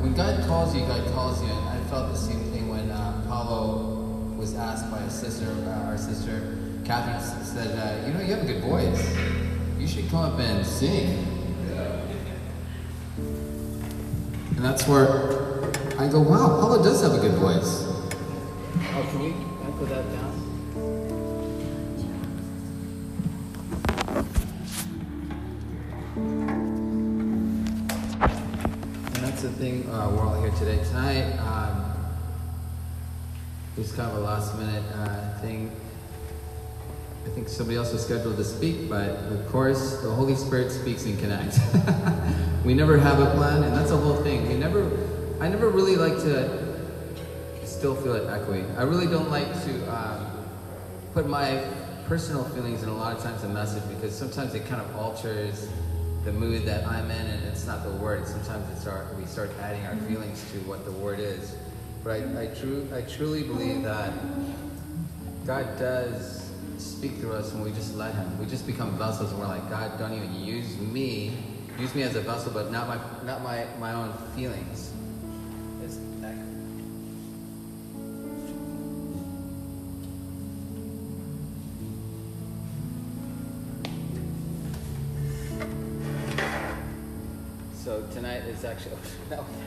when 0.00 0.14
God 0.14 0.46
calls 0.46 0.74
you 0.74 0.82
God 0.82 1.04
calls 1.14 1.42
you 1.42 1.48
and 1.48 1.68
I 1.68 1.78
felt 1.88 2.12
the 2.12 2.18
same 2.18 2.38
thing 2.52 2.68
when 2.68 2.90
uh, 2.90 3.24
Paulo 3.26 4.34
was 4.36 4.54
asked 4.54 4.88
by 4.90 5.00
a 5.00 5.10
sister, 5.10 5.46
uh, 5.66 5.86
our 5.88 5.98
sister 5.98 6.58
Catherine 6.84 7.20
said, 7.44 7.78
uh, 7.78 8.06
"You 8.06 8.12
know, 8.12 8.20
you 8.20 8.34
have 8.34 8.42
a 8.42 8.46
good 8.46 8.62
voice. 8.62 9.43
You 9.84 9.90
should 9.90 10.08
come 10.08 10.20
up 10.20 10.38
and 10.38 10.64
sing." 10.64 11.26
And 14.56 14.64
that's 14.64 14.88
where 14.88 15.74
I 15.98 16.08
go, 16.08 16.20
"Wow, 16.20 16.58
Paula 16.58 16.82
does 16.82 17.02
have 17.02 17.12
a 17.12 17.18
good 17.18 17.34
voice." 17.34 17.84
Oh, 17.84 19.04
can 19.12 19.20
I 19.20 19.70
put 19.78 19.88
that 19.90 20.10
down? 20.10 20.32
And 29.12 29.22
that's 29.22 29.42
the 29.42 29.50
thing, 29.50 29.86
uh, 29.90 30.08
we're 30.16 30.22
all 30.22 30.40
here 30.40 30.52
today. 30.52 30.82
Tonight, 30.82 31.36
um, 31.40 31.92
it 33.76 33.80
was 33.80 33.92
kind 33.92 34.10
of 34.10 34.16
a 34.16 34.20
last 34.20 34.56
minute 34.56 34.84
uh, 34.96 35.38
thing. 35.40 35.70
I 37.24 37.28
think 37.30 37.48
somebody 37.48 37.78
else 37.78 37.92
was 37.92 38.04
scheduled 38.04 38.36
to 38.36 38.44
speak, 38.44 38.88
but 38.88 39.08
of 39.08 39.48
course, 39.48 40.02
the 40.02 40.10
Holy 40.10 40.34
Spirit 40.34 40.70
speaks 40.70 41.06
and 41.06 41.18
connects. 41.18 41.58
we 42.64 42.74
never 42.74 42.98
have 42.98 43.18
a 43.18 43.34
plan, 43.34 43.62
and 43.62 43.74
that's 43.74 43.90
the 43.90 43.96
whole 43.96 44.16
thing. 44.16 44.46
We 44.46 44.54
never, 44.54 44.90
I 45.40 45.48
never 45.48 45.70
really 45.70 45.96
like 45.96 46.14
to, 46.24 46.62
still 47.64 47.94
feel 47.94 48.14
it 48.14 48.28
echoing. 48.28 48.70
I 48.76 48.82
really 48.82 49.06
don't 49.06 49.30
like 49.30 49.52
to 49.64 49.94
um, 49.94 50.26
put 51.14 51.26
my 51.28 51.64
personal 52.06 52.44
feelings 52.44 52.82
in 52.82 52.90
a 52.90 52.96
lot 52.96 53.16
of 53.16 53.22
times 53.22 53.42
a 53.42 53.48
message 53.48 53.82
because 53.88 54.16
sometimes 54.16 54.54
it 54.54 54.66
kind 54.66 54.82
of 54.82 54.94
alters 54.96 55.68
the 56.24 56.32
mood 56.32 56.64
that 56.66 56.86
I'm 56.86 57.10
in, 57.10 57.26
and 57.26 57.44
it's 57.44 57.66
not 57.66 57.84
the 57.84 57.90
word. 57.90 58.26
Sometimes 58.26 58.70
it's 58.76 58.86
our 58.86 59.06
we 59.18 59.24
start 59.24 59.50
adding 59.60 59.84
our 59.86 59.96
feelings 60.08 60.42
to 60.52 60.58
what 60.60 60.84
the 60.84 60.92
word 60.92 61.20
is. 61.20 61.54
But 62.02 62.20
I, 62.20 62.42
I, 62.42 62.46
true, 62.48 62.86
I 62.94 63.00
truly 63.00 63.42
believe 63.42 63.82
that 63.82 64.12
God 65.46 65.78
does 65.78 66.43
speak 66.84 67.12
through 67.16 67.32
us 67.32 67.52
when 67.52 67.64
we 67.64 67.72
just 67.72 67.94
let 67.96 68.14
Him. 68.14 68.38
We 68.38 68.46
just 68.46 68.66
become 68.66 68.96
vessels, 68.98 69.30
and 69.30 69.40
we're 69.40 69.46
like, 69.46 69.68
God, 69.70 69.98
don't 69.98 70.12
even 70.12 70.34
use 70.44 70.78
me. 70.78 71.36
Use 71.78 71.94
me 71.94 72.02
as 72.02 72.14
a 72.14 72.20
vessel, 72.20 72.52
but 72.52 72.70
not 72.70 72.86
my 72.86 72.98
not 73.24 73.42
my 73.42 73.66
my 73.80 73.92
own 73.92 74.12
feelings. 74.36 74.92
So 87.84 88.02
tonight 88.12 88.44
is 88.44 88.64
actually. 88.64 88.96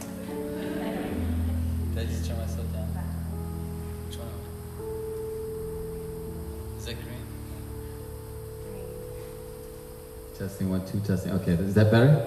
Testing 10.47 10.69
one, 10.69 10.85
two, 10.85 11.01
testing. 11.01 11.33
Okay, 11.33 11.51
is 11.51 11.73
that 11.73 11.91
better? 11.91 12.25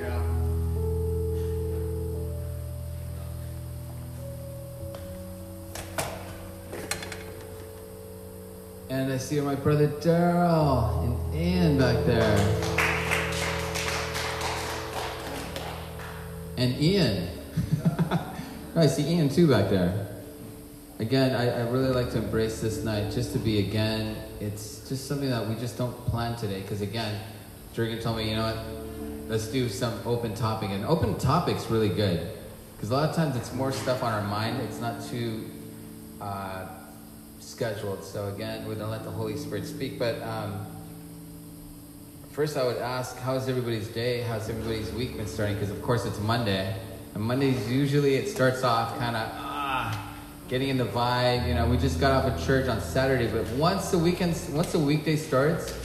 Yeah. 0.00 0.20
And 8.90 9.12
I 9.12 9.16
see 9.16 9.40
my 9.40 9.54
brother 9.54 9.86
Daryl 9.86 11.04
and 11.04 11.34
Ann 11.36 11.78
back 11.78 12.04
there. 12.04 12.36
And 16.56 16.76
Ian. 16.82 17.28
I 18.74 18.88
see 18.88 19.04
Ian 19.04 19.28
too 19.28 19.46
back 19.46 19.70
there. 19.70 20.08
Again, 20.98 21.36
I, 21.36 21.60
I 21.60 21.68
really 21.68 21.94
like 21.94 22.10
to 22.10 22.18
embrace 22.18 22.60
this 22.60 22.82
night 22.82 23.12
just 23.12 23.32
to 23.34 23.38
be 23.38 23.60
again. 23.60 24.16
It's 24.40 24.88
just 24.88 25.06
something 25.06 25.30
that 25.30 25.48
we 25.48 25.54
just 25.54 25.78
don't 25.78 25.94
plan 26.06 26.34
today. 26.34 26.60
Because 26.60 26.80
again, 26.80 27.20
Jurgen 27.72 28.00
told 28.00 28.18
me, 28.18 28.28
you 28.28 28.36
know 28.36 28.54
what? 28.54 28.58
Let's 29.28 29.46
do 29.46 29.68
some 29.68 29.98
open 30.04 30.34
topic. 30.34 30.70
And 30.70 30.84
open 30.84 31.18
topic's 31.18 31.70
really 31.70 31.88
good. 31.88 32.30
Because 32.76 32.90
a 32.90 32.94
lot 32.94 33.08
of 33.08 33.16
times 33.16 33.34
it's 33.36 33.52
more 33.54 33.72
stuff 33.72 34.02
on 34.02 34.12
our 34.12 34.22
mind. 34.28 34.60
It's 34.62 34.78
not 34.78 35.02
too 35.06 35.48
uh, 36.20 36.66
scheduled. 37.40 38.04
So 38.04 38.28
again, 38.28 38.66
we're 38.66 38.74
gonna 38.74 38.90
let 38.90 39.04
the 39.04 39.10
Holy 39.10 39.36
Spirit 39.36 39.66
speak. 39.66 39.98
But 39.98 40.20
um, 40.22 40.66
first, 42.32 42.58
I 42.58 42.64
would 42.64 42.76
ask, 42.76 43.16
how's 43.18 43.48
everybody's 43.48 43.88
day? 43.88 44.20
How's 44.22 44.50
everybody's 44.50 44.90
week 44.92 45.16
been 45.16 45.26
starting? 45.26 45.54
Because 45.54 45.70
of 45.70 45.80
course 45.80 46.04
it's 46.04 46.18
Monday, 46.20 46.76
and 47.14 47.22
Mondays 47.22 47.70
usually 47.70 48.16
it 48.16 48.28
starts 48.28 48.64
off 48.64 48.98
kind 48.98 49.16
of 49.16 49.28
ah, 49.32 50.14
getting 50.48 50.68
in 50.68 50.76
the 50.76 50.86
vibe. 50.86 51.48
You 51.48 51.54
know, 51.54 51.66
we 51.68 51.78
just 51.78 52.00
got 52.00 52.12
off 52.12 52.30
of 52.30 52.44
church 52.44 52.68
on 52.68 52.80
Saturday, 52.80 53.28
but 53.28 53.46
once 53.52 53.90
the 53.90 53.98
weekend, 53.98 54.36
once 54.52 54.72
the 54.72 54.78
weekday 54.78 55.16
starts, 55.16 55.81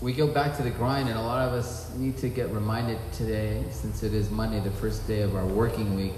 we 0.00 0.12
go 0.12 0.26
back 0.26 0.56
to 0.56 0.62
the 0.62 0.70
grind, 0.70 1.08
and 1.08 1.18
a 1.18 1.22
lot 1.22 1.46
of 1.46 1.54
us 1.54 1.94
need 1.96 2.18
to 2.18 2.28
get 2.28 2.50
reminded 2.50 2.98
today, 3.12 3.64
since 3.70 4.02
it 4.02 4.12
is 4.12 4.30
Monday, 4.30 4.60
the 4.60 4.70
first 4.70 5.06
day 5.06 5.22
of 5.22 5.36
our 5.36 5.46
working 5.46 5.94
week, 5.94 6.14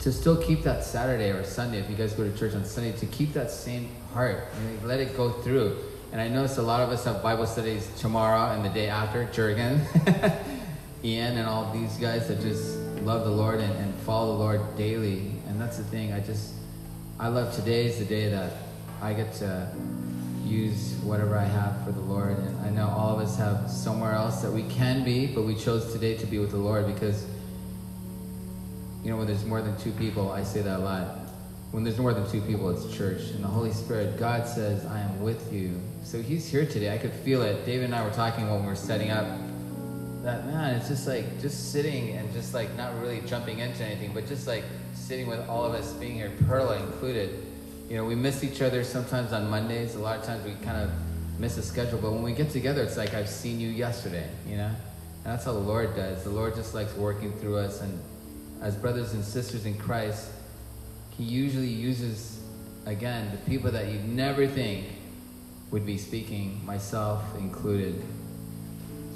to 0.00 0.10
still 0.10 0.36
keep 0.36 0.62
that 0.62 0.82
Saturday 0.82 1.30
or 1.30 1.44
Sunday, 1.44 1.78
if 1.78 1.90
you 1.90 1.96
guys 1.96 2.14
go 2.14 2.24
to 2.24 2.36
church 2.36 2.54
on 2.54 2.64
Sunday, 2.64 2.92
to 2.92 3.06
keep 3.06 3.34
that 3.34 3.50
same 3.50 3.88
heart 4.14 4.44
and 4.56 4.88
let 4.88 4.98
it 4.98 5.16
go 5.16 5.30
through. 5.30 5.76
And 6.12 6.20
I 6.20 6.28
notice 6.28 6.56
a 6.56 6.62
lot 6.62 6.80
of 6.80 6.88
us 6.88 7.04
have 7.04 7.22
Bible 7.22 7.46
studies 7.46 7.88
tomorrow 7.98 8.52
and 8.52 8.64
the 8.64 8.70
day 8.70 8.88
after, 8.88 9.26
Jurgen, 9.26 9.82
Ian, 11.04 11.36
and 11.36 11.46
all 11.46 11.72
these 11.72 11.96
guys 11.98 12.26
that 12.28 12.40
just 12.40 12.76
love 13.02 13.24
the 13.24 13.30
Lord 13.30 13.60
and, 13.60 13.72
and 13.74 13.94
follow 14.00 14.32
the 14.32 14.38
Lord 14.38 14.76
daily. 14.76 15.32
And 15.46 15.60
that's 15.60 15.76
the 15.76 15.84
thing, 15.84 16.12
I 16.12 16.20
just, 16.20 16.54
I 17.18 17.28
love 17.28 17.54
today 17.54 17.86
is 17.86 17.98
the 17.98 18.04
day 18.06 18.30
that 18.30 18.52
I 19.02 19.12
get 19.12 19.32
to 19.34 19.70
use 20.44 20.94
whatever 21.02 21.36
I 21.36 21.44
have 21.44 21.84
for 21.84 21.92
the 21.92 22.00
Lord. 22.00 22.38
And 22.38 22.60
I 22.60 22.70
know 22.70 22.88
all 22.88 23.14
of 23.14 23.20
us 23.20 23.36
have 23.38 23.70
somewhere 23.70 24.12
else 24.12 24.42
that 24.42 24.50
we 24.50 24.62
can 24.64 25.04
be, 25.04 25.26
but 25.26 25.42
we 25.42 25.54
chose 25.54 25.92
today 25.92 26.16
to 26.16 26.26
be 26.26 26.38
with 26.38 26.50
the 26.50 26.58
Lord 26.58 26.86
because 26.86 27.26
you 29.02 29.10
know, 29.10 29.16
when 29.16 29.26
there's 29.26 29.44
more 29.44 29.62
than 29.62 29.76
two 29.78 29.92
people, 29.92 30.30
I 30.30 30.42
say 30.42 30.60
that 30.60 30.78
a 30.78 30.82
lot. 30.82 31.16
When 31.70 31.84
there's 31.84 31.98
more 31.98 32.12
than 32.12 32.28
two 32.30 32.40
people, 32.42 32.68
it's 32.70 32.94
church. 32.94 33.30
And 33.30 33.42
the 33.42 33.48
Holy 33.48 33.72
Spirit, 33.72 34.18
God 34.18 34.46
says, 34.46 34.84
I 34.84 35.00
am 35.00 35.22
with 35.22 35.52
you. 35.52 35.80
So 36.02 36.20
He's 36.20 36.46
here 36.46 36.66
today. 36.66 36.92
I 36.92 36.98
could 36.98 37.12
feel 37.12 37.42
it. 37.42 37.64
David 37.64 37.86
and 37.86 37.94
I 37.94 38.04
were 38.04 38.12
talking 38.12 38.50
when 38.50 38.60
we 38.60 38.66
were 38.66 38.74
setting 38.74 39.10
up 39.10 39.26
that, 40.22 40.46
man, 40.46 40.74
it's 40.74 40.88
just 40.88 41.06
like, 41.06 41.40
just 41.40 41.72
sitting 41.72 42.10
and 42.10 42.30
just 42.34 42.52
like 42.52 42.74
not 42.76 42.98
really 43.00 43.22
jumping 43.22 43.60
into 43.60 43.84
anything, 43.84 44.10
but 44.12 44.26
just 44.26 44.46
like 44.46 44.64
sitting 44.92 45.26
with 45.26 45.48
all 45.48 45.64
of 45.64 45.72
us 45.72 45.92
being 45.94 46.14
here, 46.14 46.30
Perla 46.46 46.76
included. 46.76 47.46
You 47.90 47.96
know, 47.96 48.04
we 48.04 48.14
miss 48.14 48.44
each 48.44 48.62
other 48.62 48.84
sometimes 48.84 49.32
on 49.32 49.50
Mondays. 49.50 49.96
A 49.96 49.98
lot 49.98 50.20
of 50.20 50.24
times 50.24 50.44
we 50.44 50.52
kind 50.64 50.80
of 50.80 50.90
miss 51.40 51.58
a 51.58 51.62
schedule. 51.62 51.98
But 51.98 52.12
when 52.12 52.22
we 52.22 52.32
get 52.32 52.50
together, 52.50 52.82
it's 52.82 52.96
like 52.96 53.14
I've 53.14 53.28
seen 53.28 53.58
you 53.58 53.68
yesterday, 53.68 54.30
you 54.46 54.56
know? 54.56 54.70
And 55.24 55.24
that's 55.24 55.44
how 55.44 55.52
the 55.52 55.58
Lord 55.58 55.96
does. 55.96 56.22
The 56.22 56.30
Lord 56.30 56.54
just 56.54 56.72
likes 56.72 56.94
working 56.94 57.32
through 57.38 57.56
us 57.56 57.80
and 57.82 58.00
as 58.62 58.76
brothers 58.76 59.12
and 59.14 59.24
sisters 59.24 59.66
in 59.66 59.76
Christ, 59.76 60.30
He 61.16 61.24
usually 61.24 61.66
uses, 61.66 62.40
again, 62.86 63.30
the 63.32 63.50
people 63.50 63.72
that 63.72 63.88
you'd 63.88 64.08
never 64.08 64.46
think 64.46 64.86
would 65.72 65.84
be 65.84 65.98
speaking, 65.98 66.64
myself 66.64 67.24
included. 67.38 68.00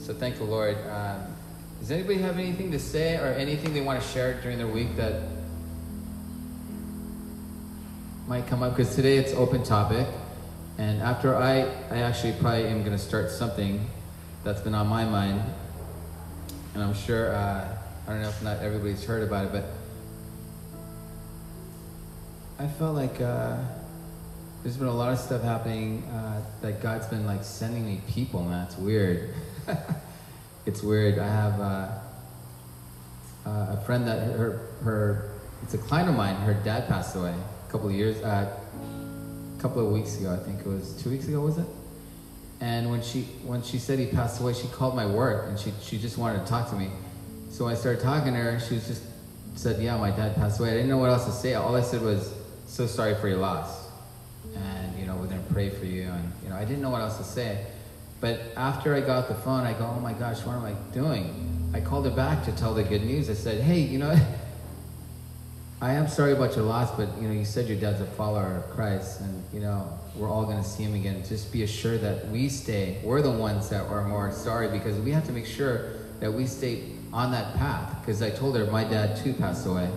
So 0.01 0.15
thank 0.15 0.39
the 0.39 0.45
Lord. 0.45 0.77
Uh, 0.79 1.19
does 1.79 1.91
anybody 1.91 2.19
have 2.19 2.39
anything 2.39 2.73
to 2.73 2.79
say 2.79 3.17
or 3.19 3.35
anything 3.35 3.73
they 3.73 3.81
want 3.81 4.03
to 4.03 4.09
share 4.09 4.41
during 4.41 4.59
their 4.59 4.67
week 4.67 4.97
that 4.97 5.23
might 8.27 8.47
come 8.47 8.63
up? 8.63 8.77
Because 8.77 8.95
today 8.95 9.19
it's 9.19 9.33
open 9.33 9.63
topic. 9.63 10.07
And 10.79 11.03
after 11.03 11.37
I, 11.37 11.63
I 11.91 11.99
actually 11.99 12.33
probably 12.33 12.67
am 12.67 12.81
going 12.81 12.97
to 12.97 13.03
start 13.03 13.31
something 13.31 13.87
that's 14.43 14.61
been 14.61 14.75
on 14.75 14.87
my 14.87 15.05
mind. 15.05 15.43
And 16.75 16.83
I'm 16.83 16.95
sure. 16.95 17.35
Uh, 17.35 17.69
I 18.07 18.11
don't 18.11 18.23
know 18.23 18.29
if 18.29 18.43
not 18.43 18.59
everybody's 18.59 19.05
heard 19.05 19.23
about 19.23 19.47
it, 19.47 19.53
but 19.53 19.65
I 22.59 22.67
felt 22.67 22.95
like 22.95 23.21
uh, 23.21 23.57
there's 24.63 24.77
been 24.77 24.89
a 24.89 24.95
lot 24.95 25.13
of 25.13 25.19
stuff 25.19 25.43
happening 25.43 26.03
uh, 26.05 26.43
that 26.61 26.83
God's 26.83 27.07
been 27.07 27.27
like 27.27 27.45
sending 27.45 27.87
me 27.87 28.03
people, 28.09 28.43
man. 28.43 28.67
It's 28.67 28.77
weird. 28.77 29.35
it's 30.67 30.83
weird. 30.83 31.19
I 31.19 31.29
have 31.29 31.61
uh, 31.61 31.89
uh, 33.47 33.77
a 33.79 33.83
friend 33.87 34.07
that 34.07 34.19
her 34.37 34.61
her 34.83 35.31
it's 35.63 35.75
a 35.75 35.79
client 35.79 36.11
of 36.11 36.17
mine. 36.17 36.35
Her 36.37 36.55
dad 36.55 36.89
passed 36.89 37.17
away 37.17 37.35
couple 37.75 37.89
of 37.89 37.97
years, 37.97 38.17
uh, 38.23 38.57
a 39.59 39.61
couple 39.61 39.85
of 39.85 39.93
weeks 39.93 40.17
ago. 40.17 40.33
I 40.33 40.37
think 40.37 40.61
it 40.61 40.67
was 40.67 40.93
two 41.03 41.11
weeks 41.11 41.27
ago. 41.27 41.41
Was 41.41 41.59
it? 41.59 41.67
And 42.61 42.89
when 42.89 43.03
she 43.03 43.23
when 43.43 43.65
she 43.65 43.81
said 43.81 43.99
he 43.99 44.07
passed 44.07 44.41
away, 44.41 44.53
she 44.53 44.69
called 44.69 44.95
my 44.95 45.05
work 45.05 45.49
and 45.49 45.59
she 45.59 45.73
she 45.83 45.99
just 45.99 46.17
wanted 46.17 46.45
to 46.45 46.47
talk 46.47 46.71
to 46.71 46.77
me. 46.77 46.89
So 47.51 47.67
I 47.67 47.75
started 47.75 48.01
talking 48.01 48.33
to 48.33 48.39
her. 48.39 48.61
She 48.61 48.75
was 48.75 48.87
just 48.87 49.03
said, 49.57 49.83
"Yeah, 49.83 49.97
my 49.97 50.13
dad 50.13 50.37
passed 50.37 50.61
away." 50.61 50.71
I 50.71 50.75
didn't 50.75 50.89
know 50.89 50.99
what 50.99 51.11
else 51.11 51.25
to 51.25 51.33
say. 51.33 51.55
All 51.55 51.75
I 51.75 51.83
said 51.83 52.01
was, 52.01 52.33
"So 52.69 52.87
sorry 52.87 53.17
for 53.17 53.27
your 53.27 53.39
loss," 53.39 53.89
and 54.55 54.97
you 54.97 55.07
know 55.07 55.17
we're 55.17 55.27
gonna 55.27 55.43
pray 55.53 55.69
for 55.69 55.85
you. 55.85 56.05
And 56.05 56.33
you 56.45 56.51
know 56.51 56.55
I 56.55 56.65
didn't 56.65 56.81
know 56.81 56.91
what 56.91 57.01
else 57.01 57.19
to 57.19 57.25
say. 57.25 57.67
But 58.21 58.39
after 58.57 58.95
I 58.95 59.01
got 59.01 59.27
the 59.27 59.35
phone, 59.35 59.65
I 59.65 59.73
go, 59.73 59.93
"Oh 59.97 59.99
my 59.99 60.13
gosh, 60.13 60.45
what 60.47 60.55
am 60.55 60.65
I 60.65 60.75
doing?" 60.93 61.73
I 61.75 61.81
called 61.81 62.05
her 62.05 62.13
back 62.13 62.45
to 62.45 62.53
tell 62.53 62.73
the 62.73 62.85
good 62.85 63.03
news. 63.03 63.29
I 63.29 63.35
said, 63.35 63.63
"Hey, 63.63 63.81
you 63.81 63.99
know." 63.99 64.17
I 65.85 65.93
am 65.93 66.09
sorry 66.09 66.33
about 66.33 66.57
your 66.57 66.65
loss, 66.65 66.91
but 66.93 67.11
you 67.21 67.29
know, 67.29 67.35
you 67.35 67.45
said 67.45 67.69
your 67.69 67.77
dad's 67.77 68.01
a 68.01 68.07
follower 68.07 68.57
of 68.57 68.71
Christ, 68.75 69.21
and 69.21 69.45
you 69.53 69.61
know, 69.61 69.87
we're 70.17 70.31
all 70.31 70.47
going 70.47 70.57
to 70.57 70.65
see 70.65 70.83
him 70.83 70.95
again. 70.95 71.23
Just 71.29 71.53
be 71.53 71.63
assured 71.63 72.01
that 72.01 72.27
we 72.29 72.49
stay. 72.49 73.03
We're 73.05 73.21
the 73.21 73.31
ones 73.31 73.69
that 73.69 73.83
are 73.83 74.03
more 74.09 74.33
sorry 74.33 74.69
because 74.69 74.99
we 75.01 75.11
have 75.11 75.27
to 75.27 75.33
make 75.33 75.45
sure 75.45 75.93
that 76.21 76.33
we 76.33 76.47
stay 76.47 76.85
on 77.13 77.33
that 77.33 77.55
path. 77.57 78.01
Because 78.01 78.23
I 78.23 78.31
told 78.31 78.57
her 78.57 78.65
my 78.65 78.85
dad 78.85 79.19
too 79.23 79.35
passed 79.35 79.67
away, 79.67 79.91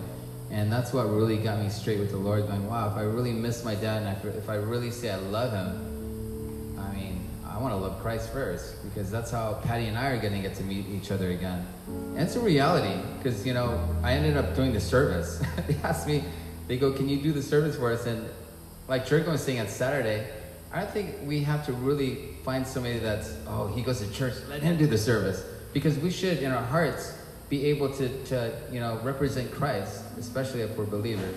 and 0.50 0.70
that's 0.70 0.92
what 0.92 1.08
really 1.08 1.38
got 1.38 1.58
me 1.58 1.70
straight 1.70 1.98
with 1.98 2.10
the 2.10 2.18
Lord. 2.18 2.46
Going, 2.48 2.68
wow, 2.68 2.90
if 2.90 2.94
I 2.98 3.04
really 3.04 3.32
miss 3.32 3.64
my 3.64 3.74
dad, 3.74 4.02
and 4.02 4.34
if 4.36 4.50
I 4.50 4.56
really 4.56 4.90
say 4.90 5.08
I 5.08 5.16
love 5.16 5.52
him, 5.54 6.76
I 6.78 6.92
mean, 6.94 7.27
I 7.58 7.60
want 7.60 7.74
to 7.74 7.76
love 7.76 8.00
Christ 8.00 8.32
first 8.32 8.84
because 8.84 9.10
that's 9.10 9.32
how 9.32 9.54
Patty 9.64 9.86
and 9.86 9.98
I 9.98 10.10
are 10.10 10.20
going 10.20 10.32
to 10.32 10.38
get 10.38 10.54
to 10.58 10.62
meet 10.62 10.86
each 10.90 11.10
other 11.10 11.32
again. 11.32 11.66
And 11.88 12.20
it's 12.20 12.36
a 12.36 12.40
reality 12.40 13.02
because 13.16 13.44
you 13.44 13.52
know 13.52 13.80
I 14.00 14.12
ended 14.12 14.36
up 14.36 14.54
doing 14.54 14.72
the 14.72 14.78
service. 14.78 15.42
they 15.66 15.74
asked 15.82 16.06
me, 16.06 16.22
they 16.68 16.76
go, 16.76 16.92
"Can 16.92 17.08
you 17.08 17.20
do 17.20 17.32
the 17.32 17.42
service 17.42 17.74
for 17.74 17.92
us?" 17.92 18.06
And 18.06 18.28
like 18.86 19.08
Jericho 19.08 19.32
was 19.32 19.42
saying 19.42 19.58
on 19.58 19.66
Saturday, 19.66 20.28
I 20.72 20.82
don't 20.82 20.92
think 20.92 21.16
we 21.24 21.40
have 21.40 21.66
to 21.66 21.72
really 21.72 22.36
find 22.44 22.64
somebody 22.64 23.00
that's 23.00 23.34
oh 23.48 23.66
he 23.74 23.82
goes 23.82 24.00
to 24.02 24.12
church, 24.12 24.34
let 24.48 24.62
him 24.62 24.76
do 24.76 24.86
the 24.86 24.98
service 24.98 25.44
because 25.72 25.98
we 25.98 26.12
should 26.12 26.38
in 26.38 26.52
our 26.52 26.64
hearts 26.64 27.12
be 27.48 27.66
able 27.66 27.92
to, 27.94 28.24
to 28.26 28.52
you 28.70 28.78
know 28.78 29.00
represent 29.02 29.50
Christ, 29.50 30.04
especially 30.16 30.60
if 30.60 30.76
we're 30.76 30.84
believers. 30.84 31.34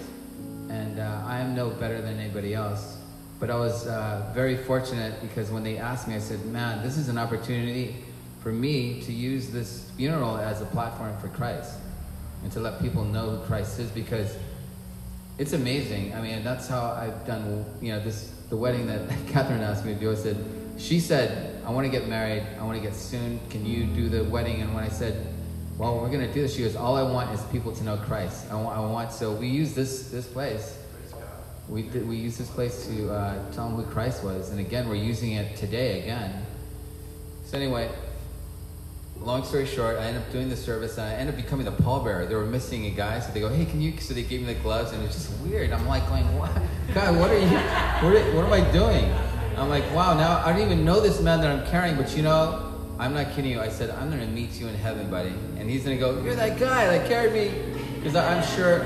And 0.70 1.00
uh, 1.00 1.24
I 1.26 1.40
am 1.40 1.56
no 1.56 1.72
better 1.72 2.00
than 2.00 2.20
anybody 2.20 2.54
else. 2.54 3.01
But 3.42 3.50
I 3.50 3.56
was 3.56 3.88
uh, 3.88 4.32
very 4.34 4.56
fortunate 4.56 5.22
because 5.22 5.52
when 5.52 5.64
they 5.64 5.78
asked 5.78 6.08
me, 6.08 6.16
I 6.16 6.20
said, 6.20 6.46
"Man, 6.46 6.82
this 6.82 6.98
is 6.98 7.10
an 7.10 7.18
opportunity 7.18 7.98
for 8.42 8.54
me 8.54 9.02
to 9.02 9.12
use 9.12 9.50
this 9.50 9.92
funeral 9.98 10.38
as 10.38 10.62
a 10.62 10.66
platform 10.66 11.18
for 11.20 11.28
Christ 11.28 11.74
and 12.44 12.52
to 12.54 12.62
let 12.62 12.82
people 12.82 13.04
know 13.04 13.32
who 13.32 13.46
Christ 13.46 13.80
is 13.80 13.92
because." 13.92 14.38
it's 15.42 15.54
amazing. 15.54 16.14
I 16.14 16.22
mean, 16.22 16.44
that's 16.44 16.68
how 16.68 16.92
I've 16.92 17.26
done, 17.26 17.66
you 17.82 17.92
know, 17.94 18.00
this, 18.00 18.32
the 18.50 18.56
wedding 18.56 18.86
that 18.86 19.10
Catherine 19.28 19.62
asked 19.62 19.84
me 19.84 19.96
to 19.96 20.00
do. 20.00 20.12
I 20.12 20.16
said, 20.16 20.38
she 20.78 21.00
said, 21.00 21.64
I 21.66 21.72
want 21.72 21.86
to 21.86 21.92
get 21.92 22.08
married. 22.08 22.46
I 22.60 22.64
want 22.64 22.78
to 22.78 22.84
get 22.84 22.96
soon. 22.96 23.40
Can 23.50 23.66
you 23.66 23.86
do 23.86 24.08
the 24.08 24.24
wedding? 24.26 24.62
And 24.62 24.74
when 24.76 24.84
I 24.84 24.90
said, 24.90 25.26
well, 25.80 26.00
we're 26.00 26.10
going 26.10 26.28
to 26.28 26.32
do 26.32 26.44
this, 26.44 26.56
she 26.56 26.62
goes, 26.62 26.76
all 26.76 26.96
I 26.96 27.02
want 27.02 27.32
is 27.32 27.42
people 27.46 27.72
to 27.72 27.84
know 27.84 27.98
Christ. 27.98 28.52
I 28.52 28.56
want, 28.56 28.78
I 28.78 28.82
want 28.82 29.12
so 29.12 29.32
we 29.32 29.48
use 29.48 29.74
this, 29.74 30.12
this 30.12 30.28
place. 30.28 30.78
We, 31.70 31.84
we 31.84 32.18
use 32.18 32.38
this 32.38 32.50
place 32.50 32.88
to 32.88 33.12
uh, 33.12 33.52
tell 33.54 33.70
them 33.70 33.76
who 33.76 33.90
Christ 33.92 34.24
was. 34.24 34.50
And 34.50 34.60
again, 34.60 34.90
we're 34.90 34.96
using 34.96 35.34
it 35.34 35.56
today 35.56 36.02
again. 36.02 36.46
So 37.46 37.58
anyway, 37.58 37.90
long 39.20 39.44
story 39.44 39.66
short, 39.66 39.98
I 39.98 40.06
end 40.06 40.18
up 40.18 40.32
doing 40.32 40.50
the 40.50 40.56
service 40.58 40.98
and 40.98 41.08
I 41.08 41.14
end 41.14 41.30
up 41.30 41.36
becoming 41.36 41.66
the 41.66 41.72
pallbearer. 41.72 42.28
They 42.28 42.36
were 42.36 42.46
missing 42.46 42.86
a 42.86 42.90
guy, 42.90 43.20
so 43.20 43.32
they 43.32 43.40
go, 43.40 43.50
"Hey, 43.50 43.66
can 43.66 43.82
you?" 43.82 43.98
So 44.00 44.14
they 44.14 44.24
gave 44.24 44.42
me 44.42 44.54
the 44.54 44.60
gloves, 44.60 44.92
and 44.92 45.04
it's 45.04 45.14
just 45.14 45.38
weird. 45.42 45.72
I'm 45.72 45.88
like 45.88 46.08
going, 46.08 46.26
"What, 46.38 46.52
God? 46.94 47.18
What 47.18 47.30
are 47.32 47.40
you? 47.40 47.48
What, 47.48 48.16
are, 48.16 48.36
what 48.36 48.46
am 48.46 48.54
I 48.54 48.72
doing?" 48.72 49.12
I'm 49.58 49.70
like, 49.70 49.84
"Wow! 49.94 50.14
Now 50.16 50.44
I 50.46 50.52
don't 50.52 50.62
even 50.62 50.84
know 50.86 51.00
this 51.00 51.22
man 51.22 51.42
that 51.42 51.52
I'm 51.52 51.70
carrying, 51.70 51.96
but 51.96 52.16
you 52.16 52.24
know." 52.24 52.68
I'm 53.00 53.16
not 53.16 53.32
kidding 53.32 53.50
you. 53.50 53.60
I 53.60 53.70
said, 53.70 53.90
I'm 53.90 54.12
going 54.12 54.22
to 54.22 54.28
meet 54.28 54.60
you 54.60 54.68
in 54.68 54.76
heaven, 54.76 55.10
buddy. 55.10 55.34
And 55.58 55.68
he's 55.68 55.84
going 55.84 55.98
to 55.98 56.00
go, 56.00 56.22
You're 56.22 56.36
that 56.36 56.60
guy 56.60 56.86
that 56.86 57.08
carried 57.08 57.34
me. 57.34 57.52
Because 57.96 58.16
I'm 58.16 58.44
sure, 58.56 58.86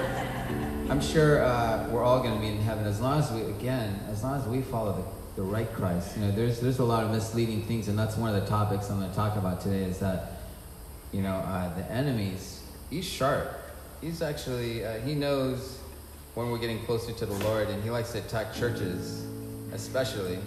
I'm 0.90 1.02
sure 1.02 1.44
uh, 1.44 1.88
we're 1.90 2.04
all 2.04 2.20
going 2.22 2.36
to 2.36 2.40
be 2.40 2.48
in 2.48 2.62
heaven 2.62 2.86
as 2.86 3.02
long 3.02 3.20
as 3.20 3.32
we, 3.32 3.42
again, 3.42 4.00
as 4.10 4.24
long 4.24 4.40
as 4.40 4.48
we 4.48 4.62
follow 4.62 4.94
the, 4.94 5.42
the 5.42 5.48
right 5.48 5.72
Christ. 5.74 6.16
You 6.16 6.26
know, 6.26 6.32
there's, 6.32 6.60
there's 6.60 6.80
a 6.80 6.84
lot 6.84 7.04
of 7.04 7.12
misleading 7.12 7.64
things, 7.64 7.88
and 7.88 7.98
that's 7.98 8.18
one 8.18 8.34
of 8.34 8.40
the 8.40 8.48
topics 8.48 8.90
I'm 8.90 9.00
going 9.00 9.10
to 9.10 9.16
talk 9.16 9.36
about 9.36 9.62
today 9.62 9.84
is 9.84 9.98
that 10.00 10.34
you 11.16 11.22
know, 11.22 11.36
uh, 11.36 11.74
the 11.76 11.90
enemies, 11.90 12.62
he's 12.90 13.06
sharp. 13.06 13.50
He's 14.02 14.22
actually, 14.22 14.86
uh, 14.86 15.00
he 15.00 15.16
knows 15.16 15.80
when 16.34 16.52
we're 16.52 16.58
getting 16.58 16.84
closer 16.86 17.14
to 17.14 17.26
the 17.26 17.34
Lord, 17.46 17.70
and 17.70 17.82
he 17.84 17.90
likes 17.90 18.12
to 18.12 18.18
attack 18.18 18.54
churches, 18.54 19.26
especially. 19.72 20.38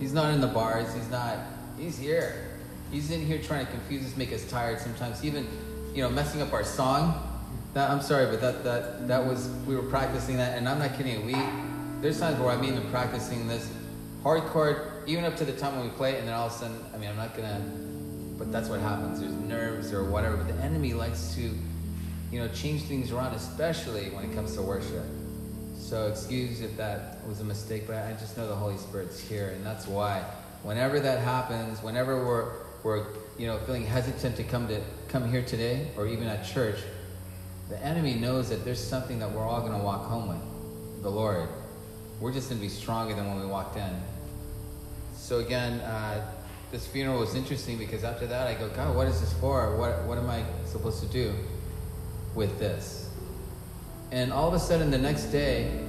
He's 0.00 0.14
not 0.14 0.32
in 0.32 0.40
the 0.40 0.46
bars, 0.46 0.92
he's 0.94 1.10
not, 1.10 1.36
he's 1.78 1.98
here. 1.98 2.48
He's 2.90 3.10
in 3.10 3.24
here 3.24 3.38
trying 3.38 3.66
to 3.66 3.70
confuse 3.70 4.06
us, 4.06 4.16
make 4.16 4.32
us 4.32 4.48
tired 4.48 4.80
sometimes, 4.80 5.24
even, 5.24 5.46
you 5.94 6.02
know, 6.02 6.08
messing 6.08 6.40
up 6.40 6.52
our 6.52 6.64
song. 6.64 7.31
That, 7.74 7.90
I'm 7.90 8.02
sorry, 8.02 8.26
but 8.26 8.40
that, 8.40 8.64
that, 8.64 9.08
that 9.08 9.24
was, 9.24 9.48
we 9.66 9.74
were 9.74 9.82
practicing 9.82 10.36
that, 10.36 10.58
and 10.58 10.68
I'm 10.68 10.78
not 10.78 10.94
kidding. 10.96 11.24
We, 11.24 11.34
there's 12.00 12.20
times 12.20 12.38
where 12.38 12.50
I'm 12.50 12.64
even 12.64 12.88
practicing 12.90 13.48
this 13.48 13.70
hardcore, 14.22 15.06
even 15.06 15.24
up 15.24 15.36
to 15.36 15.44
the 15.44 15.52
time 15.52 15.76
when 15.76 15.84
we 15.84 15.90
play, 15.90 16.18
and 16.18 16.28
then 16.28 16.34
all 16.34 16.46
of 16.46 16.52
a 16.52 16.56
sudden, 16.56 16.78
I 16.94 16.98
mean, 16.98 17.08
I'm 17.08 17.16
not 17.16 17.34
gonna 17.34 17.60
but 18.42 18.50
that's 18.50 18.68
what 18.68 18.80
happens. 18.80 19.20
There's 19.20 19.32
nerves 19.32 19.92
or 19.92 20.02
whatever. 20.02 20.36
But 20.36 20.48
the 20.48 20.60
enemy 20.64 20.94
likes 20.94 21.32
to, 21.36 21.42
you 21.42 22.40
know, 22.40 22.48
change 22.48 22.82
things 22.82 23.12
around, 23.12 23.34
especially 23.34 24.10
when 24.10 24.24
it 24.24 24.34
comes 24.34 24.56
to 24.56 24.62
worship. 24.62 25.04
So 25.76 26.08
excuse 26.08 26.60
if 26.60 26.76
that 26.76 27.24
was 27.28 27.40
a 27.40 27.44
mistake, 27.44 27.86
but 27.86 27.96
I 27.96 28.12
just 28.14 28.36
know 28.36 28.48
the 28.48 28.54
Holy 28.56 28.78
Spirit's 28.78 29.20
here, 29.20 29.50
and 29.50 29.64
that's 29.64 29.86
why. 29.86 30.24
Whenever 30.64 30.98
that 30.98 31.20
happens, 31.20 31.80
whenever 31.84 32.26
we're 32.26 32.52
we're 32.82 33.06
you 33.38 33.46
know 33.46 33.58
feeling 33.58 33.86
hesitant 33.86 34.34
to 34.36 34.42
come 34.42 34.66
to 34.66 34.80
come 35.06 35.30
here 35.30 35.42
today, 35.42 35.88
or 35.96 36.08
even 36.08 36.26
at 36.26 36.44
church, 36.44 36.80
the 37.72 37.84
enemy 37.84 38.14
knows 38.14 38.50
that 38.50 38.64
there's 38.64 38.82
something 38.82 39.18
that 39.18 39.32
we're 39.32 39.46
all 39.46 39.60
going 39.60 39.72
to 39.72 39.84
walk 39.84 40.04
home 40.04 40.28
with, 40.28 41.02
the 41.02 41.10
Lord. 41.10 41.48
We're 42.20 42.32
just 42.32 42.48
going 42.48 42.60
to 42.60 42.66
be 42.66 42.72
stronger 42.72 43.14
than 43.14 43.26
when 43.28 43.40
we 43.40 43.46
walked 43.46 43.76
in. 43.76 43.90
So 45.16 45.40
again. 45.40 45.80
Uh, 45.80 46.24
this 46.72 46.86
funeral 46.86 47.20
was 47.20 47.34
interesting 47.34 47.76
because 47.76 48.02
after 48.02 48.26
that 48.26 48.46
I 48.46 48.54
go, 48.54 48.66
God, 48.70 48.96
what 48.96 49.06
is 49.06 49.20
this 49.20 49.32
for? 49.34 49.76
What, 49.76 50.04
what 50.04 50.16
am 50.16 50.30
I 50.30 50.42
supposed 50.64 51.02
to 51.02 51.06
do 51.06 51.34
with 52.34 52.58
this? 52.58 53.10
And 54.10 54.32
all 54.32 54.48
of 54.48 54.54
a 54.54 54.58
sudden, 54.58 54.90
the 54.90 54.98
next 54.98 55.24
day, 55.24 55.84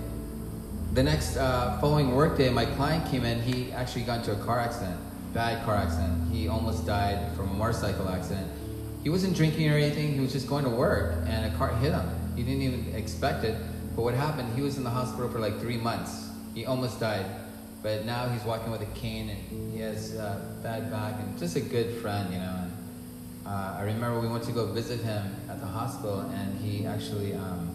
the 0.93 1.01
next 1.01 1.37
uh, 1.37 1.79
following 1.79 2.13
workday, 2.13 2.49
my 2.49 2.65
client 2.65 3.09
came 3.09 3.23
in. 3.23 3.41
He 3.41 3.71
actually 3.71 4.03
got 4.03 4.19
into 4.19 4.33
a 4.33 4.45
car 4.45 4.59
accident, 4.59 4.99
bad 5.33 5.63
car 5.63 5.75
accident. 5.75 6.31
He 6.33 6.49
almost 6.49 6.85
died 6.85 7.33
from 7.37 7.49
a 7.49 7.53
motorcycle 7.53 8.09
accident. 8.09 8.51
He 9.03 9.09
wasn't 9.09 9.35
drinking 9.35 9.69
or 9.69 9.75
anything. 9.75 10.13
He 10.13 10.19
was 10.19 10.31
just 10.31 10.47
going 10.47 10.63
to 10.63 10.69
work, 10.69 11.15
and 11.27 11.53
a 11.53 11.57
car 11.57 11.75
hit 11.75 11.91
him. 11.91 12.09
He 12.35 12.43
didn't 12.43 12.61
even 12.61 12.95
expect 12.95 13.43
it. 13.43 13.55
But 13.95 14.03
what 14.03 14.13
happened? 14.13 14.55
He 14.55 14.61
was 14.61 14.77
in 14.77 14.83
the 14.83 14.89
hospital 14.89 15.29
for 15.29 15.39
like 15.39 15.59
three 15.59 15.77
months. 15.77 16.29
He 16.55 16.65
almost 16.65 16.99
died 16.99 17.25
but 17.83 18.05
now 18.05 18.29
he's 18.29 18.43
walking 18.43 18.71
with 18.71 18.81
a 18.81 18.97
cane 18.97 19.29
and 19.29 19.73
he 19.73 19.79
has 19.81 20.15
a 20.15 20.41
bad 20.63 20.89
back 20.89 21.15
and 21.19 21.37
just 21.37 21.57
a 21.57 21.61
good 21.61 22.01
friend, 22.01 22.33
you 22.33 22.39
know. 22.39 22.61
And 22.61 22.71
uh, 23.45 23.75
I 23.77 23.81
remember 23.81 24.21
we 24.21 24.29
went 24.29 24.45
to 24.45 24.53
go 24.53 24.67
visit 24.67 25.01
him 25.01 25.35
at 25.49 25.59
the 25.59 25.65
hospital 25.65 26.21
and 26.21 26.57
he 26.61 26.87
actually 26.87 27.33
um, 27.33 27.72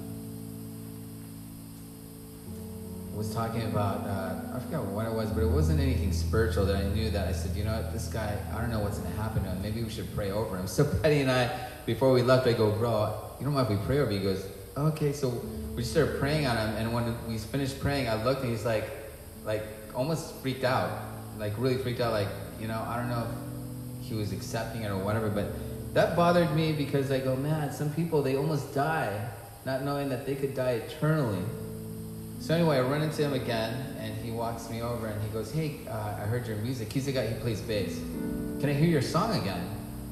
was 3.18 3.34
talking 3.34 3.62
about 3.62 4.06
uh, 4.06 4.56
I 4.56 4.60
forgot 4.60 4.84
what 4.86 5.04
it 5.04 5.12
was, 5.12 5.28
but 5.30 5.42
it 5.42 5.50
wasn't 5.50 5.80
anything 5.80 6.12
spiritual 6.12 6.64
that 6.66 6.76
I 6.76 6.88
knew 6.90 7.10
that 7.10 7.26
I 7.26 7.32
said, 7.32 7.56
you 7.56 7.64
know 7.64 7.72
what, 7.72 7.92
this 7.92 8.06
guy, 8.06 8.38
I 8.54 8.60
don't 8.60 8.70
know 8.70 8.78
what's 8.78 8.98
gonna 8.98 9.16
happen 9.16 9.42
to 9.42 9.48
him. 9.48 9.60
Maybe 9.60 9.82
we 9.82 9.90
should 9.90 10.14
pray 10.14 10.30
over 10.30 10.56
him. 10.56 10.68
So 10.68 10.84
Petty 11.02 11.22
and 11.22 11.30
I, 11.30 11.50
before 11.84 12.12
we 12.12 12.22
left, 12.22 12.46
I 12.46 12.52
go, 12.52 12.70
bro, 12.70 13.12
you 13.40 13.44
don't 13.44 13.54
mind 13.54 13.68
if 13.72 13.76
we 13.76 13.84
pray 13.86 13.98
over? 13.98 14.12
He 14.12 14.20
goes, 14.20 14.46
okay. 14.76 15.12
So 15.12 15.30
we 15.74 15.82
started 15.82 16.20
praying 16.20 16.46
on 16.46 16.56
him, 16.56 16.76
and 16.76 16.94
when 16.94 17.28
we 17.28 17.38
finished 17.38 17.80
praying, 17.80 18.08
I 18.08 18.22
looked 18.22 18.42
and 18.42 18.50
he's 18.50 18.64
like, 18.64 18.88
like 19.44 19.64
almost 19.96 20.36
freaked 20.36 20.62
out, 20.62 20.88
like 21.38 21.54
really 21.58 21.78
freaked 21.78 22.00
out. 22.00 22.12
Like 22.12 22.28
you 22.60 22.68
know, 22.68 22.80
I 22.86 22.98
don't 22.98 23.08
know 23.08 23.26
if 24.00 24.08
he 24.08 24.14
was 24.14 24.32
accepting 24.32 24.82
it 24.82 24.92
or 24.92 24.98
whatever, 24.98 25.28
but 25.28 25.48
that 25.92 26.14
bothered 26.14 26.54
me 26.54 26.72
because 26.72 27.10
I 27.10 27.18
go, 27.18 27.34
man, 27.34 27.72
some 27.72 27.92
people 27.94 28.22
they 28.22 28.36
almost 28.36 28.72
die 28.76 29.28
not 29.66 29.82
knowing 29.82 30.08
that 30.08 30.24
they 30.24 30.36
could 30.36 30.54
die 30.54 30.82
eternally. 30.86 31.42
So 32.40 32.54
anyway, 32.54 32.78
I 32.78 32.82
run 32.82 33.02
into 33.02 33.22
him 33.22 33.34
again, 33.34 33.96
and 34.00 34.14
he 34.16 34.30
walks 34.30 34.70
me 34.70 34.80
over 34.80 35.06
and 35.06 35.20
he 35.22 35.28
goes, 35.30 35.50
"Hey, 35.52 35.80
uh, 35.88 36.16
I 36.18 36.24
heard 36.24 36.46
your 36.46 36.56
music. 36.58 36.92
He's 36.92 37.06
the 37.06 37.12
guy 37.12 37.26
who 37.26 37.40
plays 37.40 37.60
bass. 37.60 37.98
Can 38.60 38.68
I 38.68 38.72
hear 38.72 38.88
your 38.88 39.02
song 39.02 39.40
again?" 39.40 39.68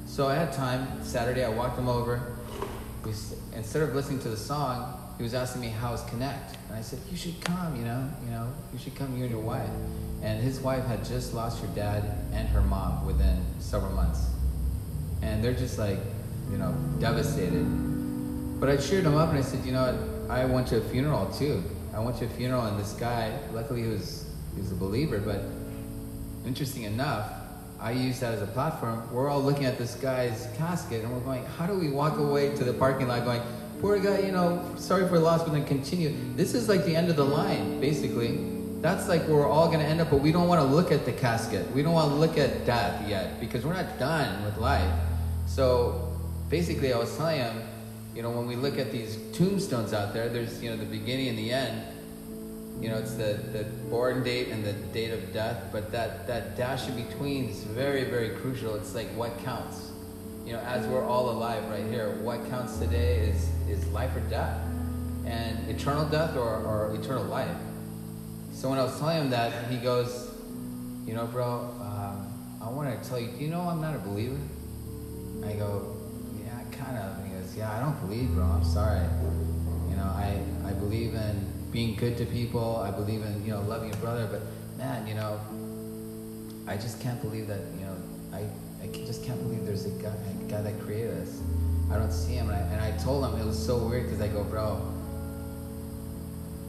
So 0.07 0.29
I 0.29 0.35
had 0.35 0.53
time. 0.53 1.03
Saturday, 1.03 1.45
I 1.45 1.49
walked 1.49 1.79
him 1.79 1.89
over. 1.89 2.21
We, 3.05 3.13
instead 3.55 3.83
of 3.83 3.95
listening 3.95 4.19
to 4.21 4.29
the 4.29 4.37
song, 4.37 5.01
he 5.17 5.23
was 5.23 5.35
asking 5.35 5.63
me 5.63 5.69
how's 5.69 6.03
Connect, 6.05 6.57
and 6.69 6.77
I 6.77 6.83
said 6.83 6.99
you 7.11 7.17
should 7.17 7.41
come. 7.41 7.77
You 7.77 7.85
know, 7.85 8.11
you 8.25 8.31
know, 8.33 8.53
you 8.73 8.79
should 8.79 8.97
come. 8.97 9.17
You 9.17 9.25
and 9.25 9.31
your 9.31 9.41
wife. 9.41 9.71
And 10.23 10.43
his 10.43 10.61
wife 10.61 10.85
had 10.87 11.05
just 11.05 11.33
lost 11.33 11.61
her 11.63 11.69
dad 11.69 12.03
and 12.33 12.49
her 12.49 12.63
mom 12.63 13.07
within 13.07 13.45
several 13.61 13.93
months, 13.93 14.27
and 15.23 15.45
they're 15.45 15.55
just 15.55 15.79
like, 15.79 15.99
you 16.51 16.59
know, 16.59 16.75
devastated. 16.99 17.65
But 18.59 18.69
I 18.69 18.77
cheered 18.77 19.05
him 19.05 19.17
up 19.17 19.29
and 19.29 19.39
I 19.39 19.43
said, 19.43 19.65
you 19.65 19.73
know? 19.73 19.97
I 20.29 20.45
went 20.45 20.67
to 20.69 20.79
a 20.79 20.81
funeral 20.81 21.31
too. 21.31 21.63
I 21.97 22.01
went 22.01 22.19
to 22.19 22.27
a 22.27 22.29
funeral 22.29 22.67
and 22.67 22.79
this 22.79 22.93
guy, 22.93 23.33
luckily 23.55 23.83
he 23.83 23.89
was 23.89 24.27
he 24.55 24.61
was 24.61 24.71
a 24.71 24.75
believer, 24.75 25.19
but 25.19 25.41
interesting 26.47 26.83
enough, 26.83 27.33
I 27.81 27.93
used 27.93 28.21
that 28.21 28.35
as 28.35 28.43
a 28.43 28.47
platform. 28.47 29.03
We're 29.11 29.31
all 29.31 29.43
looking 29.43 29.65
at 29.65 29.79
this 29.79 29.95
guy's 29.95 30.47
casket 30.59 31.05
and 31.05 31.13
we're 31.13 31.21
going, 31.21 31.45
how 31.45 31.67
do 31.67 31.73
we 31.79 31.89
walk 31.89 32.19
away 32.19 32.55
to 32.57 32.65
the 32.65 32.75
parking 32.75 33.09
lot 33.09 33.25
going, 33.25 33.41
poor 33.81 33.99
guy, 33.99 34.19
you 34.19 34.33
know, 34.33 34.75
sorry 34.77 35.09
for 35.09 35.19
loss, 35.19 35.43
but 35.43 35.53
then 35.53 35.65
continue. 35.65 36.15
This 36.35 36.55
is 36.55 36.69
like 36.69 36.85
the 36.85 36.95
end 36.95 37.09
of 37.09 37.17
the 37.17 37.25
line, 37.25 37.81
basically. 37.81 38.41
That's 38.83 39.09
like 39.09 39.23
where 39.23 39.39
we're 39.39 39.49
all 39.49 39.69
going 39.69 39.81
to 39.81 39.87
end 39.87 40.03
up, 40.03 40.11
but 40.11 40.21
we 40.21 40.33
don't 40.33 40.49
want 40.49 40.61
to 40.61 40.67
look 40.67 40.93
at 40.93 41.07
the 41.07 41.13
casket. 41.13 41.71
We 41.73 41.83
don't 41.83 41.95
want 41.95 42.11
to 42.11 42.17
look 42.17 42.37
at 42.37 42.67
death 42.67 43.09
yet 43.09 43.41
because 43.41 43.65
we're 43.65 43.73
not 43.73 43.99
done 43.99 44.45
with 44.45 44.59
life. 44.59 44.93
So 45.47 46.15
basically, 46.51 46.93
I 46.93 46.99
was 46.99 47.17
telling 47.17 47.39
him, 47.39 47.63
you 48.17 48.23
know, 48.23 48.31
when 48.31 48.47
we 48.47 48.57
look 48.57 48.79
at 48.79 48.91
these 48.91 49.19
tombstones 49.35 49.93
out 49.93 50.15
there, 50.15 50.31
there's, 50.31 50.63
you 50.63 50.71
know, 50.71 50.77
the 50.77 50.87
beginning 50.87 51.29
and 51.29 51.39
the 51.39 51.53
end. 51.53 51.83
You 52.81 52.89
know, 52.89 52.97
it's 52.97 53.15
the, 53.15 53.39
the 53.53 53.65
born 53.91 54.25
date 54.25 54.49
and 54.49 54.65
the 54.65 54.73
date 54.73 55.11
of 55.11 55.35
death, 55.35 55.65
but 55.71 55.93
that, 55.93 56.27
that 56.27 56.57
dash 56.57 56.89
in 56.89 56.97
between 56.97 57.51
is 57.51 57.63
very, 57.65 58.05
very 58.05 58.31
crucial. 58.31 58.75
It's 58.75 58.95
like 58.95 59.09
what 59.09 59.39
counts. 59.45 59.91
You 60.47 60.55
know, 60.55 60.61
as 60.61 60.87
we're 60.87 61.05
all 61.05 61.29
alive 61.29 61.69
right 61.69 61.85
here, 61.85 62.17
what 62.23 62.49
counts 62.49 62.79
today 62.79 63.19
is, 63.29 63.51
is 63.69 63.87
life 63.89 64.17
or 64.17 64.21
death. 64.21 64.63
And 65.27 65.69
eternal 65.69 66.09
death 66.09 66.37
or, 66.37 66.49
or 66.49 66.95
eternal 66.95 67.25
life. 67.25 67.55
So 68.53 68.71
when 68.71 68.79
I 68.79 68.85
was 68.85 68.99
telling 68.99 69.19
him 69.19 69.31
that, 69.31 69.71
he 69.71 69.77
goes, 69.77 70.31
you 71.05 71.13
know, 71.13 71.27
bro, 71.27 71.71
um, 71.83 72.33
I 72.63 72.71
want 72.71 73.03
to 73.03 73.09
tell 73.09 73.21
you, 73.21 73.29
do 73.29 73.45
you 73.45 73.51
know 73.51 73.61
I'm 73.61 73.83
not 73.83 73.95
a 73.95 73.99
believer? 73.99 74.39
I 75.45 75.53
go, 75.53 75.97
yeah, 76.43 76.79
kind 76.79 76.97
of. 76.97 77.26
Yeah, 77.57 77.75
I 77.75 77.81
don't 77.81 77.99
believe, 78.07 78.35
bro. 78.35 78.45
I'm 78.45 78.65
sorry. 78.65 79.01
You 79.89 79.97
know, 79.97 80.05
I, 80.05 80.39
I 80.67 80.73
believe 80.75 81.15
in 81.15 81.53
being 81.73 81.97
good 81.97 82.19
to 82.19 82.27
people. 82.27 82.77
I 82.77 82.91
believe 82.91 83.23
in, 83.23 83.47
you 83.47 83.53
know, 83.53 83.63
loving 83.63 83.89
your 83.89 83.99
brother. 83.99 84.29
But 84.31 84.43
man, 84.77 85.07
you 85.07 85.15
know, 85.15 85.41
I 86.67 86.77
just 86.77 87.01
can't 87.01 87.21
believe 87.23 87.47
that, 87.47 87.61
you 87.79 87.87
know, 87.87 87.97
I, 88.31 88.45
I 88.83 88.89
just 89.07 89.25
can't 89.25 89.43
believe 89.43 89.65
there's 89.65 89.87
a 89.87 89.91
guy, 90.03 90.13
a 90.13 90.51
guy 90.51 90.61
that 90.61 90.79
created 90.81 91.17
us. 91.23 91.41
I 91.91 91.97
don't 91.97 92.13
see 92.13 92.35
him. 92.35 92.51
And 92.51 92.59
I, 92.59 92.61
and 92.61 92.81
I 92.83 93.03
told 93.03 93.25
him, 93.25 93.41
it 93.41 93.47
was 93.47 93.59
so 93.59 93.79
weird 93.79 94.05
because 94.05 94.21
I 94.21 94.29
go, 94.29 94.45
bro, 94.45 94.93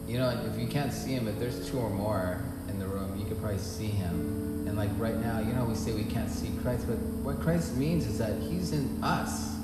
you 0.08 0.18
know, 0.18 0.30
if 0.30 0.58
you 0.58 0.68
can't 0.68 0.94
see 0.94 1.12
him, 1.12 1.28
if 1.28 1.38
there's 1.38 1.70
two 1.70 1.80
or 1.80 1.90
more 1.90 2.42
in 2.70 2.80
the 2.80 2.88
room, 2.88 3.20
you 3.20 3.26
could 3.26 3.42
probably 3.42 3.60
see 3.60 3.88
him. 3.88 4.66
And 4.66 4.78
like 4.78 4.92
right 4.98 5.18
now, 5.18 5.40
you 5.40 5.52
know, 5.52 5.66
we 5.66 5.76
say 5.76 5.92
we 5.92 6.06
can't 6.06 6.30
see 6.30 6.50
Christ, 6.62 6.88
but 6.88 6.96
what 6.96 7.42
Christ 7.42 7.76
means 7.76 8.06
is 8.08 8.20
that 8.20 8.42
he's 8.42 8.72
in 8.72 9.04
us. 9.04 9.57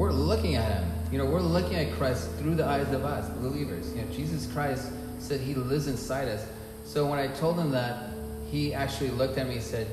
We're 0.00 0.12
looking 0.12 0.54
at 0.54 0.78
him. 0.78 0.90
You 1.12 1.18
know, 1.18 1.26
we're 1.26 1.42
looking 1.42 1.74
at 1.74 1.92
Christ 1.92 2.30
through 2.38 2.54
the 2.54 2.64
eyes 2.64 2.90
of 2.90 3.04
us, 3.04 3.28
believers. 3.36 3.94
You 3.94 4.00
know, 4.00 4.10
Jesus 4.10 4.50
Christ 4.50 4.90
said 5.18 5.40
he 5.40 5.52
lives 5.52 5.88
inside 5.88 6.26
us. 6.26 6.42
So 6.86 7.04
when 7.04 7.18
I 7.18 7.26
told 7.26 7.58
him 7.58 7.70
that, 7.72 8.08
he 8.50 8.72
actually 8.72 9.10
looked 9.10 9.36
at 9.36 9.46
me 9.46 9.56
and 9.56 9.62
said, 9.62 9.88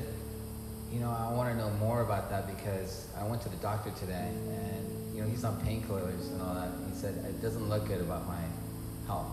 you 0.90 0.98
know, 1.00 1.10
I 1.10 1.30
want 1.34 1.50
to 1.50 1.56
know 1.58 1.68
more 1.72 2.00
about 2.00 2.30
that 2.30 2.46
because 2.46 3.06
I 3.20 3.24
went 3.26 3.42
to 3.42 3.50
the 3.50 3.58
doctor 3.58 3.90
today 4.00 4.30
and, 4.30 5.14
you 5.14 5.20
know, 5.20 5.28
he's 5.28 5.44
on 5.44 5.60
painkillers 5.60 6.32
and 6.32 6.40
all 6.40 6.54
that. 6.54 6.70
He 6.90 6.98
said, 6.98 7.14
it 7.28 7.42
doesn't 7.42 7.68
look 7.68 7.86
good 7.86 8.00
about 8.00 8.26
my 8.26 8.40
health. 9.06 9.26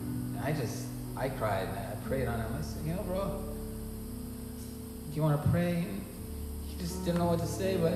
And 0.00 0.40
I 0.40 0.54
just, 0.54 0.86
I 1.16 1.28
cried 1.28 1.68
and 1.68 1.78
I 1.78 1.94
prayed 2.08 2.26
on 2.26 2.40
him. 2.40 2.52
I 2.58 2.62
said, 2.62 2.84
you 2.84 2.94
know, 2.94 3.02
bro, 3.04 3.44
do 5.10 5.14
you 5.14 5.22
want 5.22 5.40
to 5.40 5.48
pray? 5.50 5.84
He 6.66 6.76
just 6.80 7.04
didn't 7.04 7.20
know 7.20 7.26
what 7.26 7.38
to 7.38 7.46
say, 7.46 7.76
but 7.76 7.92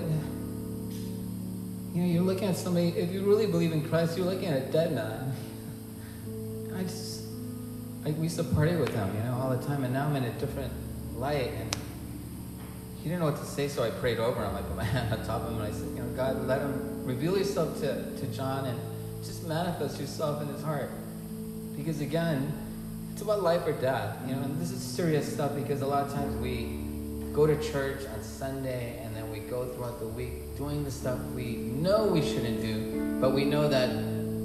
you 1.95 2.03
know, 2.03 2.09
you're 2.09 2.23
looking 2.23 2.49
at 2.49 2.57
somebody, 2.57 2.89
if 2.89 3.13
you 3.13 3.23
really 3.23 3.47
believe 3.47 3.73
in 3.73 3.87
Christ, 3.87 4.17
you're 4.17 4.27
looking 4.27 4.49
at 4.49 4.63
a 4.63 4.73
dead 4.73 4.93
man. 4.93 5.33
I 6.75 6.83
just, 6.85 7.25
I, 8.07 8.11
we 8.13 8.25
used 8.25 8.37
to 8.37 8.45
party 8.45 8.77
with 8.77 8.95
him, 8.95 9.15
you 9.15 9.23
know, 9.23 9.35
all 9.35 9.51
the 9.51 9.65
time, 9.67 9.85
and 9.85 9.93
now 9.93 10.07
I'm 10.07 10.17
in 10.17 10.25
a 10.25 10.33
different 10.41 10.73
light, 11.17 11.53
and 11.55 11.77
he 13.03 13.09
didn't 13.09 13.21
know 13.21 13.27
what 13.27 13.37
to 13.37 13.45
say, 13.45 13.69
so 13.69 13.83
I 13.83 13.91
prayed 13.91 14.19
over 14.19 14.43
him. 14.43 14.51
I 14.51 14.55
like 14.55 14.69
put 14.69 14.77
my 14.77 14.85
hand 14.85 15.13
on 15.13 15.27
top 15.27 15.43
of 15.43 15.49
him, 15.49 15.61
and 15.61 15.67
I 15.67 15.77
said, 15.77 15.89
you 15.89 16.03
know, 16.03 16.09
God, 16.17 16.47
let 16.47 16.63
him 16.63 17.05
reveal 17.05 17.37
yourself 17.37 17.79
to, 17.81 18.17
to 18.17 18.27
John 18.29 18.65
and 18.65 18.81
just 19.23 19.47
manifest 19.47 20.01
yourself 20.01 20.41
in 20.41 20.49
his 20.49 20.63
heart. 20.63 20.91
Because 21.77 22.01
again, 22.01 22.53
it's 23.13 23.23
about 23.23 23.43
life 23.43 23.67
or 23.67 23.73
death, 23.73 24.17
you 24.27 24.35
know, 24.35 24.43
and 24.43 24.61
this 24.61 24.71
is 24.71 24.81
serious 24.81 25.31
stuff 25.31 25.55
because 25.55 25.83
a 25.83 25.87
lot 25.87 26.07
of 26.07 26.15
times 26.15 26.35
we 26.37 26.81
go 27.33 27.47
to 27.47 27.57
church 27.71 28.07
on 28.07 28.23
Sunday 28.23 29.02
we 29.33 29.41
go 29.41 29.65
throughout 29.65 29.99
the 29.99 30.07
week 30.07 30.57
doing 30.59 30.85
the 30.85 30.91
stuff 30.91 31.19
we 31.35 31.57
know 31.57 32.07
we 32.07 32.21
shouldn't 32.21 32.61
do, 32.61 33.19
but 33.19 33.31
we 33.31 33.47
know 33.47 33.67
that 33.67 33.89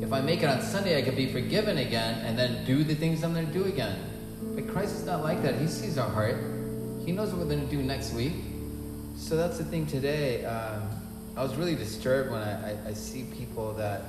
if 0.01 0.13
I 0.13 0.21
make 0.21 0.41
it 0.41 0.45
on 0.45 0.61
Sunday, 0.61 0.97
I 0.97 1.01
can 1.01 1.13
be 1.13 1.27
forgiven 1.27 1.79
again 1.79 2.25
and 2.25 2.39
then 2.39 2.63
do 2.63 2.85
the 2.85 2.95
things 2.95 3.21
I'm 3.23 3.33
going 3.33 3.47
to 3.47 3.53
do 3.53 3.65
again. 3.65 3.99
But 4.55 4.69
Christ 4.69 4.95
is 4.95 5.05
not 5.05 5.23
like 5.23 5.43
that. 5.43 5.55
He 5.55 5.67
sees 5.67 5.97
our 5.97 6.09
heart, 6.09 6.38
He 7.05 7.11
knows 7.11 7.29
what 7.29 7.39
we're 7.39 7.53
going 7.53 7.67
to 7.67 7.75
do 7.75 7.83
next 7.83 8.13
week. 8.13 8.33
So 9.17 9.35
that's 9.35 9.57
the 9.57 9.65
thing 9.65 9.85
today. 9.88 10.45
Um, 10.45 10.89
I 11.35 11.43
was 11.43 11.55
really 11.55 11.75
disturbed 11.75 12.31
when 12.31 12.41
I, 12.41 12.71
I, 12.71 12.77
I 12.89 12.93
see 12.93 13.23
people 13.38 13.73
that 13.73 14.03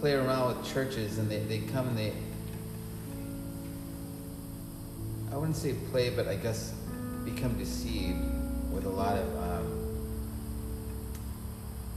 play 0.00 0.14
around 0.14 0.56
with 0.56 0.72
churches 0.72 1.18
and 1.18 1.30
they, 1.30 1.40
they 1.40 1.58
come 1.58 1.88
and 1.88 1.98
they, 1.98 2.12
I 5.30 5.36
wouldn't 5.36 5.56
say 5.56 5.74
play, 5.90 6.08
but 6.10 6.26
I 6.26 6.36
guess 6.36 6.72
become 7.24 7.58
deceived 7.58 8.18
with 8.72 8.84
a 8.84 8.88
lot 8.88 9.16
of 9.18 9.36
um, 9.36 9.69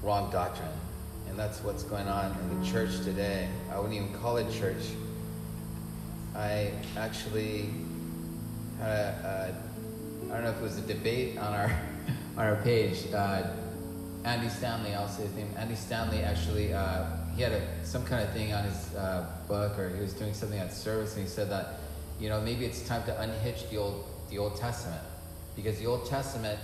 wrong 0.03 0.29
doctrine. 0.31 0.69
And 1.29 1.39
that's 1.39 1.63
what's 1.63 1.83
going 1.83 2.07
on 2.07 2.37
in 2.41 2.61
the 2.61 2.69
church 2.69 3.03
today. 3.03 3.47
I 3.71 3.79
wouldn't 3.79 3.95
even 3.95 4.13
call 4.13 4.37
it 4.37 4.51
church. 4.51 4.83
I 6.35 6.71
actually 6.97 7.69
had 8.79 8.89
a, 8.89 9.55
a 10.29 10.31
I 10.31 10.35
don't 10.35 10.43
know 10.43 10.49
if 10.51 10.57
it 10.57 10.63
was 10.63 10.77
a 10.77 10.81
debate 10.81 11.37
on 11.37 11.53
our 11.53 11.81
on 12.37 12.45
our 12.45 12.55
page. 12.57 13.11
Uh, 13.13 13.47
Andy 14.25 14.49
Stanley, 14.49 14.93
I'll 14.93 15.07
say 15.07 15.23
his 15.23 15.35
name. 15.35 15.49
Andy 15.57 15.75
Stanley 15.75 16.21
actually 16.21 16.73
uh, 16.73 17.05
he 17.35 17.41
had 17.41 17.51
a, 17.51 17.67
some 17.83 18.05
kind 18.05 18.23
of 18.23 18.31
thing 18.33 18.53
on 18.53 18.63
his 18.63 18.95
uh, 18.95 19.25
book, 19.47 19.77
or 19.79 19.89
he 19.89 20.01
was 20.01 20.13
doing 20.13 20.33
something 20.33 20.59
at 20.59 20.71
service, 20.71 21.15
and 21.15 21.23
he 21.23 21.29
said 21.29 21.49
that 21.49 21.79
you 22.19 22.29
know 22.29 22.41
maybe 22.41 22.65
it's 22.65 22.87
time 22.87 23.03
to 23.03 23.21
unhitch 23.21 23.69
the 23.69 23.77
old 23.77 24.05
the 24.29 24.37
Old 24.37 24.55
Testament 24.57 25.01
because 25.55 25.79
the 25.79 25.87
Old 25.87 26.05
Testament. 26.07 26.59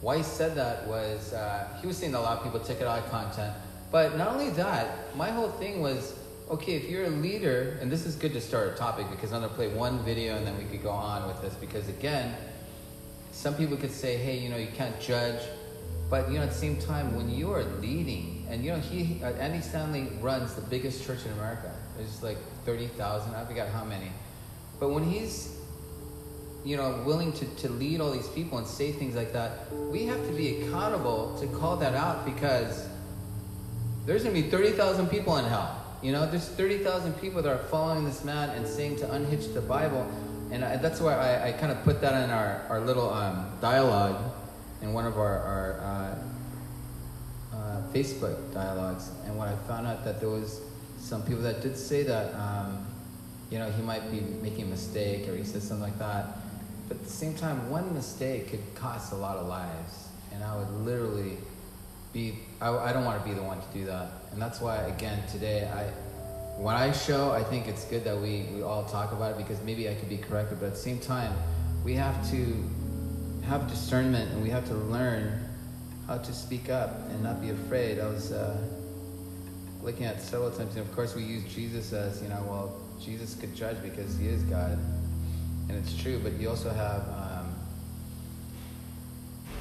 Why 0.00 0.18
he 0.18 0.22
said 0.22 0.54
that 0.56 0.86
was 0.86 1.32
uh, 1.32 1.68
he 1.80 1.86
was 1.86 1.96
saying 1.96 2.12
that 2.12 2.18
a 2.18 2.20
lot 2.20 2.38
of 2.38 2.44
people 2.44 2.60
took 2.60 2.80
it 2.80 2.86
out 2.86 2.98
of 2.98 3.10
content, 3.10 3.54
but 3.90 4.16
not 4.16 4.28
only 4.28 4.50
that, 4.50 5.16
my 5.16 5.30
whole 5.30 5.50
thing 5.52 5.80
was 5.80 6.14
okay. 6.50 6.74
If 6.74 6.88
you're 6.90 7.04
a 7.04 7.10
leader, 7.10 7.78
and 7.80 7.90
this 7.90 8.04
is 8.04 8.14
good 8.14 8.32
to 8.34 8.40
start 8.40 8.68
a 8.68 8.76
topic 8.76 9.08
because 9.10 9.32
I'm 9.32 9.40
gonna 9.40 9.54
play 9.54 9.68
one 9.68 10.04
video 10.04 10.36
and 10.36 10.46
then 10.46 10.56
we 10.58 10.64
could 10.64 10.82
go 10.82 10.90
on 10.90 11.26
with 11.26 11.40
this 11.40 11.54
because 11.54 11.88
again, 11.88 12.34
some 13.32 13.54
people 13.54 13.76
could 13.76 13.90
say, 13.90 14.16
hey, 14.16 14.38
you 14.38 14.48
know, 14.48 14.56
you 14.56 14.68
can't 14.76 14.98
judge, 15.00 15.40
but 16.10 16.28
you 16.30 16.36
know, 16.36 16.42
at 16.42 16.50
the 16.50 16.54
same 16.54 16.76
time, 16.76 17.16
when 17.16 17.30
you 17.30 17.50
are 17.52 17.64
leading, 17.80 18.46
and 18.50 18.64
you 18.64 18.72
know, 18.72 18.78
he 18.78 19.20
uh, 19.24 19.32
Andy 19.32 19.62
Stanley 19.62 20.08
runs 20.20 20.54
the 20.54 20.62
biggest 20.62 21.06
church 21.06 21.24
in 21.24 21.32
America. 21.32 21.74
There's 21.96 22.22
like 22.22 22.38
thirty 22.66 22.88
thousand. 22.88 23.34
I 23.34 23.46
forgot 23.46 23.68
how 23.68 23.84
many, 23.84 24.12
but 24.78 24.90
when 24.90 25.04
he's 25.04 25.55
you 26.66 26.76
know, 26.76 27.00
willing 27.06 27.32
to, 27.32 27.44
to 27.44 27.68
lead 27.68 28.00
all 28.00 28.10
these 28.10 28.26
people 28.28 28.58
and 28.58 28.66
say 28.66 28.90
things 28.90 29.14
like 29.14 29.32
that, 29.32 29.72
we 29.72 30.04
have 30.06 30.26
to 30.26 30.32
be 30.32 30.62
accountable 30.62 31.38
to 31.38 31.46
call 31.46 31.76
that 31.76 31.94
out 31.94 32.24
because 32.24 32.88
there's 34.04 34.24
going 34.24 34.34
to 34.34 34.42
be 34.42 34.50
30,000 34.50 35.06
people 35.06 35.36
in 35.36 35.44
hell. 35.44 35.80
You 36.02 36.10
know, 36.10 36.28
there's 36.28 36.48
30,000 36.48 37.14
people 37.20 37.40
that 37.42 37.52
are 37.52 37.64
following 37.68 38.04
this 38.04 38.24
man 38.24 38.50
and 38.50 38.66
saying 38.66 38.96
to 38.96 39.12
unhitch 39.12 39.54
the 39.54 39.60
Bible. 39.60 40.10
And 40.50 40.64
I, 40.64 40.76
that's 40.76 41.00
why 41.00 41.14
I, 41.14 41.48
I 41.48 41.52
kind 41.52 41.70
of 41.70 41.84
put 41.84 42.00
that 42.00 42.24
in 42.24 42.30
our, 42.30 42.66
our 42.68 42.80
little 42.80 43.10
um, 43.10 43.48
dialogue 43.60 44.20
in 44.82 44.92
one 44.92 45.06
of 45.06 45.18
our, 45.18 45.38
our 45.38 45.80
uh, 45.80 47.56
uh, 47.56 47.82
Facebook 47.92 48.52
dialogues. 48.52 49.10
And 49.24 49.38
when 49.38 49.48
I 49.48 49.54
found 49.68 49.86
out 49.86 50.04
that 50.04 50.18
there 50.18 50.30
was 50.30 50.60
some 50.98 51.22
people 51.22 51.42
that 51.42 51.62
did 51.62 51.78
say 51.78 52.02
that, 52.02 52.34
um, 52.34 52.84
you 53.50 53.60
know, 53.60 53.70
he 53.70 53.82
might 53.82 54.10
be 54.10 54.20
making 54.42 54.64
a 54.64 54.68
mistake 54.68 55.28
or 55.28 55.36
he 55.36 55.44
said 55.44 55.62
something 55.62 55.82
like 55.82 55.98
that. 56.00 56.38
But 56.88 56.98
at 56.98 57.04
the 57.04 57.10
same 57.10 57.34
time, 57.34 57.70
one 57.70 57.94
mistake 57.94 58.50
could 58.50 58.74
cost 58.74 59.12
a 59.12 59.16
lot 59.16 59.36
of 59.36 59.46
lives. 59.46 60.08
And 60.32 60.44
I 60.44 60.56
would 60.56 60.70
literally 60.84 61.38
be, 62.12 62.38
I, 62.60 62.70
I 62.70 62.92
don't 62.92 63.04
want 63.04 63.22
to 63.22 63.28
be 63.28 63.34
the 63.34 63.42
one 63.42 63.60
to 63.60 63.66
do 63.72 63.86
that. 63.86 64.08
And 64.32 64.40
that's 64.40 64.60
why, 64.60 64.76
again, 64.76 65.22
today, 65.28 65.68
I, 65.68 65.84
when 66.60 66.74
I 66.74 66.92
show, 66.92 67.30
I 67.32 67.42
think 67.42 67.68
it's 67.68 67.84
good 67.84 68.04
that 68.04 68.16
we, 68.16 68.46
we 68.54 68.62
all 68.62 68.84
talk 68.84 69.12
about 69.12 69.32
it 69.32 69.38
because 69.38 69.60
maybe 69.62 69.88
I 69.88 69.94
could 69.94 70.08
be 70.08 70.18
corrected. 70.18 70.60
But 70.60 70.66
at 70.66 70.72
the 70.72 70.78
same 70.78 70.98
time, 70.98 71.32
we 71.84 71.94
have 71.94 72.30
to 72.30 72.64
have 73.46 73.68
discernment 73.68 74.32
and 74.32 74.42
we 74.42 74.50
have 74.50 74.66
to 74.66 74.74
learn 74.74 75.40
how 76.06 76.18
to 76.18 76.32
speak 76.32 76.70
up 76.70 77.08
and 77.10 77.22
not 77.22 77.40
be 77.40 77.50
afraid. 77.50 77.98
I 77.98 78.06
was 78.08 78.32
uh, 78.32 78.56
looking 79.82 80.06
at 80.06 80.22
several 80.22 80.50
times, 80.50 80.76
and 80.76 80.86
of 80.86 80.94
course 80.94 81.14
we 81.14 81.22
use 81.22 81.44
Jesus 81.52 81.92
as, 81.92 82.22
you 82.22 82.28
know, 82.28 82.44
well, 82.48 82.80
Jesus 83.00 83.34
could 83.34 83.54
judge 83.54 83.76
because 83.82 84.16
he 84.18 84.28
is 84.28 84.42
God, 84.44 84.78
and 85.68 85.78
it's 85.78 85.96
true. 86.00 86.18
But 86.18 86.34
you 86.34 86.48
also 86.48 86.70
have, 86.70 87.02
um, 87.08 87.54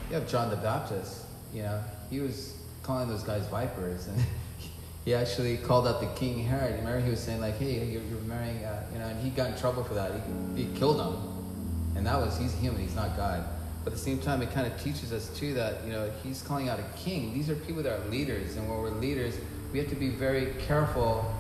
you 0.09 0.15
have 0.15 0.27
John 0.27 0.49
the 0.49 0.57
Baptist. 0.57 1.25
You 1.53 1.63
know, 1.63 1.81
he 2.09 2.19
was 2.19 2.55
calling 2.83 3.07
those 3.07 3.23
guys 3.23 3.45
vipers, 3.47 4.07
and 4.07 4.21
he 5.05 5.13
actually 5.13 5.57
called 5.57 5.87
out 5.87 6.01
the 6.01 6.19
King 6.19 6.43
Herod. 6.43 6.75
Remember, 6.79 6.99
he 6.99 7.09
was 7.09 7.19
saying 7.19 7.41
like, 7.41 7.57
"Hey, 7.57 7.85
you're, 7.85 8.03
you're 8.03 8.19
marrying," 8.21 8.63
uh, 8.63 8.83
you 8.93 8.99
know, 8.99 9.05
and 9.07 9.21
he 9.21 9.29
got 9.29 9.51
in 9.51 9.57
trouble 9.57 9.83
for 9.83 9.93
that. 9.95 10.11
He, 10.55 10.63
he 10.63 10.77
killed 10.77 10.99
him, 10.99 11.95
and 11.95 12.05
that 12.05 12.17
was 12.17 12.37
he's 12.37 12.53
human. 12.53 12.81
He's 12.81 12.95
not 12.95 13.15
God. 13.17 13.45
But 13.83 13.93
at 13.93 13.99
the 13.99 14.03
same 14.03 14.17
time, 14.19 14.41
it 14.41 14.51
kind 14.51 14.65
of 14.65 14.81
teaches 14.81 15.13
us 15.13 15.29
too 15.37 15.53
that 15.53 15.83
you 15.85 15.91
know 15.91 16.11
he's 16.23 16.41
calling 16.41 16.69
out 16.69 16.79
a 16.79 16.97
king. 16.97 17.33
These 17.33 17.49
are 17.49 17.55
people 17.55 17.83
that 17.83 17.99
are 17.99 18.09
leaders, 18.09 18.57
and 18.57 18.69
when 18.69 18.79
we're 18.79 18.89
leaders, 18.89 19.35
we 19.71 19.79
have 19.79 19.89
to 19.89 19.95
be 19.95 20.09
very 20.09 20.53
careful 20.67 21.33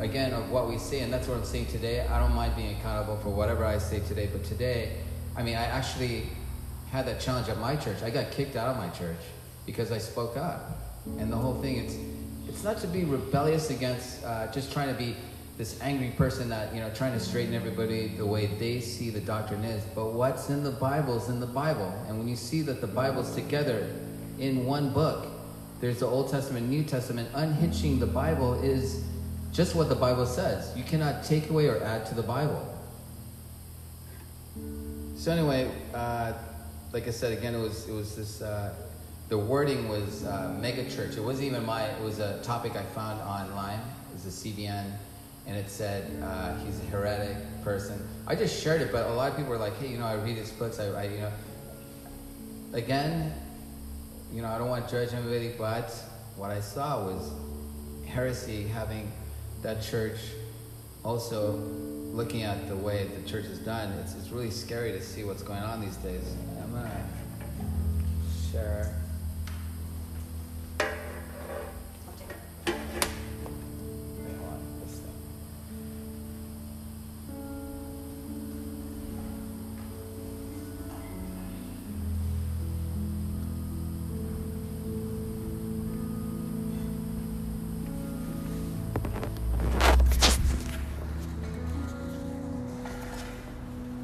again 0.00 0.32
of 0.32 0.50
what 0.50 0.68
we 0.68 0.78
say, 0.78 1.00
and 1.00 1.12
that's 1.12 1.28
what 1.28 1.36
I'm 1.36 1.44
saying 1.44 1.66
today. 1.66 2.06
I 2.06 2.18
don't 2.18 2.34
mind 2.34 2.56
being 2.56 2.76
accountable 2.76 3.16
for 3.18 3.30
whatever 3.30 3.64
I 3.64 3.78
say 3.78 4.00
today, 4.00 4.28
but 4.32 4.44
today, 4.44 4.96
I 5.36 5.42
mean, 5.42 5.56
I 5.56 5.64
actually 5.64 6.24
had 6.90 7.06
that 7.06 7.20
challenge 7.20 7.48
at 7.48 7.58
my 7.58 7.76
church. 7.76 8.02
I 8.02 8.10
got 8.10 8.30
kicked 8.30 8.56
out 8.56 8.68
of 8.68 8.76
my 8.76 8.88
church 8.90 9.18
because 9.66 9.92
I 9.92 9.98
spoke 9.98 10.36
up, 10.36 10.78
and 11.18 11.32
the 11.32 11.36
whole 11.36 11.60
thing 11.60 11.76
it's 11.76 11.96
it's 12.48 12.64
not 12.64 12.78
to 12.78 12.86
be 12.86 13.04
rebellious 13.04 13.70
against 13.70 14.24
uh, 14.24 14.50
just 14.50 14.72
trying 14.72 14.88
to 14.88 14.94
be 14.94 15.14
this 15.58 15.78
angry 15.82 16.10
person 16.16 16.48
that 16.48 16.72
you 16.74 16.80
know 16.80 16.90
trying 16.94 17.12
to 17.12 17.20
straighten 17.20 17.52
everybody 17.52 18.08
the 18.08 18.24
way 18.24 18.46
they 18.46 18.80
see 18.80 19.10
the 19.10 19.20
doctrine 19.20 19.64
is 19.64 19.82
but 19.94 20.12
what's 20.12 20.48
in 20.48 20.62
the 20.62 20.70
bible 20.70 21.16
is 21.16 21.28
in 21.28 21.40
the 21.40 21.46
bible 21.46 21.92
and 22.06 22.16
when 22.16 22.28
you 22.28 22.36
see 22.36 22.62
that 22.62 22.80
the 22.80 22.86
bible's 22.86 23.34
together 23.34 23.90
in 24.38 24.64
one 24.64 24.90
book 24.90 25.26
there's 25.80 25.98
the 25.98 26.06
old 26.06 26.30
testament 26.30 26.68
new 26.68 26.84
testament 26.84 27.28
unhitching 27.34 27.98
the 27.98 28.06
bible 28.06 28.54
is 28.62 29.04
just 29.52 29.74
what 29.74 29.88
the 29.88 29.94
bible 29.94 30.26
says 30.26 30.76
you 30.76 30.84
cannot 30.84 31.24
take 31.24 31.50
away 31.50 31.66
or 31.66 31.82
add 31.82 32.06
to 32.06 32.14
the 32.14 32.22
bible 32.22 32.64
so 35.16 35.32
anyway 35.32 35.70
uh, 35.94 36.32
like 36.92 37.06
i 37.06 37.10
said 37.10 37.36
again 37.36 37.54
it 37.54 37.60
was 37.60 37.88
it 37.88 37.92
was 37.92 38.16
this 38.16 38.42
uh, 38.42 38.74
the 39.28 39.38
wording 39.38 39.88
was 39.88 40.24
uh, 40.24 40.54
mega 40.60 40.88
church 40.90 41.16
it 41.16 41.22
wasn't 41.22 41.44
even 41.44 41.64
my 41.64 41.82
it 41.84 42.02
was 42.02 42.18
a 42.18 42.40
topic 42.42 42.76
i 42.76 42.82
found 42.82 43.20
online 43.22 43.78
it 43.78 44.14
was 44.14 44.26
a 44.26 44.48
cbn 44.48 44.92
and 45.48 45.56
it 45.56 45.70
said 45.70 46.04
uh, 46.22 46.54
he's 46.58 46.78
a 46.80 46.84
heretic 46.84 47.36
person. 47.64 48.06
I 48.26 48.34
just 48.34 48.62
shared 48.62 48.82
it, 48.82 48.92
but 48.92 49.06
a 49.06 49.14
lot 49.14 49.30
of 49.30 49.36
people 49.36 49.50
were 49.50 49.58
like, 49.58 49.76
"Hey, 49.78 49.88
you 49.88 49.98
know, 49.98 50.04
I 50.04 50.14
read 50.16 50.36
his 50.36 50.50
books. 50.50 50.78
I, 50.78 50.88
I 50.88 51.04
you 51.04 51.20
know." 51.20 51.32
Again, 52.74 53.32
you 54.30 54.42
know, 54.42 54.48
I 54.48 54.58
don't 54.58 54.68
want 54.68 54.86
to 54.86 54.94
judge 54.94 55.14
anybody, 55.14 55.54
but 55.56 55.90
what 56.36 56.50
I 56.50 56.60
saw 56.60 57.02
was 57.02 57.32
heresy 58.06 58.64
having 58.64 59.10
that 59.62 59.82
church 59.82 60.18
also 61.04 61.52
looking 62.12 62.42
at 62.42 62.68
the 62.68 62.76
way 62.76 63.06
the 63.06 63.28
church 63.28 63.44
is 63.44 63.58
done. 63.58 63.92
It's 64.04 64.14
it's 64.14 64.30
really 64.30 64.50
scary 64.50 64.92
to 64.92 65.02
see 65.02 65.24
what's 65.24 65.42
going 65.42 65.60
on 65.60 65.80
these 65.80 65.96
days. 65.96 66.22
I'm 66.62 66.72
gonna 66.72 67.04
share. 68.50 68.94